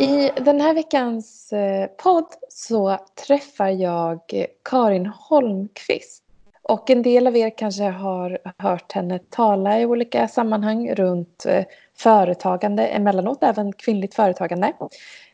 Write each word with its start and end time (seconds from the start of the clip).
I 0.00 0.30
den 0.36 0.60
här 0.60 0.74
veckans 0.74 1.52
eh, 1.52 1.86
podd 1.86 2.26
så 2.48 2.98
träffar 3.26 3.68
jag 3.68 4.20
Karin 4.64 5.06
Holmqvist. 5.06 6.22
Och 6.62 6.90
en 6.90 7.02
del 7.02 7.26
av 7.26 7.36
er 7.36 7.58
kanske 7.58 7.84
har 7.84 8.38
hört 8.58 8.92
henne 8.92 9.18
tala 9.18 9.80
i 9.80 9.86
olika 9.86 10.28
sammanhang 10.28 10.94
runt 10.94 11.46
eh, 11.46 11.64
företagande, 11.98 12.86
emellanåt 12.86 13.42
även 13.42 13.72
kvinnligt 13.72 14.14
företagande. 14.14 14.72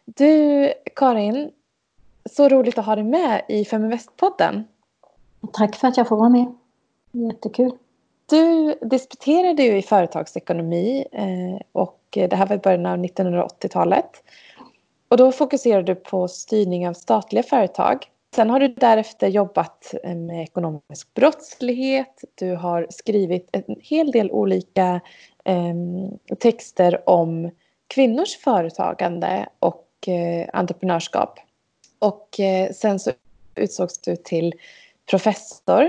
Du 0.04 0.72
Karin, 0.96 1.50
så 2.30 2.48
roligt 2.48 2.78
att 2.78 2.86
ha 2.86 2.94
dig 2.94 3.04
med 3.04 3.42
i 3.48 3.64
Feminvest-podden. 3.64 4.64
Tack 5.52 5.76
för 5.76 5.88
att 5.88 5.96
jag 5.96 6.08
får 6.08 6.16
vara 6.16 6.28
med. 6.28 6.54
Jättekul. 7.12 7.72
Du 8.26 8.74
disputerade 8.80 9.62
ju 9.62 9.78
i 9.78 9.82
företagsekonomi 9.82 11.06
eh, 11.12 11.66
och 11.72 12.00
det 12.10 12.36
här 12.36 12.46
var 12.46 12.56
i 12.56 12.58
början 12.58 12.86
av 12.86 12.98
1980-talet. 12.98 14.22
Och 15.08 15.16
då 15.16 15.32
fokuserar 15.32 15.82
du 15.82 15.94
på 15.94 16.28
styrning 16.28 16.88
av 16.88 16.92
statliga 16.92 17.42
företag. 17.42 18.06
Sen 18.34 18.50
har 18.50 18.60
du 18.60 18.68
därefter 18.68 19.28
jobbat 19.28 19.94
eh, 20.04 20.14
med 20.14 20.42
ekonomisk 20.42 21.14
brottslighet. 21.14 22.24
Du 22.34 22.54
har 22.54 22.86
skrivit 22.90 23.48
en 23.52 23.76
hel 23.80 24.10
del 24.10 24.30
olika 24.30 25.00
eh, 25.44 25.74
texter 26.38 27.08
om 27.08 27.50
kvinnors 27.88 28.36
företagande 28.36 29.48
och 29.58 29.88
eh, 30.06 30.48
entreprenörskap. 30.52 31.38
Och 31.98 32.40
eh, 32.40 32.72
sen 32.72 32.98
så 32.98 33.10
utsågs 33.54 33.98
du 33.98 34.16
till 34.16 34.52
professor 35.10 35.82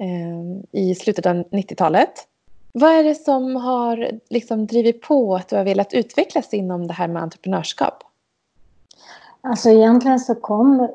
eh, 0.00 0.80
i 0.80 0.94
slutet 0.94 1.26
av 1.26 1.34
90-talet. 1.34 2.28
Vad 2.72 2.92
är 2.92 3.04
det 3.04 3.14
som 3.14 3.56
har 3.56 4.10
liksom 4.30 4.66
drivit 4.66 5.02
på 5.02 5.36
att 5.36 5.48
du 5.48 5.56
har 5.56 5.64
velat 5.64 5.94
utvecklas 5.94 6.54
inom 6.54 6.86
det 6.86 6.94
här 6.94 7.08
med 7.08 7.22
entreprenörskap? 7.22 8.04
Alltså 9.46 9.70
egentligen 9.70 10.20
så 10.20 10.34
kom 10.34 10.88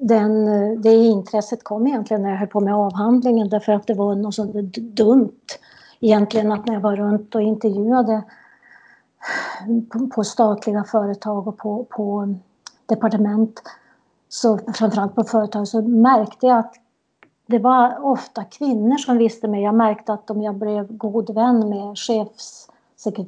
den, 0.00 0.44
det 0.82 0.94
intresset 0.94 1.64
kom 1.64 1.86
egentligen 1.86 2.22
när 2.22 2.30
jag 2.30 2.36
höll 2.36 2.48
på 2.48 2.60
med 2.60 2.74
avhandlingen 2.74 3.48
därför 3.48 3.72
att 3.72 3.86
det 3.86 3.94
var 3.94 4.14
något 4.14 4.34
så 4.34 4.44
dumt 4.80 5.40
egentligen 6.00 6.52
att 6.52 6.66
när 6.66 6.74
jag 6.74 6.80
var 6.80 6.96
runt 6.96 7.34
och 7.34 7.42
intervjuade 7.42 8.22
på, 10.14 10.24
statliga 10.24 10.84
företag 10.84 11.48
och 11.48 11.56
på, 11.56 11.84
på 11.84 12.34
departement, 12.86 13.62
så 14.28 14.58
framförallt 14.58 15.14
på 15.14 15.24
företag, 15.24 15.68
så 15.68 15.82
märkte 15.82 16.46
jag 16.46 16.58
att 16.58 16.74
det 17.46 17.58
var 17.58 18.04
ofta 18.04 18.44
kvinnor 18.44 18.96
som 18.96 19.18
visste 19.18 19.48
mig. 19.48 19.62
Jag 19.62 19.74
märkte 19.74 20.12
att 20.12 20.30
om 20.30 20.42
jag 20.42 20.54
blev 20.54 20.96
god 20.96 21.34
vän 21.34 21.68
med 21.68 21.96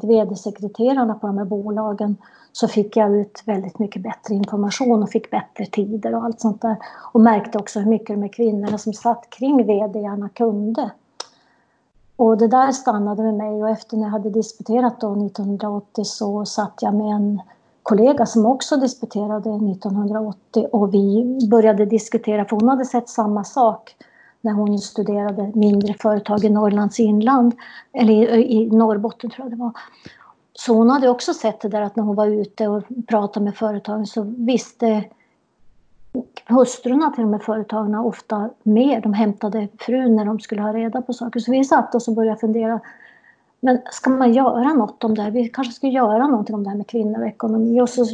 vd-sekreterarna 0.02 1.14
på 1.14 1.26
de 1.26 1.38
här 1.38 1.44
bolagen 1.44 2.16
så 2.60 2.68
fick 2.68 2.96
jag 2.96 3.16
ut 3.16 3.42
väldigt 3.44 3.78
mycket 3.78 4.02
bättre 4.02 4.34
information 4.34 5.02
och 5.02 5.10
fick 5.10 5.30
bättre 5.30 5.66
tider 5.66 6.14
och 6.14 6.24
allt 6.24 6.40
sånt 6.40 6.62
där. 6.62 6.76
Och 7.12 7.20
märkte 7.20 7.58
också 7.58 7.80
hur 7.80 7.90
mycket 7.90 8.16
de 8.16 8.22
här 8.22 8.28
kvinnorna 8.28 8.78
som 8.78 8.92
satt 8.92 9.30
kring 9.30 9.62
vdarna 9.62 10.28
kunde. 10.28 10.90
Och 12.16 12.38
det 12.38 12.48
där 12.48 12.72
stannade 12.72 13.22
med 13.22 13.34
mig 13.34 13.62
och 13.62 13.68
efter 13.68 13.96
när 13.96 14.04
jag 14.04 14.10
hade 14.10 14.30
disputerat 14.30 15.00
då 15.00 15.26
1980 15.26 16.04
så 16.04 16.44
satt 16.44 16.78
jag 16.80 16.94
med 16.94 17.16
en 17.16 17.40
kollega 17.82 18.26
som 18.26 18.46
också 18.46 18.76
disputerade 18.76 19.50
1980 19.50 20.66
och 20.72 20.94
vi 20.94 21.38
började 21.50 21.86
diskutera, 21.86 22.44
för 22.44 22.56
hon 22.56 22.68
hade 22.68 22.84
sett 22.84 23.08
samma 23.08 23.44
sak 23.44 23.96
när 24.41 24.52
hon 24.52 24.78
studerade 24.78 25.52
mindre 25.54 25.94
företag 25.94 26.44
i 26.44 26.48
Norrlands 26.50 27.00
inland, 27.00 27.54
eller 27.92 28.36
i 28.36 28.70
Norrbotten 28.72 29.30
tror 29.30 29.47
jag 29.47 29.52
det 29.52 29.62
var. 29.62 29.72
Så 30.58 30.74
hon 30.74 30.91
hade 30.91 31.08
också 31.08 31.34
sett 31.34 31.60
det 31.60 31.69
där 31.69 31.80
att 31.80 31.96
när 31.96 32.04
hon 32.04 32.16
var 32.16 32.26
ute 32.26 32.69
och 32.69 32.82
pratade 33.06 33.44
med 33.44 33.56
företagen 33.56 34.06
så 34.06 34.22
visste 34.22 35.04
hustrurna 36.46 37.10
till 37.10 37.22
de 37.22 37.32
här 37.32 37.41
företagen 37.41 37.94
ofta 37.94 38.50
mer. 38.62 39.00
De 39.00 39.12
hämtade 39.12 39.68
frun 39.78 40.16
när 40.16 40.24
de 40.24 40.41
skulle 40.41 40.62
ha 40.62 40.72
reda 40.72 41.02
på 41.02 41.12
saker. 41.12 41.41
Så 41.41 41.52
vi 41.52 41.64
satt 41.64 41.94
och 41.94 42.14
började 42.14 42.41
fundera. 42.41 42.80
Men 43.60 43.78
ska 43.91 44.10
man 44.10 44.32
göra 44.32 44.72
något 44.72 45.04
om 45.04 45.14
det 45.14 45.22
här? 45.22 45.30
Vi 45.30 45.48
kanske 45.48 45.72
ska 45.72 45.86
göra 45.86 46.26
någonting 46.26 46.54
om 46.54 46.64
det 46.64 46.70
här 46.70 46.76
med 46.76 46.86
kvinnor 46.86 47.20
och 47.20 47.26
ekonomi. 47.26 47.80
Och 47.80 47.88
så 47.88 48.04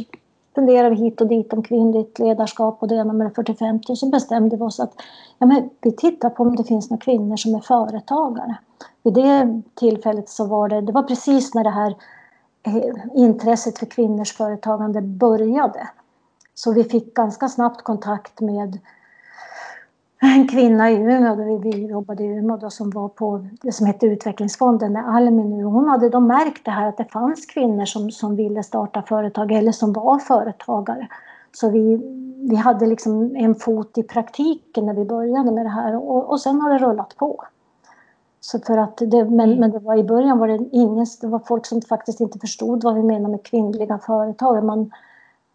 funderade 0.55 0.89
vi 0.89 0.95
hit 0.95 1.21
och 1.21 1.27
dit 1.27 1.53
om 1.53 1.63
kvinnligt 1.63 2.19
ledarskap 2.19 2.77
och 2.81 2.87
det 2.87 2.95
ena 2.95 3.13
med 3.13 3.27
det 3.27 3.41
40-50 3.41 3.89
och 3.89 3.97
så 3.97 4.09
bestämde 4.09 4.55
vi 4.55 4.63
oss 4.63 4.79
att 4.79 4.93
ja, 5.39 5.45
men 5.45 5.69
vi 5.81 5.91
tittar 5.91 6.29
på 6.29 6.43
om 6.43 6.55
det 6.55 6.63
finns 6.63 6.89
några 6.89 7.01
kvinnor 7.01 7.35
som 7.35 7.55
är 7.55 7.59
företagare. 7.59 8.57
Vid 9.03 9.13
det 9.13 9.61
tillfället 9.75 10.29
så 10.29 10.45
var 10.45 10.69
det, 10.69 10.81
det 10.81 10.91
var 10.91 11.03
precis 11.03 11.53
när 11.53 11.63
det 11.63 11.69
här 11.69 11.95
Eh, 12.65 12.95
intresset 13.13 13.77
för 13.79 13.85
kvinnors 13.85 14.33
företagande 14.33 15.01
började. 15.01 15.89
Så 16.53 16.73
vi 16.73 16.83
fick 16.83 17.13
ganska 17.13 17.49
snabbt 17.49 17.83
kontakt 17.83 18.41
med 18.41 18.79
en 20.21 20.47
kvinna 20.47 20.91
i 20.91 20.95
Umeå, 20.95 21.35
där 21.35 21.59
vi 21.59 21.85
jobbade 21.85 22.23
i 22.23 22.27
Umeå, 22.27 22.57
då, 22.57 22.69
som 22.69 22.89
var 22.89 23.09
på 23.09 23.47
det 23.61 23.71
som 23.71 23.87
hette 23.87 24.05
Utvecklingsfonden 24.05 24.93
med 24.93 25.09
Almi 25.09 25.43
nu. 25.43 25.63
Hon 25.63 25.87
hade 25.87 26.09
då 26.09 26.19
märkt 26.19 26.65
det 26.65 26.71
här 26.71 26.87
att 26.89 26.97
det 26.97 27.05
fanns 27.05 27.45
kvinnor 27.45 27.85
som, 27.85 28.11
som 28.11 28.35
ville 28.35 28.63
starta 28.63 29.01
företag 29.01 29.51
eller 29.51 29.71
som 29.71 29.93
var 29.93 30.19
företagare. 30.19 31.07
Så 31.51 31.69
vi, 31.69 32.01
vi 32.49 32.55
hade 32.55 32.85
liksom 32.85 33.35
en 33.35 33.55
fot 33.55 33.97
i 33.97 34.03
praktiken 34.03 34.85
när 34.85 34.93
vi 34.93 35.05
började 35.05 35.51
med 35.51 35.65
det 35.65 35.69
här 35.69 35.95
och, 35.95 36.29
och 36.29 36.41
sen 36.41 36.61
har 36.61 36.69
det 36.69 36.77
rullat 36.77 37.15
på. 37.17 37.43
Så 38.45 38.59
för 38.59 38.77
att 38.77 38.97
det, 38.97 39.25
men, 39.25 39.39
mm. 39.39 39.59
men 39.59 39.71
det 39.71 39.79
var 39.79 39.95
i 39.95 40.03
början 40.03 40.39
var 40.39 40.47
det 40.47 40.69
ingen, 40.71 41.05
det 41.21 41.27
var 41.27 41.39
folk 41.39 41.65
som 41.65 41.81
faktiskt 41.81 42.19
inte 42.19 42.39
förstod 42.39 42.83
vad 42.83 42.95
vi 42.95 43.03
menar 43.03 43.29
med 43.29 43.43
kvinnliga 43.43 43.99
företag. 43.99 44.63
Man, 44.63 44.91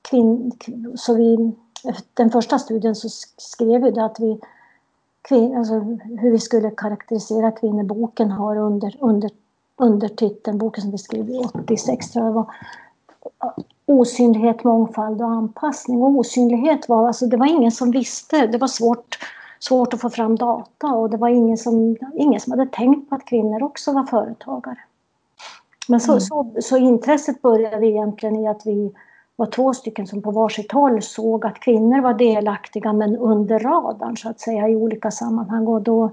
kvinn, 0.02 0.52
så 0.94 1.14
vi, 1.14 1.52
den 2.14 2.30
första 2.30 2.58
studien 2.58 2.94
så 2.94 3.08
skrev 3.36 3.82
vi 3.82 3.90
det 3.90 4.04
att 4.04 4.20
vi, 4.20 4.40
kvin, 5.22 5.56
alltså 5.56 5.74
hur 6.20 6.30
vi 6.30 6.38
skulle 6.38 6.70
karaktärisera 6.70 7.50
kvinnor. 7.50 7.82
Boken 7.82 8.30
har 8.30 8.56
under, 8.56 8.96
under, 9.00 9.30
undertiteln, 9.76 10.58
boken 10.58 10.82
som 10.82 10.90
vi 10.90 10.98
skrev 10.98 11.30
86 11.54 12.10
tror 12.10 12.24
jag 12.24 12.32
var, 12.32 12.54
osynlighet, 13.86 14.64
mångfald 14.64 15.22
och 15.22 15.28
anpassning. 15.28 16.02
Och 16.02 16.10
osynlighet 16.10 16.88
var, 16.88 17.06
alltså 17.06 17.26
det 17.26 17.36
var 17.36 17.46
ingen 17.46 17.72
som 17.72 17.90
visste, 17.90 18.46
det 18.46 18.58
var 18.58 18.68
svårt 18.68 19.18
svårt 19.60 19.94
att 19.94 20.00
få 20.00 20.10
fram 20.10 20.36
data 20.36 20.86
och 20.86 21.10
det 21.10 21.16
var 21.16 21.28
ingen 21.28 21.56
som, 21.56 21.96
ingen 22.14 22.40
som 22.40 22.50
hade 22.50 22.66
tänkt 22.66 23.08
på 23.08 23.14
att 23.14 23.24
kvinnor 23.24 23.62
också 23.62 23.92
var 23.92 24.04
företagare. 24.04 24.78
Men 25.88 26.00
så, 26.00 26.12
mm. 26.12 26.20
så, 26.20 26.52
så 26.60 26.76
intresset 26.76 27.42
började 27.42 27.86
egentligen 27.86 28.36
i 28.36 28.48
att 28.48 28.66
vi 28.66 28.92
var 29.36 29.46
två 29.46 29.74
stycken 29.74 30.06
som 30.06 30.22
på 30.22 30.30
varsitt 30.30 30.72
håll 30.72 31.02
såg 31.02 31.46
att 31.46 31.60
kvinnor 31.60 32.00
var 32.00 32.14
delaktiga 32.14 32.92
men 32.92 33.16
under 33.16 33.58
radarn 33.58 34.16
så 34.16 34.28
att 34.28 34.40
säga 34.40 34.68
i 34.68 34.76
olika 34.76 35.10
sammanhang 35.10 35.66
och 35.66 35.82
då, 35.82 36.10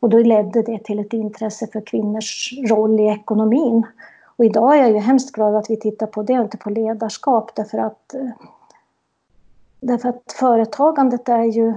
och 0.00 0.10
då 0.10 0.18
ledde 0.18 0.62
det 0.62 0.78
till 0.84 0.98
ett 0.98 1.12
intresse 1.12 1.66
för 1.66 1.80
kvinnors 1.80 2.52
roll 2.68 3.00
i 3.00 3.08
ekonomin. 3.08 3.86
Och 4.36 4.44
idag 4.44 4.76
är 4.76 4.82
jag 4.82 4.90
ju 4.90 4.98
hemskt 4.98 5.32
glad 5.32 5.54
att 5.54 5.70
vi 5.70 5.76
tittar 5.76 6.06
på 6.06 6.22
det 6.22 6.38
och 6.38 6.44
inte 6.44 6.56
på 6.56 6.70
ledarskap 6.70 7.54
därför 7.54 7.78
att, 7.78 8.14
därför 9.80 10.08
att 10.08 10.34
företagandet 10.38 11.28
är 11.28 11.44
ju 11.44 11.74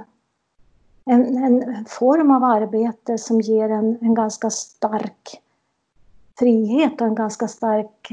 en, 1.06 1.38
en 1.38 1.86
form 1.86 2.32
av 2.32 2.44
arbete 2.44 3.18
som 3.18 3.42
ger 3.42 3.70
en, 3.70 3.98
en 4.02 4.14
ganska 4.14 4.50
stark 4.50 5.42
frihet 6.40 7.02
och 7.02 7.08
en 7.08 7.16
ganska 7.16 7.48
stark 7.48 8.10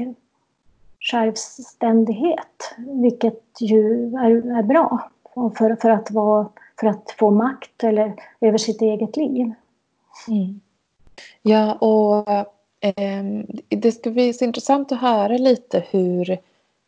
självständighet, 0.99 2.75
vilket 2.77 3.43
ju 3.59 4.15
är, 4.15 4.57
är 4.57 4.63
bra 4.63 5.11
för, 5.57 5.75
för, 5.75 5.89
att 5.89 6.11
vara, 6.11 6.49
för 6.79 6.87
att 6.87 7.11
få 7.19 7.31
makt 7.31 7.83
eller, 7.83 8.13
över 8.41 8.57
sitt 8.57 8.81
eget 8.81 9.17
liv. 9.17 9.53
Mm. 10.27 10.59
Ja, 11.41 11.73
och 11.73 12.29
eh, 12.79 13.23
det 13.69 13.91
ska 13.91 14.09
bli 14.09 14.33
så 14.33 14.45
intressant 14.45 14.91
att 14.91 15.01
höra 15.01 15.37
lite 15.37 15.85
hur 15.89 16.37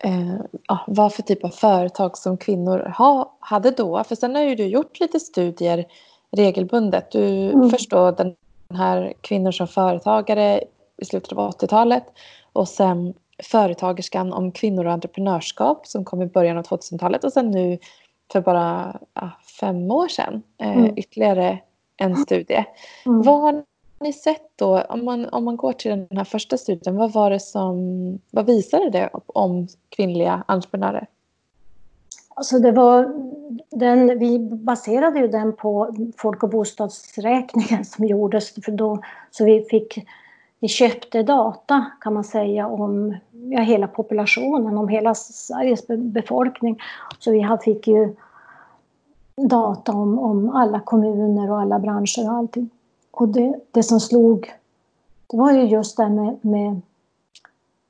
eh, 0.04 0.36
ja, 0.68 0.80
vad 0.88 1.14
för 1.14 1.22
typ 1.22 1.44
av 1.44 1.50
företag 1.50 2.18
som 2.18 2.38
kvinnor 2.38 2.94
ha, 2.98 3.38
hade 3.40 3.72
då. 3.72 4.04
För 4.04 4.16
sen 4.16 4.36
har 4.36 4.42
ju 4.42 4.56
du 4.56 4.66
gjort 4.66 5.00
lite 5.00 5.20
studier 5.20 5.86
regelbundet. 6.32 7.12
Du 7.12 7.52
mm. 7.52 7.70
förstår 7.70 8.12
den 8.12 8.36
här 8.74 9.14
kvinnor 9.22 9.52
som 9.52 9.68
företagare 9.68 10.64
i 11.02 11.06
slutet 11.06 11.32
av 11.32 11.52
80-talet 11.52 12.04
och 12.54 12.68
sen 12.68 13.14
företagerskan 13.44 14.34
om 14.34 14.52
kvinnor 14.52 14.86
och 14.86 14.92
entreprenörskap 14.92 15.88
som 15.88 16.06
kom 16.06 16.22
i 16.22 16.26
början 16.26 16.58
av 16.58 16.64
2000-talet 16.64 17.24
och 17.24 17.34
sen 17.34 17.52
nu 17.52 17.78
för 18.32 18.42
bara 18.42 19.00
ja, 19.14 19.32
fem 19.60 19.92
år 19.92 20.08
sedan 20.08 20.44
eh, 20.62 20.78
mm. 20.78 20.98
ytterligare 20.98 21.60
en 21.98 22.18
studie. 22.18 22.66
Mm. 23.06 23.22
Vad 23.22 23.42
har 23.42 23.64
ni 24.00 24.14
sett 24.14 24.52
då, 24.56 24.82
om 24.82 25.06
man, 25.06 25.30
om 25.30 25.46
man 25.46 25.58
går 25.58 25.74
till 25.74 25.92
den 26.10 26.18
här 26.18 26.24
första 26.24 26.58
studien, 26.58 26.98
vad 26.98 27.14
var 27.14 27.30
det 27.30 27.40
som, 27.40 27.76
vad 28.32 28.46
visade 28.46 28.90
det 28.90 29.10
om 29.26 29.68
kvinnliga 29.90 30.44
entreprenörer? 30.48 31.08
Alltså 32.38 32.60
det 32.60 32.72
var, 32.72 33.14
den, 33.70 34.20
vi 34.20 34.40
baserade 34.40 35.20
ju 35.20 35.28
den 35.28 35.56
på 35.56 35.96
folk 36.18 36.44
och 36.44 36.50
bostadsräkningen 36.50 37.86
som 37.86 38.06
gjordes. 38.06 38.54
För 38.66 38.72
då, 38.72 39.02
så 39.32 39.46
vi, 39.46 39.62
fick, 39.62 40.08
vi 40.60 40.68
köpte 40.68 41.24
data 41.24 41.86
kan 42.02 42.14
man 42.14 42.24
säga 42.24 42.68
om 42.68 43.16
ja, 43.32 43.62
hela 43.62 43.88
populationen, 43.88 44.78
om 44.78 44.88
hela 44.88 45.16
Sveriges 45.16 45.88
befolkning. 45.88 46.82
Så 47.20 47.32
vi 47.32 47.48
fick 47.64 47.88
ju 47.88 48.16
data 49.36 49.92
om, 49.92 50.20
om 50.20 50.50
alla 50.50 50.80
kommuner 50.80 51.52
och 51.52 51.60
alla 51.60 51.80
branscher 51.80 52.30
och 52.30 52.34
allting. 52.34 52.70
Och 53.16 53.28
det, 53.28 53.56
det 53.72 53.84
som 53.84 54.00
slog, 54.00 54.54
det 55.28 55.38
var 55.38 55.52
ju 55.52 55.62
just 55.62 55.98
det 55.98 56.10
med, 56.10 56.38
med, 56.42 56.82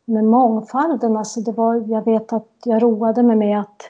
med 0.05 0.23
mångfalden. 0.23 1.17
Alltså 1.17 1.41
det 1.41 1.51
var, 1.51 1.75
jag 1.87 2.05
vet 2.05 2.33
att 2.33 2.49
jag 2.63 2.83
roade 2.83 3.23
mig 3.23 3.35
med 3.35 3.59
att 3.59 3.81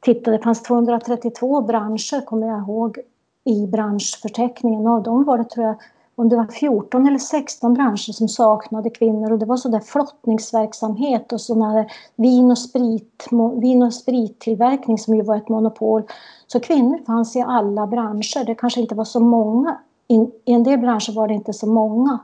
titta, 0.00 0.30
det 0.30 0.38
fanns 0.38 0.62
232 0.62 1.60
branscher 1.60 2.24
kommer 2.24 2.46
jag 2.46 2.58
ihåg 2.58 2.98
i 3.44 3.66
branschförteckningen. 3.66 4.86
Av 4.86 5.02
dem 5.02 5.24
var 5.24 5.38
det 5.38 5.44
tror 5.44 5.66
jag 5.66 5.76
om 6.14 6.28
det 6.28 6.36
var 6.36 6.46
14 6.46 7.06
eller 7.06 7.18
16 7.18 7.74
branscher 7.74 8.12
som 8.12 8.28
saknade 8.28 8.90
kvinnor 8.90 9.32
och 9.32 9.38
det 9.38 9.46
var 9.46 9.56
sådär 9.56 9.80
flottningsverksamhet 9.80 11.32
och 11.32 11.40
sådana 11.40 11.72
här 11.72 11.92
vin 12.16 12.50
och, 12.50 12.58
sprit, 12.58 13.28
vin 13.56 13.82
och 13.82 13.94
sprittillverkning 13.94 14.98
som 14.98 15.14
ju 15.14 15.22
var 15.22 15.36
ett 15.36 15.48
monopol. 15.48 16.02
Så 16.46 16.60
kvinnor 16.60 16.98
fanns 17.06 17.36
i 17.36 17.40
alla 17.40 17.86
branscher. 17.86 18.44
Det 18.44 18.54
kanske 18.54 18.80
inte 18.80 18.94
var 18.94 19.04
så 19.04 19.20
många. 19.20 19.78
I 20.10 20.52
en 20.52 20.62
del 20.62 20.78
branscher 20.78 21.12
var 21.14 21.28
det 21.28 21.34
inte 21.34 21.52
så 21.52 21.66
många. 21.66 22.18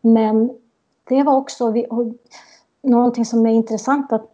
Men 0.00 0.50
det 1.08 1.22
var 1.22 1.36
också 1.36 1.74
någonting 2.82 3.24
som 3.24 3.46
är 3.46 3.50
intressant 3.50 4.12
att 4.12 4.28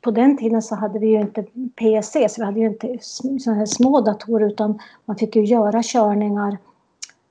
på 0.00 0.10
den 0.10 0.36
tiden 0.36 0.62
så 0.62 0.74
hade 0.74 0.98
vi 0.98 1.06
ju 1.06 1.20
inte 1.20 1.44
PC, 1.80 2.28
så 2.28 2.40
vi 2.40 2.44
hade 2.44 2.60
ju 2.60 2.66
inte 2.66 2.98
sådana 3.00 3.58
här 3.58 3.66
små 3.66 4.00
datorer 4.00 4.46
utan 4.46 4.78
man 5.04 5.16
fick 5.16 5.36
ju 5.36 5.44
göra 5.44 5.82
körningar 5.82 6.58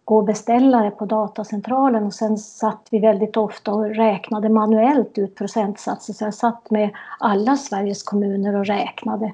gå 0.05 0.17
och 0.17 0.23
beställa 0.23 0.83
det 0.83 0.91
på 0.91 1.05
datacentralen 1.05 2.03
och 2.03 2.13
sen 2.13 2.37
satt 2.37 2.87
vi 2.91 2.99
väldigt 2.99 3.37
ofta 3.37 3.73
och 3.73 3.95
räknade 3.95 4.49
manuellt 4.49 5.17
ut 5.17 5.35
procentsatser. 5.35 6.13
Så 6.13 6.23
jag 6.23 6.33
satt 6.33 6.71
med 6.71 6.89
alla 7.19 7.57
Sveriges 7.57 8.03
kommuner 8.03 8.55
och 8.55 8.65
räknade. 8.65 9.33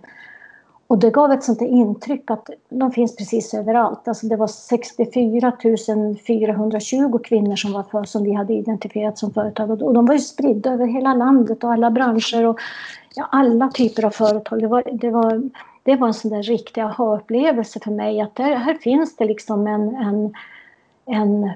Och 0.91 0.99
det 0.99 1.09
gav 1.09 1.31
ett 1.31 1.43
sånt 1.43 1.61
intryck 1.61 2.31
att 2.31 2.49
de 2.69 2.91
finns 2.91 3.15
precis 3.15 3.53
överallt. 3.53 4.07
Alltså 4.07 4.27
det 4.27 4.35
var 4.35 4.47
64 4.47 5.53
420 6.27 7.19
kvinnor 7.23 7.55
som, 7.55 7.73
var 7.73 7.83
för, 7.83 8.03
som 8.03 8.23
vi 8.23 8.33
hade 8.33 8.53
identifierat 8.53 9.17
som 9.17 9.33
företag 9.33 9.81
och 9.81 9.93
de 9.93 10.05
var 10.05 10.13
ju 10.13 10.19
spridda 10.19 10.71
över 10.73 10.85
hela 10.85 11.13
landet 11.13 11.63
och 11.63 11.71
alla 11.73 11.91
branscher 11.91 12.45
och 12.47 12.59
ja, 13.15 13.27
alla 13.31 13.69
typer 13.69 14.05
av 14.05 14.09
företag. 14.09 14.59
Det 14.59 14.67
var, 14.67 14.83
det 14.91 15.09
var, 15.09 15.49
det 15.83 15.95
var 15.95 16.07
en 16.07 16.13
sån 16.13 16.31
där 16.31 16.43
riktig 16.43 16.81
aha-upplevelse 16.81 17.79
för 17.79 17.91
mig 17.91 18.21
att 18.21 18.35
där, 18.35 18.55
här 18.55 18.73
finns 18.73 19.15
det 19.15 19.25
liksom 19.25 19.67
en, 19.67 19.95
en 19.95 20.33
en, 21.05 21.51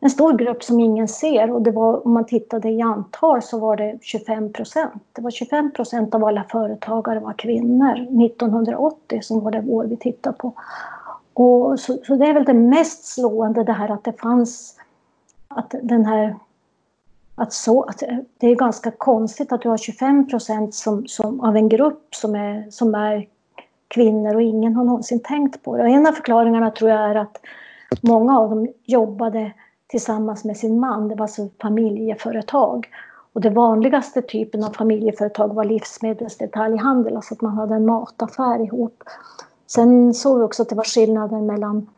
en 0.00 0.10
stor 0.10 0.32
grupp 0.32 0.64
som 0.64 0.80
ingen 0.80 1.08
ser 1.08 1.50
och 1.50 1.62
det 1.62 1.70
var, 1.70 2.06
om 2.06 2.12
man 2.12 2.24
tittade 2.24 2.70
i 2.70 2.82
antal 2.82 3.42
så 3.42 3.58
var 3.58 3.76
det 3.76 3.98
25 4.02 4.52
procent. 4.52 5.02
Det 5.12 5.22
var 5.22 5.30
25 5.30 5.72
procent 5.72 6.14
av 6.14 6.24
alla 6.24 6.44
företagare 6.44 7.20
var 7.20 7.32
kvinnor 7.32 8.24
1980 8.24 9.20
som 9.22 9.40
var 9.40 9.50
det 9.50 9.60
år 9.60 9.84
vi 9.84 9.96
tittade 9.96 10.36
på. 10.36 10.52
Och 11.34 11.80
så, 11.80 11.98
så 12.06 12.14
det 12.14 12.26
är 12.26 12.34
väl 12.34 12.44
det 12.44 12.54
mest 12.54 13.04
slående 13.04 13.64
det 13.64 13.72
här 13.72 13.88
att 13.88 14.04
det 14.04 14.20
fanns 14.20 14.76
att 15.48 15.74
den 15.82 16.06
här 16.06 16.36
att, 17.34 17.52
så, 17.52 17.82
att 17.82 18.02
det 18.38 18.46
är 18.46 18.54
ganska 18.54 18.90
konstigt 18.90 19.52
att 19.52 19.62
du 19.62 19.68
har 19.68 19.76
25 19.76 20.28
procent 20.28 20.74
som, 20.74 21.06
som, 21.06 21.40
av 21.40 21.56
en 21.56 21.68
grupp 21.68 22.14
som 22.14 22.34
är, 22.34 22.70
som 22.70 22.94
är 22.94 23.26
kvinnor 23.88 24.34
och 24.34 24.42
ingen 24.42 24.76
har 24.76 24.84
någonsin 24.84 25.20
tänkt 25.20 25.62
på 25.62 25.76
det. 25.76 25.82
Och 25.82 25.88
en 25.88 26.06
av 26.06 26.12
förklaringarna 26.12 26.70
tror 26.70 26.90
jag 26.90 27.00
är 27.00 27.14
att 27.14 27.40
Många 28.00 28.38
av 28.38 28.50
dem 28.50 28.68
jobbade 28.84 29.52
tillsammans 29.90 30.44
med 30.44 30.56
sin 30.56 30.80
man. 30.80 31.08
Det 31.08 31.14
var 31.14 31.22
alltså 31.22 31.48
familjeföretag. 31.62 32.88
Och 33.32 33.40
det 33.40 33.50
vanligaste 33.50 34.22
typen 34.22 34.64
av 34.64 34.70
familjeföretag 34.70 35.54
var 35.54 35.64
livsmedelsdetaljhandel, 35.64 37.16
alltså 37.16 37.34
att 37.34 37.40
man 37.40 37.52
hade 37.52 37.74
en 37.74 37.86
mataffär 37.86 38.64
ihop. 38.64 39.02
Sen 39.66 40.14
såg 40.14 40.38
vi 40.38 40.44
också 40.44 40.62
att 40.62 40.68
det 40.68 40.74
var 40.74 40.84
skillnader 40.84 41.40
mellan 41.40 41.88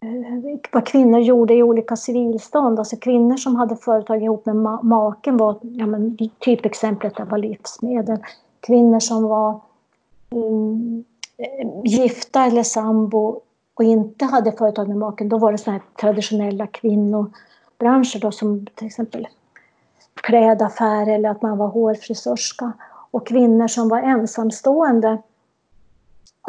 eh, 0.00 0.58
vad 0.72 0.86
kvinnor 0.86 1.20
gjorde 1.20 1.54
i 1.54 1.62
olika 1.62 1.96
civilstånd. 1.96 2.78
Alltså 2.78 2.96
kvinnor 2.96 3.36
som 3.36 3.56
hade 3.56 3.76
företag 3.76 4.22
ihop 4.22 4.46
med 4.46 4.56
ma 4.56 4.82
maken 4.82 5.36
var, 5.36 5.56
ja 5.62 5.86
men 5.86 6.18
typexemplet 6.38 7.12
var 7.30 7.38
livsmedel. 7.38 8.18
Kvinnor 8.60 9.00
som 9.00 9.22
var 9.22 9.60
um, 10.30 11.04
gifta 11.84 12.44
eller 12.44 12.62
sambo 12.62 13.40
och 13.74 13.84
inte 13.84 14.24
hade 14.24 14.52
företag 14.52 14.88
med 14.88 14.96
maken, 14.96 15.28
då 15.28 15.38
var 15.38 15.52
det 15.52 15.58
såna 15.58 15.76
här 15.76 15.82
traditionella 16.00 16.66
kvinnobranscher 16.66 18.20
då, 18.20 18.32
som 18.32 18.66
till 18.74 18.86
exempel 18.86 19.28
klädaffär 20.14 21.08
eller 21.08 21.30
att 21.30 21.42
man 21.42 21.58
var 21.58 21.68
hårfrisörska. 21.68 22.72
Och 23.10 23.26
kvinnor 23.26 23.68
som 23.68 23.88
var 23.88 23.98
ensamstående 23.98 25.18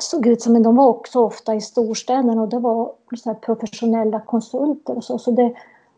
såg 0.01 0.27
ut 0.27 0.41
som, 0.41 0.53
men 0.53 0.63
de 0.63 0.75
var 0.75 0.87
också 0.87 1.19
ofta 1.19 1.55
i 1.55 1.61
storstäderna 1.61 2.41
och 2.41 2.49
det 2.49 2.59
var 2.59 2.91
så 3.17 3.33
professionella 3.33 4.19
konsulter 4.19 4.97
och 4.97 5.03
så. 5.03 5.19
Så 5.19 5.31
det, 5.31 5.53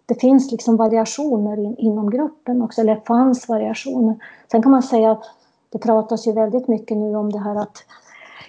det 0.06 0.15
finns 0.15 0.51
liksom 0.51 0.75
variationer 0.75 1.59
in, 1.59 1.75
inom 1.77 2.09
gruppen 2.09 2.62
också, 2.62 2.81
eller 2.81 3.01
fanns 3.07 3.50
variationer. 3.50 4.15
Sen 4.51 4.62
kan 4.62 4.71
man 4.71 4.83
säga 4.83 5.12
att 5.12 5.23
det 5.69 5.77
pratas 5.77 6.27
ju 6.27 6.31
väldigt 6.31 6.68
mycket 6.68 6.97
nu 6.97 7.15
om 7.15 7.31
det 7.31 7.39
här 7.39 7.56
att 7.56 7.77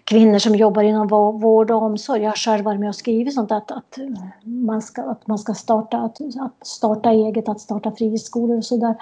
kvinnor 0.08 0.38
som 0.38 0.54
jobbar 0.54 0.82
inom 0.82 1.08
vård 1.40 1.70
och 1.70 1.82
omsorg. 1.82 2.22
Jag 2.22 2.30
har 2.30 2.36
själv 2.36 2.64
varit 2.64 2.80
med 2.80 2.88
och 2.88 2.94
skrivit 2.94 3.34
sånt 3.34 3.52
att, 3.52 3.70
att, 3.70 3.98
man, 4.42 4.82
ska, 4.82 5.02
att 5.02 5.26
man 5.26 5.38
ska 5.38 5.54
starta, 5.54 5.98
att, 5.98 6.20
att 6.40 6.66
starta 6.66 7.10
eget, 7.10 7.48
att 7.48 7.60
starta 7.60 7.90
friskolor 7.90 8.56
och 8.56 8.64
sådär. 8.64 8.94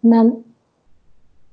Men 0.00 0.44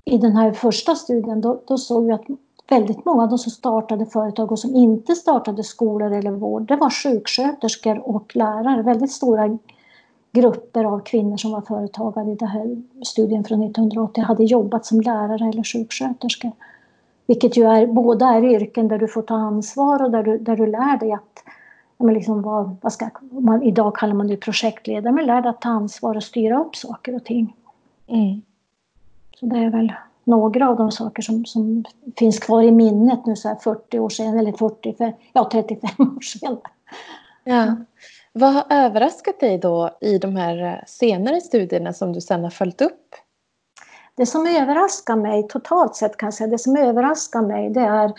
i 0.06 0.18
den 0.18 0.36
här 0.36 0.52
första 0.52 0.96
studien 0.96 1.42
då, 1.42 1.62
då 1.68 1.78
såg 1.78 2.06
vi 2.06 2.12
att 2.12 2.26
väldigt 2.70 3.06
många 3.06 3.24
av 3.24 3.30
de 3.30 3.38
som 3.38 3.52
startade 3.52 4.06
företag 4.06 4.52
och 4.52 4.60
som 4.60 4.76
inte 4.76 5.16
startade 5.16 5.64
skolor 5.64 6.14
eller 6.14 6.32
vård, 6.32 6.68
det 6.68 6.76
var 6.76 6.90
sjuksköterskor 6.90 8.10
och 8.10 8.36
lärare. 8.36 8.82
Väldigt 8.82 9.12
stora 9.12 9.58
grupper 10.32 10.84
av 10.84 11.00
kvinnor 11.00 11.38
som 11.38 11.52
var 11.52 11.62
företagare 11.62 12.32
i 12.32 12.36
den 12.36 12.48
här 12.48 12.82
studien 13.04 13.44
från 13.44 13.64
1980 13.64 14.24
hade 14.24 14.44
jobbat 14.44 14.86
som 14.86 15.02
lärare 15.02 15.50
eller 15.50 15.64
sjuksköterskor. 15.64 16.51
Vilket 17.25 17.58
ju 17.58 17.63
är, 17.63 17.88
båda 17.88 18.27
är 18.27 18.44
yrken 18.44 18.88
där 18.88 18.98
du 18.98 19.08
får 19.08 19.22
ta 19.22 19.36
ansvar 19.36 20.03
och 20.03 20.12
där 20.12 20.24
du, 20.24 20.38
där 20.38 20.55
du 20.55 20.65
lär 20.65 21.00
dig 21.00 21.12
att 21.12 21.44
men 21.98 22.13
liksom 22.13 22.41
vad, 22.41 22.77
vad 22.82 22.94
ska, 22.94 23.10
man, 23.32 23.63
idag 23.63 23.96
kallar 23.96 24.13
man 24.13 24.27
det 24.27 24.38
projektledare, 24.38 25.13
men 25.13 25.25
lär 25.25 25.41
dig 25.41 25.50
att 25.50 25.62
ta 25.62 25.70
ansvar 25.70 26.15
och 26.15 26.24
styra 26.24 26.60
upp 26.60 26.75
saker 26.75 27.15
och 27.15 27.24
ting. 27.24 27.55
Mm. 28.08 28.41
Så 29.39 29.46
det 29.46 29.58
är 29.58 29.70
väl 29.70 29.94
några 30.24 30.70
av 30.70 30.77
de 30.77 30.91
saker 30.91 31.22
som, 31.22 31.46
som 31.46 31.84
finns 32.17 32.39
kvar 32.39 32.63
i 32.63 32.72
minnet 32.72 33.25
nu 33.25 33.36
så 33.36 33.48
här 33.48 33.55
40 33.55 34.00
år 34.00 34.10
sedan, 34.10 34.39
eller 34.39 34.51
40, 34.51 35.13
ja 35.34 35.50
35 35.51 35.89
år 36.17 36.22
sedan. 36.22 36.58
Ja. 37.44 37.75
Vad 38.34 38.53
har 38.53 38.63
överraskat 38.70 39.39
dig 39.39 39.58
då 39.58 39.89
i 40.01 40.17
de 40.17 40.36
här 40.36 40.84
senare 40.88 41.41
studierna 41.41 41.94
som 41.94 42.13
du 42.13 42.22
sedan 42.22 42.44
har 42.44 42.50
följt 42.50 42.82
upp? 42.82 43.15
Det 44.17 44.25
som 44.25 44.48
överraskar 44.48 45.15
mig 45.15 45.48
totalt 45.48 45.95
sett 45.95 46.17
kan 46.17 46.27
jag 46.27 46.34
säga, 46.34 46.48
det 46.48 46.57
som 46.57 46.77
överraskar 46.77 47.41
mig 47.41 47.69
det 47.69 47.79
är 47.79 48.13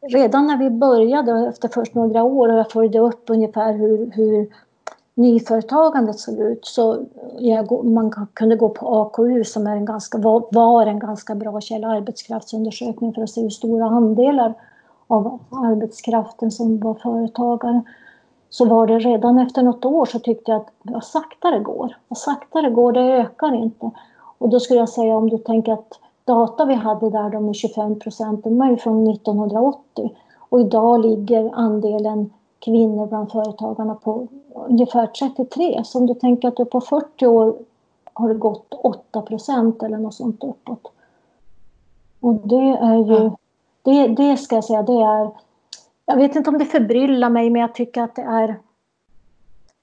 redan 0.00 0.46
när 0.46 0.56
vi 0.56 0.70
började 0.70 1.48
efter 1.48 1.68
först 1.68 1.94
några 1.94 2.22
år 2.22 2.48
och 2.48 2.58
jag 2.58 2.70
följde 2.70 2.98
upp 2.98 3.24
ungefär 3.26 3.72
hur, 3.72 4.10
hur 4.10 4.48
nyföretagandet 5.14 6.18
såg 6.18 6.38
ut 6.38 6.66
så 6.66 7.04
jag, 7.38 7.84
man 7.84 8.26
kunde 8.34 8.56
gå 8.56 8.68
på 8.68 9.00
AKU 9.00 9.44
som 9.44 9.66
är 9.66 9.76
en 9.76 9.84
ganska, 9.84 10.18
var, 10.18 10.86
en 10.86 10.98
ganska 10.98 11.34
bra 11.34 11.60
källa 11.60 11.88
arbetskraftsundersökning 11.88 13.14
för 13.14 13.22
att 13.22 13.30
se 13.30 13.42
hur 13.42 13.50
stora 13.50 13.86
andelar 13.86 14.54
av 15.06 15.38
arbetskraften 15.50 16.50
som 16.50 16.80
var 16.80 16.94
företagare. 16.94 17.82
Så 18.50 18.64
var 18.64 18.86
det 18.86 18.98
redan 18.98 19.38
efter 19.38 19.62
något 19.62 19.84
år 19.84 20.06
så 20.06 20.18
tyckte 20.18 20.50
jag 20.50 20.60
att 20.60 20.72
vad 20.82 21.04
sakta 21.04 21.50
det 21.50 21.60
går. 21.60 21.96
Vad 22.08 22.18
sakta 22.18 22.62
det 22.62 22.70
går, 22.70 22.92
det 22.92 23.00
ökar 23.00 23.54
inte. 23.54 23.90
Och 24.42 24.48
då 24.48 24.60
skulle 24.60 24.80
jag 24.80 24.88
säga 24.88 25.16
om 25.16 25.30
du 25.30 25.38
tänker 25.38 25.72
att 25.72 25.98
data 26.24 26.64
vi 26.64 26.74
hade 26.74 27.10
där, 27.10 27.30
de 27.30 27.48
är 27.48 27.52
25 27.52 27.98
procent, 27.98 28.44
de 28.44 28.60
är 28.60 28.70
ju 28.70 28.76
från 28.76 29.10
1980. 29.10 30.16
Och 30.38 30.60
idag 30.60 31.00
ligger 31.00 31.50
andelen 31.54 32.30
kvinnor 32.58 33.06
bland 33.06 33.32
företagarna 33.32 33.94
på 33.94 34.28
ungefär 34.68 35.06
33. 35.06 35.84
Så 35.84 35.98
om 35.98 36.06
du 36.06 36.14
tänker 36.14 36.48
att 36.48 36.56
du 36.56 36.64
på 36.64 36.80
40 36.80 37.26
år 37.26 37.54
har 38.12 38.28
det 38.28 38.34
gått 38.34 38.74
8 38.82 39.22
procent 39.22 39.82
eller 39.82 39.98
något 39.98 40.14
sånt 40.14 40.44
uppåt. 40.44 40.92
Och 42.20 42.34
det 42.34 42.70
är 42.70 42.96
ju, 42.96 43.30
det, 43.82 44.08
det 44.08 44.36
ska 44.36 44.54
jag 44.54 44.64
säga, 44.64 44.82
det 44.82 45.02
är, 45.02 45.30
jag 46.06 46.16
vet 46.16 46.36
inte 46.36 46.50
om 46.50 46.58
det 46.58 46.64
förbryllar 46.64 47.30
mig 47.30 47.50
men 47.50 47.60
jag 47.60 47.74
tycker 47.74 48.02
att 48.02 48.16
det 48.16 48.22
är 48.22 48.60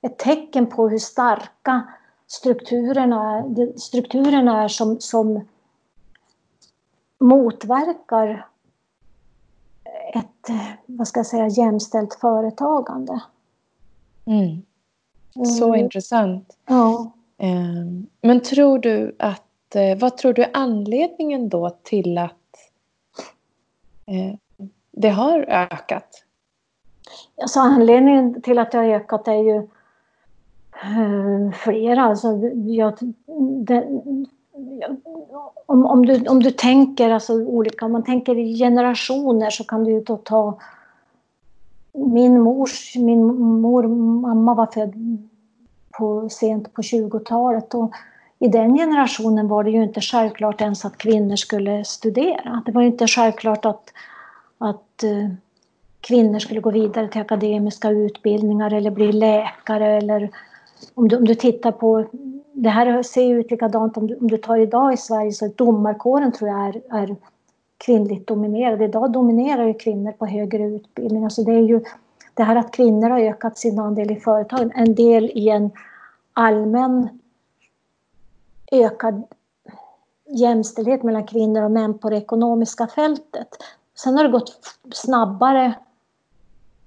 ett 0.01 0.17
tecken 0.17 0.67
på 0.67 0.89
hur 0.89 0.99
starka 0.99 1.83
strukturerna, 2.31 3.45
strukturerna 3.77 4.63
är 4.63 4.67
som, 4.67 5.00
som 5.00 5.48
motverkar 7.19 8.48
ett 10.13 10.25
vad 10.86 11.07
ska 11.07 11.19
jag 11.19 11.27
säga, 11.27 11.48
jämställt 11.48 12.13
företagande. 12.13 13.21
Mm. 14.25 14.62
Så 15.45 15.67
mm. 15.67 15.79
intressant. 15.79 16.57
Ja. 16.65 17.12
Ehm, 17.38 18.07
men 18.21 18.41
tror 18.41 18.79
du 18.79 19.15
att 19.19 19.75
eh, 19.75 19.98
vad 19.98 20.17
tror 20.17 20.33
du 20.33 20.43
är 20.43 20.50
anledningen 20.53 21.50
då 21.50 21.69
till 21.83 22.17
att 22.17 22.33
eh, 24.05 24.36
det 24.91 25.09
har 25.09 25.39
ökat? 25.39 26.24
Alltså 27.41 27.59
anledningen 27.59 28.41
till 28.41 28.59
att 28.59 28.71
det 28.71 28.77
har 28.77 28.86
ökat 28.86 29.27
är 29.27 29.33
ju 29.33 29.67
Eh, 30.83 31.51
flera. 31.51 32.03
Alltså, 32.03 32.27
jag, 32.65 32.93
det, 33.65 33.88
om, 35.65 35.86
om, 35.86 36.05
du, 36.05 36.27
om 36.27 36.43
du 36.43 36.51
tänker 36.51 37.09
alltså 37.09 37.33
olika, 37.33 37.86
om 37.86 37.91
man 37.91 38.03
tänker 38.03 38.38
i 38.38 38.57
generationer 38.57 39.50
så 39.50 39.63
kan 39.63 39.83
du 39.83 39.91
ju 39.91 40.01
då 40.01 40.17
ta 40.17 40.59
min 41.93 42.41
mors, 42.41 42.95
min 42.95 43.25
mor, 43.62 43.88
mamma 44.21 44.53
var 44.53 44.65
född 44.65 44.93
på, 45.98 46.29
sent 46.29 46.74
på 46.74 46.81
20-talet 46.81 47.74
och 47.74 47.91
i 48.39 48.48
den 48.48 48.77
generationen 48.77 49.48
var 49.48 49.63
det 49.63 49.71
ju 49.71 49.83
inte 49.83 50.01
självklart 50.01 50.62
ens 50.62 50.86
att 50.86 50.98
kvinnor 50.98 51.36
skulle 51.36 51.86
studera. 51.86 52.63
Det 52.65 52.71
var 52.71 52.81
inte 52.81 53.07
självklart 53.07 53.65
att, 53.65 53.93
att 54.57 55.03
uh, 55.03 55.29
kvinnor 56.01 56.39
skulle 56.39 56.59
gå 56.59 56.71
vidare 56.71 57.07
till 57.07 57.21
akademiska 57.21 57.89
utbildningar 57.89 58.74
eller 58.74 58.91
bli 58.91 59.12
läkare 59.12 59.98
eller 59.98 60.29
om 60.93 61.07
du, 61.07 61.17
om 61.17 61.25
du 61.25 61.36
tittar 61.36 61.71
på 61.71 62.05
det 62.53 62.69
här 62.69 63.03
ser 63.03 63.24
ju 63.24 63.39
ut 63.39 63.51
likadant 63.51 63.98
om 63.98 64.07
du, 64.07 64.15
om 64.15 64.27
du 64.27 64.38
tar 64.38 64.57
idag 64.57 64.93
i 64.93 64.98
Sverige 64.98 65.31
så 65.31 65.48
domarkåren 65.48 66.31
tror 66.31 66.50
jag 66.50 66.67
är, 66.67 66.81
är 66.89 67.15
kvinnligt 67.77 68.27
dominerad. 68.27 68.81
Idag 68.81 69.12
dominerar 69.12 69.67
ju 69.67 69.74
kvinnor 69.74 70.12
på 70.12 70.25
högre 70.25 70.63
utbildning. 70.63 71.24
Alltså 71.24 71.43
det 71.43 71.51
är 71.51 71.63
ju 71.63 71.81
det 72.33 72.43
här 72.43 72.55
att 72.55 72.71
kvinnor 72.71 73.09
har 73.09 73.19
ökat 73.19 73.57
sin 73.57 73.79
andel 73.79 74.12
i 74.12 74.15
företagen, 74.15 74.71
en 74.75 74.95
del 74.95 75.25
i 75.25 75.50
en 75.50 75.71
allmän 76.33 77.09
ökad 78.71 79.24
jämställdhet 80.29 81.03
mellan 81.03 81.27
kvinnor 81.27 81.63
och 81.63 81.71
män 81.71 81.98
på 81.98 82.09
det 82.09 82.17
ekonomiska 82.17 82.88
fältet. 82.88 83.48
Sen 83.95 84.17
har 84.17 84.24
det 84.24 84.29
gått 84.29 84.59
snabbare 84.93 85.74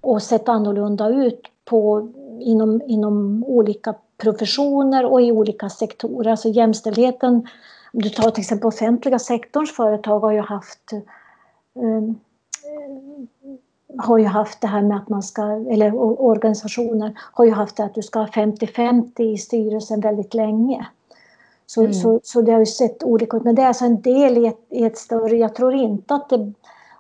och 0.01 0.23
sett 0.23 0.49
annorlunda 0.49 1.09
ut 1.09 1.41
på, 1.65 2.09
inom, 2.43 2.83
inom 2.87 3.45
olika 3.45 3.95
professioner 4.19 5.13
och 5.13 5.23
i 5.23 5.33
olika 5.33 5.69
sektorer. 5.69 6.31
Alltså 6.31 6.49
jämställdheten, 6.49 7.35
om 7.93 8.03
du 8.03 8.09
tar 8.09 8.31
till 8.31 8.41
exempel 8.41 8.67
offentliga 8.67 9.19
sektorns 9.19 9.77
företag 9.77 10.21
har 10.21 10.33
ju 10.33 10.41
haft 10.41 10.93
um, 11.75 12.21
har 13.99 14.19
ju 14.19 14.25
haft 14.25 14.61
det 14.61 14.67
här 14.67 14.83
med 14.83 14.97
att 14.97 15.09
man 15.09 15.23
ska, 15.23 15.43
eller 15.43 15.95
organisationer 16.23 17.19
har 17.33 17.45
ju 17.45 17.51
haft 17.51 17.77
det 17.77 17.85
att 17.85 17.95
du 17.95 18.03
ska 18.03 18.19
ha 18.19 18.27
50-50 18.27 19.21
i 19.21 19.39
styrelsen 19.39 20.01
väldigt 20.01 20.35
länge. 20.35 20.87
Så, 21.67 21.81
mm. 21.81 21.95
så, 21.95 22.21
så 22.23 22.43
det 22.43 22.53
har 22.53 22.59
ju 22.59 22.67
sett 22.67 23.03
olika 23.03 23.37
ut, 23.37 23.45
men 23.45 23.55
det 23.55 23.63
är 23.63 23.67
alltså 23.67 23.85
en 23.85 24.01
del 24.01 24.39
i 24.39 24.47
ett, 24.47 24.67
i 24.69 24.85
ett 24.85 24.99
större, 24.99 25.37
jag 25.37 25.55
tror 25.55 25.75
inte 25.75 26.15
att 26.15 26.29
det... 26.29 26.53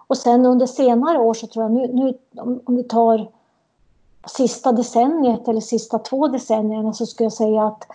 Och 0.06 0.18
sen 0.18 0.46
under 0.46 0.66
senare 0.66 1.18
år 1.18 1.34
så 1.34 1.46
tror 1.46 1.64
jag, 1.64 1.72
nu, 1.72 1.88
nu 1.92 2.14
om, 2.42 2.61
om 2.64 2.76
vi 2.76 2.82
tar 2.82 3.28
sista 4.26 4.72
decenniet 4.72 5.48
eller 5.48 5.60
sista 5.60 5.98
två 5.98 6.28
decennierna 6.28 6.92
så 6.92 7.06
skulle 7.06 7.24
jag 7.24 7.32
säga 7.32 7.66
att 7.66 7.86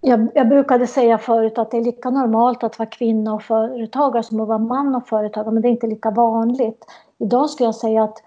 jag, 0.00 0.28
jag, 0.34 0.48
brukade 0.48 0.86
säga 0.86 1.18
förut 1.18 1.58
att 1.58 1.70
det 1.70 1.76
är 1.76 1.84
lika 1.84 2.10
normalt 2.10 2.64
att 2.64 2.78
vara 2.78 2.88
kvinna 2.88 3.34
och 3.34 3.42
företagare 3.42 4.22
som 4.22 4.40
att 4.40 4.48
vara 4.48 4.58
man 4.58 4.94
och 4.94 5.08
företagare, 5.08 5.52
men 5.52 5.62
det 5.62 5.68
är 5.68 5.70
inte 5.70 5.86
lika 5.86 6.10
vanligt. 6.10 6.84
Idag 7.18 7.50
skulle 7.50 7.66
jag 7.66 7.74
säga 7.74 8.04
att 8.04 8.22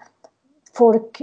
folk 0.74 1.22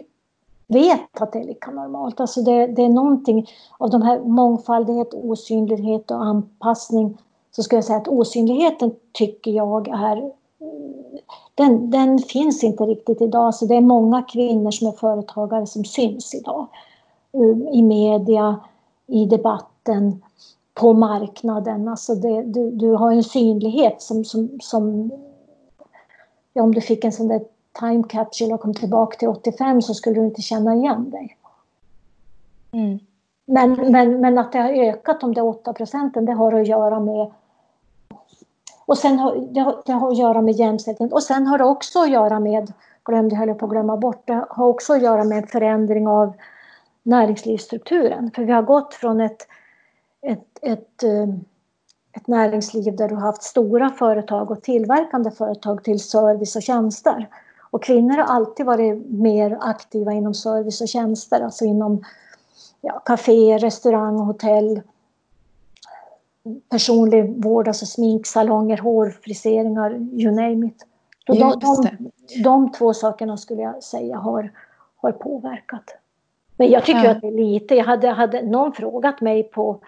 vet 0.68 1.22
att 1.22 1.34
det 1.34 1.40
är 1.40 1.44
lika 1.44 1.72
normalt. 1.72 2.20
Alltså 2.20 2.42
det, 2.42 2.68
det 2.68 2.84
är 2.84 2.90
någonting 2.90 3.50
av 3.78 3.90
de 3.90 4.02
här 4.02 4.20
mångfaldighet, 4.20 5.14
osynlighet 5.14 6.12
och 6.12 6.24
anpassning. 6.24 7.18
Så 7.52 7.64
skulle 7.64 7.78
jag 7.78 7.86
säga 7.86 7.98
att 7.98 8.08
osynligheten 8.08 8.92
tycker 9.12 9.52
jag 9.52 9.88
är 9.88 10.32
den, 11.56 11.92
den 11.92 12.20
finns 12.20 12.64
inte 12.64 12.84
riktigt 12.84 13.22
idag. 13.22 13.56
Så 13.56 13.66
det 13.66 13.76
är 13.76 13.82
många 13.82 14.22
kvinnor 14.22 14.72
som 14.72 14.88
är 14.88 14.92
företagare 14.92 15.66
som 15.66 15.86
syns 15.86 16.36
idag. 16.36 16.68
I 17.74 17.82
media, 17.82 18.60
i 19.08 19.26
debatten, 19.26 20.22
på 20.74 20.94
marknaden. 20.94 21.88
Alltså 21.88 22.16
det, 22.16 22.42
du, 22.42 22.72
du 22.72 22.92
har 22.92 23.12
en 23.12 23.24
synlighet 23.24 24.02
som, 24.02 24.26
som, 24.26 24.50
som 24.62 25.12
ja, 26.54 26.64
om 26.64 26.74
du 26.74 26.82
fick 26.82 27.04
en 27.06 27.12
sån 27.12 27.28
där 27.28 27.42
time 27.80 28.04
capsule 28.10 28.54
och 28.54 28.62
kom 28.62 28.74
tillbaka 28.74 29.18
till 29.18 29.28
85 29.28 29.82
så 29.82 29.94
skulle 29.94 30.20
du 30.20 30.26
inte 30.26 30.42
känna 30.42 30.76
igen 30.76 31.10
dig. 31.10 31.38
Mm. 32.72 33.00
Men, 33.46 33.92
men, 33.92 34.22
men 34.22 34.38
att 34.38 34.52
det 34.52 34.60
har 34.60 34.70
ökat 34.70 35.24
om 35.24 35.34
det 35.34 35.42
är 35.42 35.46
8 35.46 35.74
procenten, 35.74 36.26
det 36.26 36.34
har 36.34 36.62
att 36.62 36.68
göra 36.68 37.00
med 37.00 37.32
och 38.86 38.98
sen 38.98 39.20
har, 39.20 39.36
det, 39.36 39.60
har, 39.60 39.82
det 39.86 39.92
har 39.92 40.12
att 40.12 40.18
göra 40.18 40.42
med 40.42 40.54
jämställdhet 40.54 41.14
och 41.14 41.24
sen 41.24 41.48
har 41.48 41.58
det 41.58 41.64
också 41.64 42.00
att 42.00 42.12
göra 42.12 42.40
med, 42.40 42.74
glömde 43.06 43.36
höll 43.36 43.48
jag 43.48 43.60
på 43.60 43.66
att 43.66 43.72
glömma 43.72 43.98
bort, 43.98 44.28
det 44.28 44.46
har 44.50 44.68
också 44.68 44.94
att 44.94 45.02
göra 45.02 45.24
med 45.24 45.38
en 45.38 45.48
förändring 45.48 46.08
av 46.08 46.34
näringslivsstrukturen. 47.04 48.32
För 48.36 48.44
vi 48.44 48.52
har 48.52 48.62
gått 48.62 48.94
från 48.94 49.22
ett, 49.22 49.48
ett, 50.22 50.60
ett, 50.62 51.04
eh, 51.04 51.30
ett 52.14 52.28
näringsliv 52.28 52.96
där 52.96 53.10
du 53.10 53.16
har 53.16 53.22
haft 53.22 53.44
stora 53.44 53.90
företag 53.90 54.52
och 54.52 54.62
tillverkande 54.62 55.32
företag 55.32 55.84
till 55.84 56.00
service 56.00 56.56
och 56.56 56.62
tjänster. 56.62 57.30
Och 57.72 57.84
kvinnor 57.84 58.18
har 58.18 58.24
alltid 58.24 58.66
varit 58.66 59.10
mer 59.10 59.58
aktiva 59.62 60.14
inom 60.14 60.34
service 60.34 60.82
och 60.82 60.88
tjänster, 60.88 61.42
alltså 61.42 61.66
inom 61.66 62.04
ja, 62.82 63.02
café, 63.06 63.58
restaurang, 63.58 64.20
hotell, 64.20 64.82
personlig 66.70 67.44
vård, 67.44 67.68
alltså 67.68 67.86
sminksalonger, 67.86 68.78
hårfriseringar, 68.78 69.92
you 69.94 70.32
name 70.32 70.68
it. 70.68 70.86
Så 71.28 71.34
de, 71.34 71.60
de, 71.60 72.12
de, 72.44 72.72
två 72.72 72.94
sakerna 72.94 73.38
skulle 73.38 73.62
jag 73.62 73.84
säga 73.84 74.18
har, 74.18 74.52
har 74.96 75.12
påverkat. 75.12 75.96
Men 76.58 76.70
jag 76.70 76.86
tycker 76.86 77.04
ja. 77.04 77.12
att 77.12 77.22
det 77.22 77.28
är 77.28 77.32
lite. 77.32 77.76
Jag 77.76 77.86
hade, 77.86 78.08
hade 78.08 78.42
någon 78.42 78.74
frågat 78.74 79.22
mig 79.22 79.44
på 79.44 79.80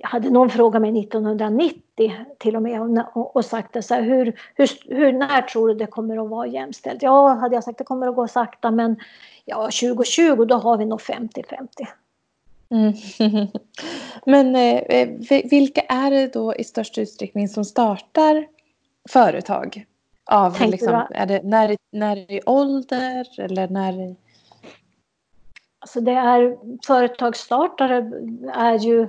jag 0.00 0.08
hade 0.08 0.30
någon 0.30 0.50
frågat 0.50 0.82
mig 0.82 1.00
1990 1.00 2.14
till 2.38 2.56
och 2.56 2.62
med 2.62 3.04
och, 3.14 3.36
och 3.36 3.44
sagt 3.44 3.72
det 3.72 3.82
så 3.82 3.94
här, 3.94 4.02
hur, 4.02 4.40
hur, 4.54 4.94
hur, 4.94 5.12
när 5.12 5.42
tror 5.42 5.68
du 5.68 5.74
det 5.74 5.86
kommer 5.86 6.24
att 6.24 6.30
vara 6.30 6.46
jämställt? 6.46 7.02
Ja, 7.02 7.28
hade 7.28 7.54
jag 7.54 7.64
sagt 7.64 7.78
det 7.78 7.84
kommer 7.84 8.08
att 8.08 8.16
gå 8.16 8.28
sakta 8.28 8.70
men 8.70 8.96
ja, 9.44 9.62
2020 9.62 10.44
då 10.44 10.54
har 10.54 10.78
vi 10.78 10.84
nog 10.84 11.00
50-50. 11.00 11.66
Mm. 12.70 12.92
Men 14.26 14.56
eh, 14.56 15.08
vilka 15.44 15.80
är 15.80 16.10
det 16.10 16.32
då 16.32 16.54
i 16.54 16.64
störst 16.64 16.98
utsträckning 16.98 17.48
som 17.48 17.64
startar 17.64 18.46
företag? 19.10 19.84
Av, 20.30 20.60
liksom, 20.60 21.06
är 21.10 21.26
det, 21.26 21.42
när, 21.42 21.76
när 21.92 22.32
i 22.32 22.40
ålder 22.46 23.40
eller 23.40 23.68
när 23.68 24.16
Alltså 25.80 26.00
det 26.00 26.12
är 26.12 26.58
företagsstartare 26.86 28.10
är 28.54 28.78
ju, 28.78 29.08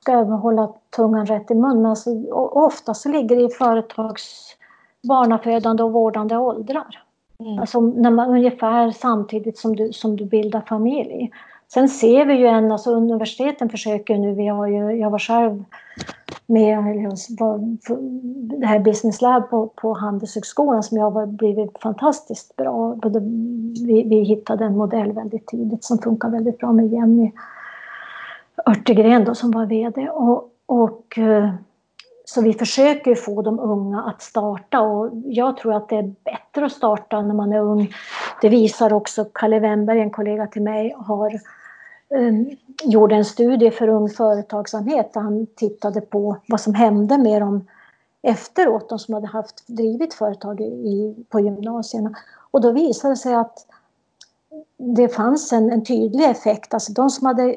ska 0.00 0.12
jag 0.12 0.24
hålla 0.24 0.72
tungan 0.96 1.26
rätt 1.26 1.50
i 1.50 1.54
mun, 1.54 1.82
men 1.82 1.86
alltså, 1.86 2.10
ofta 2.32 2.94
så 2.94 3.08
ligger 3.08 3.36
det 3.36 3.42
i 3.42 3.48
företags 3.48 4.56
barnafödande 5.02 5.82
och 5.82 5.92
vårdande 5.92 6.36
åldrar. 6.36 7.02
Mm. 7.40 7.58
Alltså 7.58 7.80
när 7.80 8.10
man, 8.10 8.30
ungefär 8.30 8.90
samtidigt 8.90 9.58
som 9.58 9.76
du, 9.76 9.92
som 9.92 10.16
du 10.16 10.24
bildar 10.24 10.60
familj. 10.60 11.30
Sen 11.74 11.88
ser 11.88 12.26
vi 12.26 12.34
ju 12.34 12.46
en, 12.46 12.72
alltså 12.72 12.90
universiteten 12.90 13.68
försöker 13.68 14.18
nu, 14.18 14.34
vi 14.34 14.46
har 14.46 14.66
ju, 14.66 14.92
jag 14.92 15.10
var 15.10 15.18
själv 15.18 15.64
med 16.46 16.78
det 18.60 18.66
här 18.66 18.78
Business 18.78 19.20
Lab 19.20 19.50
på, 19.50 19.66
på 19.66 19.94
Handelshögskolan 19.94 20.82
som 20.82 20.98
jag 20.98 21.10
har 21.10 21.26
blivit 21.26 21.78
fantastiskt 21.82 22.56
bra. 22.56 22.96
Vi, 23.86 24.02
vi 24.08 24.20
hittade 24.20 24.64
en 24.64 24.76
modell 24.76 25.12
väldigt 25.12 25.46
tidigt 25.46 25.84
som 25.84 25.98
funkar 25.98 26.30
väldigt 26.30 26.58
bra 26.58 26.72
med 26.72 26.88
Jenny 26.88 27.32
Örtegren 28.66 29.24
då, 29.24 29.34
som 29.34 29.50
var 29.50 29.66
VD. 29.66 30.08
Och, 30.10 30.50
och, 30.66 31.18
eh, 31.18 31.50
så 32.24 32.42
vi 32.42 32.52
försöker 32.52 33.14
få 33.14 33.42
de 33.42 33.60
unga 33.60 34.02
att 34.02 34.22
starta 34.22 34.80
och 34.80 35.10
jag 35.24 35.56
tror 35.56 35.74
att 35.74 35.88
det 35.88 35.96
är 35.96 36.14
bättre 36.24 36.66
att 36.66 36.72
starta 36.72 37.22
när 37.22 37.34
man 37.34 37.52
är 37.52 37.60
ung. 37.60 37.92
Det 38.40 38.48
visar 38.48 38.92
också 38.92 39.24
Kalle 39.24 39.60
Wennberg, 39.60 40.00
en 40.00 40.10
kollega 40.10 40.46
till 40.46 40.62
mig, 40.62 40.94
har 40.98 41.40
um, 42.08 42.50
gjorde 42.84 43.14
en 43.14 43.24
studie 43.24 43.70
för 43.70 43.88
Ung 43.88 44.08
Företagsamhet 44.08 45.14
där 45.14 45.20
han 45.20 45.46
tittade 45.46 46.00
på 46.00 46.36
vad 46.48 46.60
som 46.60 46.74
hände 46.74 47.18
med 47.18 47.42
dem 47.42 47.66
efteråt, 48.22 48.88
de 48.88 48.98
som 48.98 49.14
hade 49.14 49.26
haft, 49.26 49.66
drivit 49.66 50.14
företag 50.14 50.60
i, 50.60 51.24
på 51.28 51.40
gymnasierna. 51.40 52.14
Och 52.50 52.60
då 52.60 52.72
visade 52.72 53.12
det 53.12 53.16
sig 53.16 53.34
att 53.34 53.66
det 54.76 55.08
fanns 55.08 55.52
en, 55.52 55.70
en 55.70 55.84
tydlig 55.84 56.24
effekt. 56.24 56.74
Alltså 56.74 56.92
de 56.92 57.10
som 57.10 57.26
hade 57.26 57.56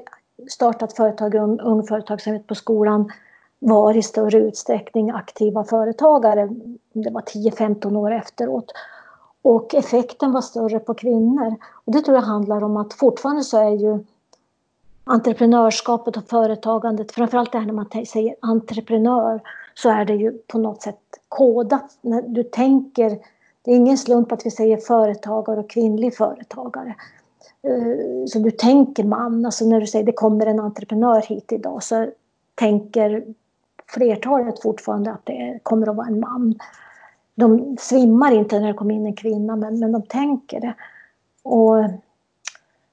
startat 0.50 0.93
företag, 0.93 1.35
ung, 1.35 1.59
ung 1.59 1.83
företagsamhet 1.83 2.47
på 2.47 2.55
skolan 2.55 3.11
var 3.59 3.97
i 3.97 4.01
större 4.01 4.38
utsträckning 4.38 5.11
aktiva 5.11 5.63
företagare. 5.63 6.50
Det 6.93 7.09
var 7.11 7.21
10-15 7.21 7.95
år 7.95 8.11
efteråt. 8.11 8.71
Och 9.41 9.75
effekten 9.75 10.31
var 10.31 10.41
större 10.41 10.79
på 10.79 10.93
kvinnor. 10.93 11.55
Och 11.86 11.93
det 11.93 12.01
tror 12.01 12.17
jag 12.17 12.24
handlar 12.24 12.63
om 12.63 12.77
att 12.77 12.93
fortfarande 12.93 13.43
så 13.43 13.57
är 13.57 13.71
ju 13.71 14.00
entreprenörskapet 15.03 16.17
och 16.17 16.24
företagandet, 16.24 17.12
framförallt 17.12 17.51
det 17.51 17.57
här 17.57 17.65
när 17.65 17.74
man 17.74 18.05
säger 18.05 18.36
entreprenör, 18.39 19.41
så 19.74 19.89
är 19.89 20.05
det 20.05 20.13
ju 20.13 20.31
på 20.31 20.57
något 20.57 20.81
sätt 20.81 21.00
kodat. 21.29 21.98
När 22.01 22.21
du 22.21 22.43
tänker, 22.43 23.10
det 23.62 23.71
är 23.71 23.75
ingen 23.75 23.98
slump 23.98 24.31
att 24.31 24.45
vi 24.45 24.51
säger 24.51 24.77
företagare 24.77 25.60
och 25.60 25.69
kvinnlig 25.69 26.17
företagare. 26.17 26.95
Eh, 27.63 28.25
så 28.27 28.39
du 28.39 28.51
tänker 28.51 29.03
man, 29.03 29.45
alltså 29.45 29.65
när 29.65 29.79
du 29.81 29.88
säger 29.88 30.05
det 30.05 30.12
kommer 30.12 30.45
en 30.45 30.60
entreprenör 30.60 31.21
hit 31.21 31.51
idag 31.51 31.83
så 31.83 32.07
tänker 32.55 33.24
flertalet 33.88 34.62
fortfarande 34.62 35.12
att 35.12 35.25
det 35.25 35.60
kommer 35.63 35.89
att 35.89 35.95
vara 35.95 36.07
en 36.07 36.19
man. 36.19 36.55
De 37.35 37.77
svimmar 37.79 38.31
inte 38.31 38.59
när 38.59 38.67
det 38.67 38.73
kommer 38.73 38.95
in 38.95 39.05
en 39.05 39.15
kvinna 39.15 39.55
men, 39.55 39.79
men 39.79 39.91
de 39.91 40.01
tänker 40.01 40.59
det. 40.59 40.73
Och, 41.43 41.75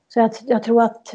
så 0.08 0.20
jag, 0.20 0.30
jag 0.46 0.62
tror 0.62 0.82
att 0.82 1.14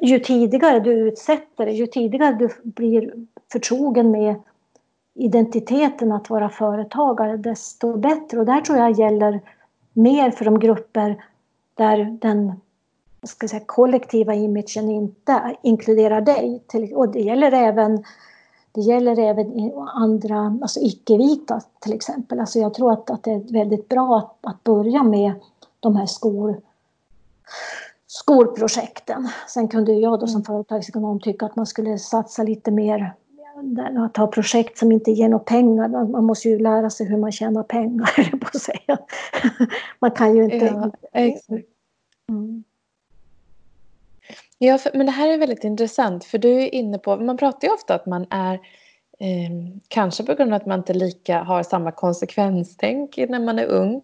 ju 0.00 0.18
tidigare 0.18 0.80
du 0.80 0.92
utsätter 0.92 1.66
dig, 1.66 1.74
ju 1.74 1.86
tidigare 1.86 2.34
du 2.34 2.48
blir 2.62 3.14
förtrogen 3.52 4.10
med 4.10 4.34
identiteten 5.14 6.12
att 6.12 6.30
vara 6.30 6.48
företagare, 6.48 7.36
desto 7.36 7.96
bättre. 7.96 8.38
Och 8.38 8.46
där 8.46 8.60
tror 8.60 8.78
jag 8.78 8.98
gäller 8.98 9.40
mer 9.92 10.30
för 10.30 10.44
de 10.44 10.58
grupper 10.58 11.24
där 11.74 12.18
den 12.20 12.52
ska 13.22 13.48
säga, 13.48 13.62
kollektiva 13.66 14.34
imagen 14.34 14.90
inte 14.90 15.56
inkluderar 15.62 16.20
dig. 16.20 16.62
Och 16.94 17.08
det 17.08 17.20
gäller 17.20 17.52
även, 17.52 18.04
det 18.76 18.82
gäller 18.82 19.18
även 19.18 19.72
andra, 19.94 20.58
alltså 20.62 20.80
icke-vita 20.80 21.60
till 21.80 21.92
exempel. 21.92 22.40
Alltså 22.40 22.58
jag 22.58 22.74
tror 22.74 22.92
att, 22.92 23.10
att 23.10 23.22
det 23.22 23.30
är 23.30 23.52
väldigt 23.52 23.88
bra 23.88 24.18
att, 24.18 24.50
att 24.52 24.64
börja 24.64 25.02
med 25.02 25.32
de 25.80 25.96
här 25.96 26.06
skol, 26.06 26.56
skolprojekten. 28.06 29.28
Sen 29.48 29.68
kunde 29.68 29.92
jag 29.92 30.20
då 30.20 30.26
som 30.26 30.36
mm. 30.36 30.44
företagsekonom 30.44 31.20
tycka 31.20 31.46
att 31.46 31.56
man 31.56 31.66
skulle 31.66 31.98
satsa 31.98 32.42
lite 32.42 32.70
mer 32.70 33.14
att 33.98 34.16
ha 34.16 34.26
projekt 34.26 34.78
som 34.78 34.92
inte 34.92 35.10
ger 35.10 35.28
några 35.28 35.44
pengar. 35.44 35.88
Man 35.88 36.24
måste 36.24 36.48
ju 36.48 36.58
lära 36.58 36.90
sig 36.90 37.06
hur 37.06 37.16
man 37.16 37.32
tjänar 37.32 37.62
pengar, 37.62 38.38
på 38.40 38.46
att 38.46 38.60
säga. 38.60 38.98
Man 39.98 40.10
kan 40.10 40.36
ju 40.36 40.44
inte... 40.44 40.90
Ja. 41.12 41.58
Ja, 44.58 44.78
för, 44.78 44.90
men 44.94 45.06
det 45.06 45.12
här 45.12 45.28
är 45.28 45.38
väldigt 45.38 45.64
intressant 45.64 46.24
för 46.24 46.38
du 46.38 46.62
är 46.62 46.74
inne 46.74 46.98
på, 46.98 47.16
man 47.16 47.36
pratar 47.36 47.68
ju 47.68 47.74
ofta 47.74 47.94
att 47.94 48.06
man 48.06 48.26
är 48.30 48.54
eh, 49.18 49.50
kanske 49.88 50.24
på 50.24 50.34
grund 50.34 50.54
av 50.54 50.56
att 50.60 50.66
man 50.66 50.78
inte 50.78 50.94
lika 50.94 51.42
har 51.42 51.62
samma 51.62 51.92
konsekvenstänk 51.92 53.16
när 53.16 53.40
man 53.40 53.58
är 53.58 53.66
ung 53.66 54.02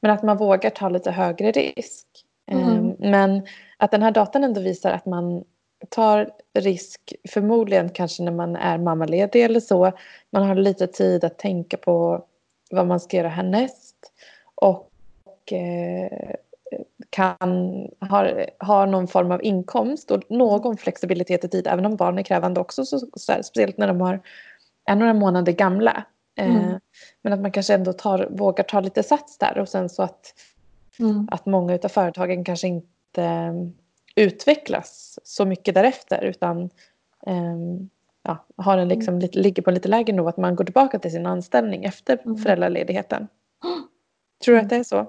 men 0.00 0.10
att 0.10 0.22
man 0.22 0.36
vågar 0.36 0.70
ta 0.70 0.88
lite 0.88 1.10
högre 1.10 1.50
risk. 1.50 2.06
Mm. 2.46 2.68
Eh, 2.68 3.10
men 3.10 3.46
att 3.76 3.90
den 3.90 4.02
här 4.02 4.10
datan 4.10 4.44
ändå 4.44 4.60
visar 4.60 4.90
att 4.90 5.06
man 5.06 5.44
tar 5.88 6.30
risk 6.54 7.14
förmodligen 7.28 7.88
kanske 7.90 8.22
när 8.22 8.32
man 8.32 8.56
är 8.56 8.78
mammaledig 8.78 9.44
eller 9.44 9.60
så. 9.60 9.92
Man 10.30 10.42
har 10.42 10.54
lite 10.54 10.86
tid 10.86 11.24
att 11.24 11.38
tänka 11.38 11.76
på 11.76 12.24
vad 12.70 12.86
man 12.86 13.00
ska 13.00 13.16
göra 13.16 13.28
härnäst. 13.28 13.96
Och 14.54 15.52
eh, 15.52 16.34
kan, 17.12 17.88
har, 17.98 18.46
har 18.58 18.86
någon 18.86 19.08
form 19.08 19.32
av 19.32 19.44
inkomst 19.44 20.10
och 20.10 20.22
någon 20.30 20.76
flexibilitet 20.76 21.44
i 21.44 21.48
tid, 21.48 21.66
även 21.66 21.86
om 21.86 21.96
barn 21.96 22.18
är 22.18 22.22
krävande 22.22 22.60
också, 22.60 22.84
så, 22.84 23.00
så 23.14 23.32
här, 23.32 23.42
speciellt 23.42 23.78
när 23.78 23.88
de 23.88 24.00
har, 24.00 24.20
är 24.86 24.96
några 24.96 25.14
månader 25.14 25.52
gamla. 25.52 26.04
Eh, 26.38 26.56
mm. 26.56 26.80
men 27.22 27.32
att 27.32 27.40
man 27.40 27.52
kanske 27.52 27.74
ändå 27.74 27.92
tar, 27.92 28.28
vågar 28.30 28.64
ta 28.64 28.80
lite 28.80 29.02
sats 29.02 29.38
där 29.38 29.58
och 29.58 29.68
sen 29.68 29.88
så 29.88 30.02
att, 30.02 30.34
mm. 30.98 31.28
att 31.30 31.46
många 31.46 31.78
av 31.84 31.88
företagen 31.88 32.44
kanske 32.44 32.68
inte 32.68 33.22
um, 33.22 33.74
utvecklas 34.16 35.18
så 35.24 35.44
mycket 35.44 35.74
därefter 35.74 36.24
utan 36.24 36.70
um, 37.26 37.90
ja, 38.22 38.46
har 38.56 38.78
en 38.78 38.88
liksom, 38.88 39.18
lite, 39.18 39.38
ligger 39.38 39.62
på 39.62 39.70
en 39.70 39.74
lite 39.74 39.88
lägre 39.88 40.16
nivå, 40.16 40.28
att 40.28 40.36
man 40.36 40.56
går 40.56 40.64
tillbaka 40.64 40.98
till 40.98 41.10
sin 41.10 41.26
anställning 41.26 41.84
efter 41.84 42.18
mm. 42.24 42.36
föräldraledigheten. 42.36 43.28
Tror 44.44 44.54
du 44.54 44.60
att 44.60 44.68
det 44.68 44.76
är 44.76 44.84
så? 44.84 45.06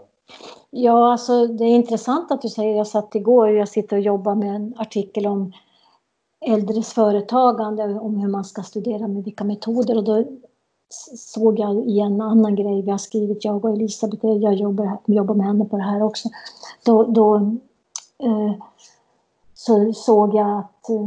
Ja, 0.69 1.11
alltså 1.11 1.47
det 1.47 1.63
är 1.63 1.75
intressant 1.75 2.31
att 2.31 2.41
du 2.41 2.49
säger, 2.49 2.77
jag 2.77 2.87
satt 2.87 3.15
igår 3.15 3.47
och 3.47 3.55
jag 3.55 3.69
sitter 3.69 3.97
och 3.97 4.03
jobbar 4.03 4.35
med 4.35 4.55
en 4.55 4.73
artikel 4.77 5.27
om 5.27 5.51
äldres 6.45 6.93
företagande, 6.93 7.83
om 7.83 8.17
hur 8.17 8.27
man 8.27 8.43
ska 8.43 8.63
studera 8.63 9.07
med 9.07 9.23
vilka 9.23 9.43
metoder 9.43 9.97
och 9.97 10.03
då 10.03 10.25
såg 11.17 11.59
jag 11.59 11.85
i 11.85 11.99
en 11.99 12.21
annan 12.21 12.55
grej 12.55 12.81
vi 12.81 12.91
har 12.91 12.97
skrivit, 12.97 13.45
jag 13.45 13.65
och 13.65 13.71
Elisabeth, 13.71 14.25
jag 14.25 14.53
jobbar, 14.53 14.97
jobbar 15.05 15.35
med 15.35 15.45
henne 15.45 15.65
på 15.65 15.77
det 15.77 15.83
här 15.83 16.03
också. 16.03 16.29
Då, 16.85 17.03
då 17.03 17.35
eh, 18.23 18.53
så 19.53 19.93
såg 19.93 20.35
jag 20.35 20.59
att 20.59 20.89
eh, 20.89 21.05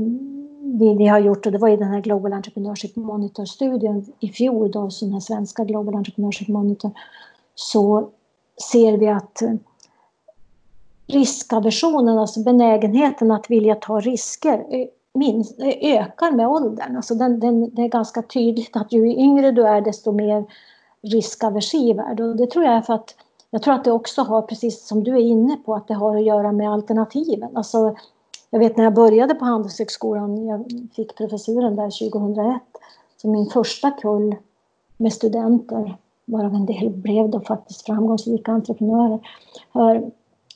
vi, 0.61 0.95
vi 0.95 1.07
har 1.07 1.19
gjort, 1.19 1.47
och 1.47 1.53
det 1.53 1.59
var 1.59 1.69
i 1.69 1.77
den 1.77 1.89
här 1.89 2.01
Global 2.01 2.33
Entrepreneurship 2.33 2.97
Monitor-studien 2.97 4.07
i 4.21 4.29
fjol, 4.29 4.71
då, 4.71 4.91
så 4.91 5.05
den 5.05 5.15
här 5.15 5.21
svenska 5.21 5.65
Global 5.65 5.95
Entrepreneurship 5.95 6.49
Monitor, 6.49 6.91
så 7.55 8.09
ser 8.73 8.97
vi 8.97 9.09
att 9.09 9.43
eh, 9.43 9.55
riskaversionen, 11.07 12.19
alltså 12.19 12.41
benägenheten 12.41 13.31
att 13.31 13.51
vilja 13.51 13.75
ta 13.75 14.01
risker, 14.01 14.67
eh, 14.71 14.87
minst, 15.15 15.61
eh, 15.61 15.75
ökar 15.81 16.33
med 16.33 16.49
åldern. 16.49 16.97
Alltså 16.97 17.15
den, 17.15 17.41
den, 17.41 17.75
det 17.75 17.83
är 17.83 17.89
ganska 17.89 18.23
tydligt 18.23 18.77
att 18.77 18.93
ju 18.93 19.17
yngre 19.17 19.53
du 19.53 19.67
är 19.67 19.81
desto 19.81 20.13
mer 20.13 20.45
riskaversiv 21.03 21.99
är 21.99 22.15
du. 22.15 22.35
Det 22.35 22.47
tror 22.47 22.65
jag 22.65 22.75
är 22.75 22.83
för 22.83 22.95
att 22.95 23.15
jag 23.51 23.63
tror 23.63 23.75
att 23.75 23.85
det 23.85 23.93
också 23.93 24.23
har, 24.23 24.43
precis 24.43 24.87
som 24.87 25.05
du 25.05 25.15
är 25.15 25.21
inne 25.21 25.57
på, 25.57 25.75
att 25.75 25.89
det 25.89 25.95
har 25.95 26.17
att 26.17 26.25
göra 26.25 26.53
med 26.53 26.71
alternativen. 26.71 27.57
Alltså, 27.57 27.97
jag 28.51 28.59
vet 28.59 28.77
när 28.77 28.85
jag 28.85 28.95
började 28.95 29.35
på 29.35 29.45
Handelshögskolan, 29.45 30.47
jag 30.47 30.91
fick 30.97 31.17
professuren 31.17 31.77
där 31.77 32.11
2001, 32.11 32.63
så 33.17 33.29
min 33.29 33.47
första 33.47 33.91
kull 33.91 34.37
med 34.97 35.13
studenter 35.13 35.97
varav 36.27 36.55
en 36.55 36.67
del 36.67 36.91
blev 36.91 37.31
då 37.31 37.41
faktiskt 37.41 37.87
framgångsrika 37.87 38.53
entreprenörer. 38.53 39.21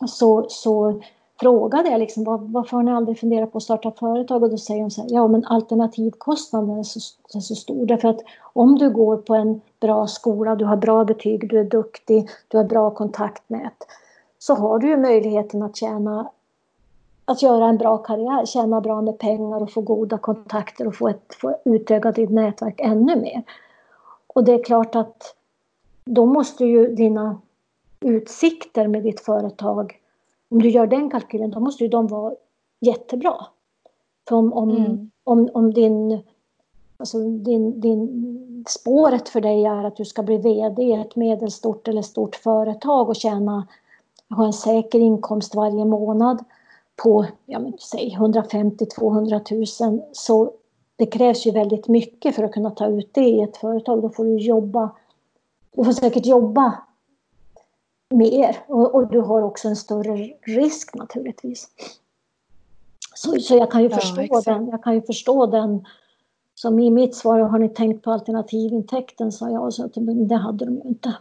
Så, 0.06 0.46
så 0.48 1.00
frågade 1.40 1.90
jag 1.90 2.00
liksom, 2.00 2.24
var, 2.24 2.38
varför 2.38 2.76
har 2.76 2.84
ni 2.84 2.92
aldrig 2.92 3.18
funderat 3.18 3.52
på 3.52 3.58
att 3.58 3.64
starta 3.64 3.90
företag? 3.90 4.42
Och 4.42 4.50
då 4.50 4.58
säger 4.58 4.80
de 4.80 4.90
så 4.90 5.02
här, 5.02 5.08
ja 5.12 5.28
men 5.28 5.44
alternativkostnaden 5.44 6.78
är 6.78 6.82
så, 6.82 7.00
är 7.34 7.40
så 7.40 7.54
stor. 7.54 7.86
Därför 7.86 8.08
att 8.08 8.20
om 8.52 8.78
du 8.78 8.90
går 8.90 9.16
på 9.16 9.34
en 9.34 9.60
bra 9.80 10.06
skola, 10.06 10.56
du 10.56 10.64
har 10.64 10.76
bra 10.76 11.04
betyg, 11.04 11.50
du 11.50 11.58
är 11.58 11.64
duktig, 11.64 12.28
du 12.48 12.56
har 12.56 12.64
bra 12.64 12.90
kontaktnät, 12.90 13.86
så 14.38 14.54
har 14.54 14.78
du 14.78 14.88
ju 14.88 14.96
möjligheten 14.96 15.62
att 15.62 15.76
tjäna 15.76 16.30
att 17.24 17.42
göra 17.42 17.68
en 17.68 17.76
bra 17.76 17.98
karriär, 17.98 18.46
tjäna 18.46 18.80
bra 18.80 19.00
med 19.00 19.18
pengar 19.18 19.62
och 19.62 19.72
få 19.72 19.80
goda 19.80 20.18
kontakter 20.18 20.86
och 20.86 20.96
få, 20.96 21.08
ett, 21.08 21.34
få 21.40 21.56
utöka 21.64 22.12
ditt 22.12 22.30
nätverk 22.30 22.80
ännu 22.80 23.16
mer. 23.16 23.42
Och 24.26 24.44
det 24.44 24.52
är 24.52 24.64
klart 24.64 24.94
att 24.94 25.34
då 26.14 26.26
måste 26.26 26.64
ju 26.64 26.94
dina 26.94 27.40
utsikter 28.00 28.86
med 28.88 29.02
ditt 29.02 29.20
företag, 29.20 30.00
om 30.48 30.62
du 30.62 30.70
gör 30.70 30.86
den 30.86 31.10
kalkylen, 31.10 31.50
då 31.50 31.60
måste 31.60 31.84
ju 31.84 31.90
de 31.90 32.06
vara 32.06 32.34
jättebra. 32.80 33.46
För 34.28 34.36
om, 34.36 34.52
om, 34.52 34.70
mm. 34.70 35.10
om, 35.24 35.50
om 35.54 35.74
din, 35.74 36.20
alltså 36.96 37.18
din, 37.18 37.80
din, 37.80 38.64
spåret 38.68 39.28
för 39.28 39.40
dig 39.40 39.64
är 39.64 39.84
att 39.84 39.96
du 39.96 40.04
ska 40.04 40.22
bli 40.22 40.38
VD 40.38 40.82
i 40.82 40.92
ett 40.92 41.16
medelstort 41.16 41.88
eller 41.88 42.02
stort 42.02 42.36
företag 42.36 43.08
och 43.08 43.16
tjäna, 43.16 43.66
ha 44.30 44.46
en 44.46 44.52
säker 44.52 44.98
inkomst 44.98 45.54
varje 45.54 45.84
månad 45.84 46.44
på, 47.02 47.26
ja 47.46 47.58
men 47.58 47.72
säg 47.78 48.16
150-200 48.18 49.90
000 49.90 50.02
så 50.12 50.52
det 50.96 51.06
krävs 51.06 51.46
ju 51.46 51.50
väldigt 51.50 51.88
mycket 51.88 52.34
för 52.34 52.42
att 52.42 52.52
kunna 52.52 52.70
ta 52.70 52.86
ut 52.86 53.14
det 53.14 53.28
i 53.28 53.40
ett 53.40 53.56
företag. 53.56 54.02
Då 54.02 54.08
får 54.08 54.24
du 54.24 54.36
jobba 54.36 54.90
du 55.76 55.84
får 55.84 55.92
säkert 55.92 56.26
jobba 56.26 56.82
mer 58.10 58.56
och, 58.66 58.94
och, 58.94 59.10
du 59.10 59.20
har 59.20 59.42
också 59.42 59.68
en 59.68 59.76
större 59.76 60.16
risk 60.42 60.94
naturligtvis. 60.94 61.68
Så, 63.14 63.40
så 63.40 63.56
jag 63.56 63.70
kan 63.70 63.82
ju 63.82 63.88
ja, 63.88 63.96
förstå 63.96 64.20
exakt. 64.20 64.44
den. 64.44 64.68
Jag 64.68 64.82
kan 64.82 64.94
ju 64.94 65.02
förstå 65.02 65.46
den. 65.46 65.86
Som 66.54 66.78
i 66.78 66.90
mitt 66.90 67.14
svar, 67.14 67.40
har 67.40 67.58
ni 67.58 67.68
tänkt 67.68 68.04
på 68.04 68.10
alternativintäkten? 68.10 69.32
sa 69.32 69.50
jag. 69.50 69.72
Så 69.72 69.84
att, 69.84 69.92
det 70.28 70.34
hade 70.34 70.64
de 70.64 70.74
ju 70.74 70.82
inte. 70.82 71.16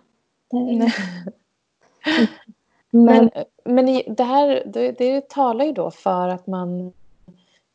Det, 0.51 0.91
men, 2.89 3.29
men 3.65 3.85
det 4.15 4.23
här 4.23 4.63
det, 4.65 4.91
det 4.91 5.29
talar 5.29 5.65
ju 5.65 5.71
då 5.71 5.91
för 5.91 6.27
att 6.27 6.47
man 6.47 6.93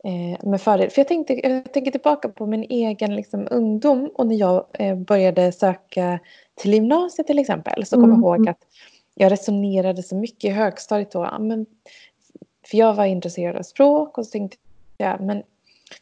eh, 0.05 0.49
med 0.49 0.61
fördel. 0.61 0.91
För 0.91 1.01
jag, 1.01 1.09
tänkte, 1.09 1.49
jag 1.49 1.73
tänker 1.73 1.91
tillbaka 1.91 2.29
på 2.29 2.47
min 2.47 2.63
egen 2.63 3.17
liksom, 3.17 3.49
ungdom 3.51 4.11
och 4.15 4.27
när 4.27 4.37
jag 4.37 4.67
eh, 4.73 4.97
började 4.97 5.53
söka 5.53 6.19
till 6.55 6.75
gymnasiet 6.75 7.27
till 7.27 7.39
exempel. 7.39 7.87
Så 7.87 7.97
kommer 7.97 8.09
jag 8.09 8.19
ihåg 8.19 8.37
mm. 8.37 8.51
att 8.51 8.67
jag 9.15 9.33
resonerade 9.33 10.03
så 10.03 10.17
mycket 10.17 10.45
i 10.45 10.51
högstadiet 10.51 11.11
då. 11.11 11.37
Men, 11.41 11.67
för 12.71 12.79
jag 12.79 12.95
var 12.95 13.05
intresserad 13.05 13.57
av 13.57 13.63
språk 13.63 14.19
och 14.19 14.27
så 14.27 14.31
tänkte 14.31 14.57
jag, 14.97 15.21
men 15.21 15.43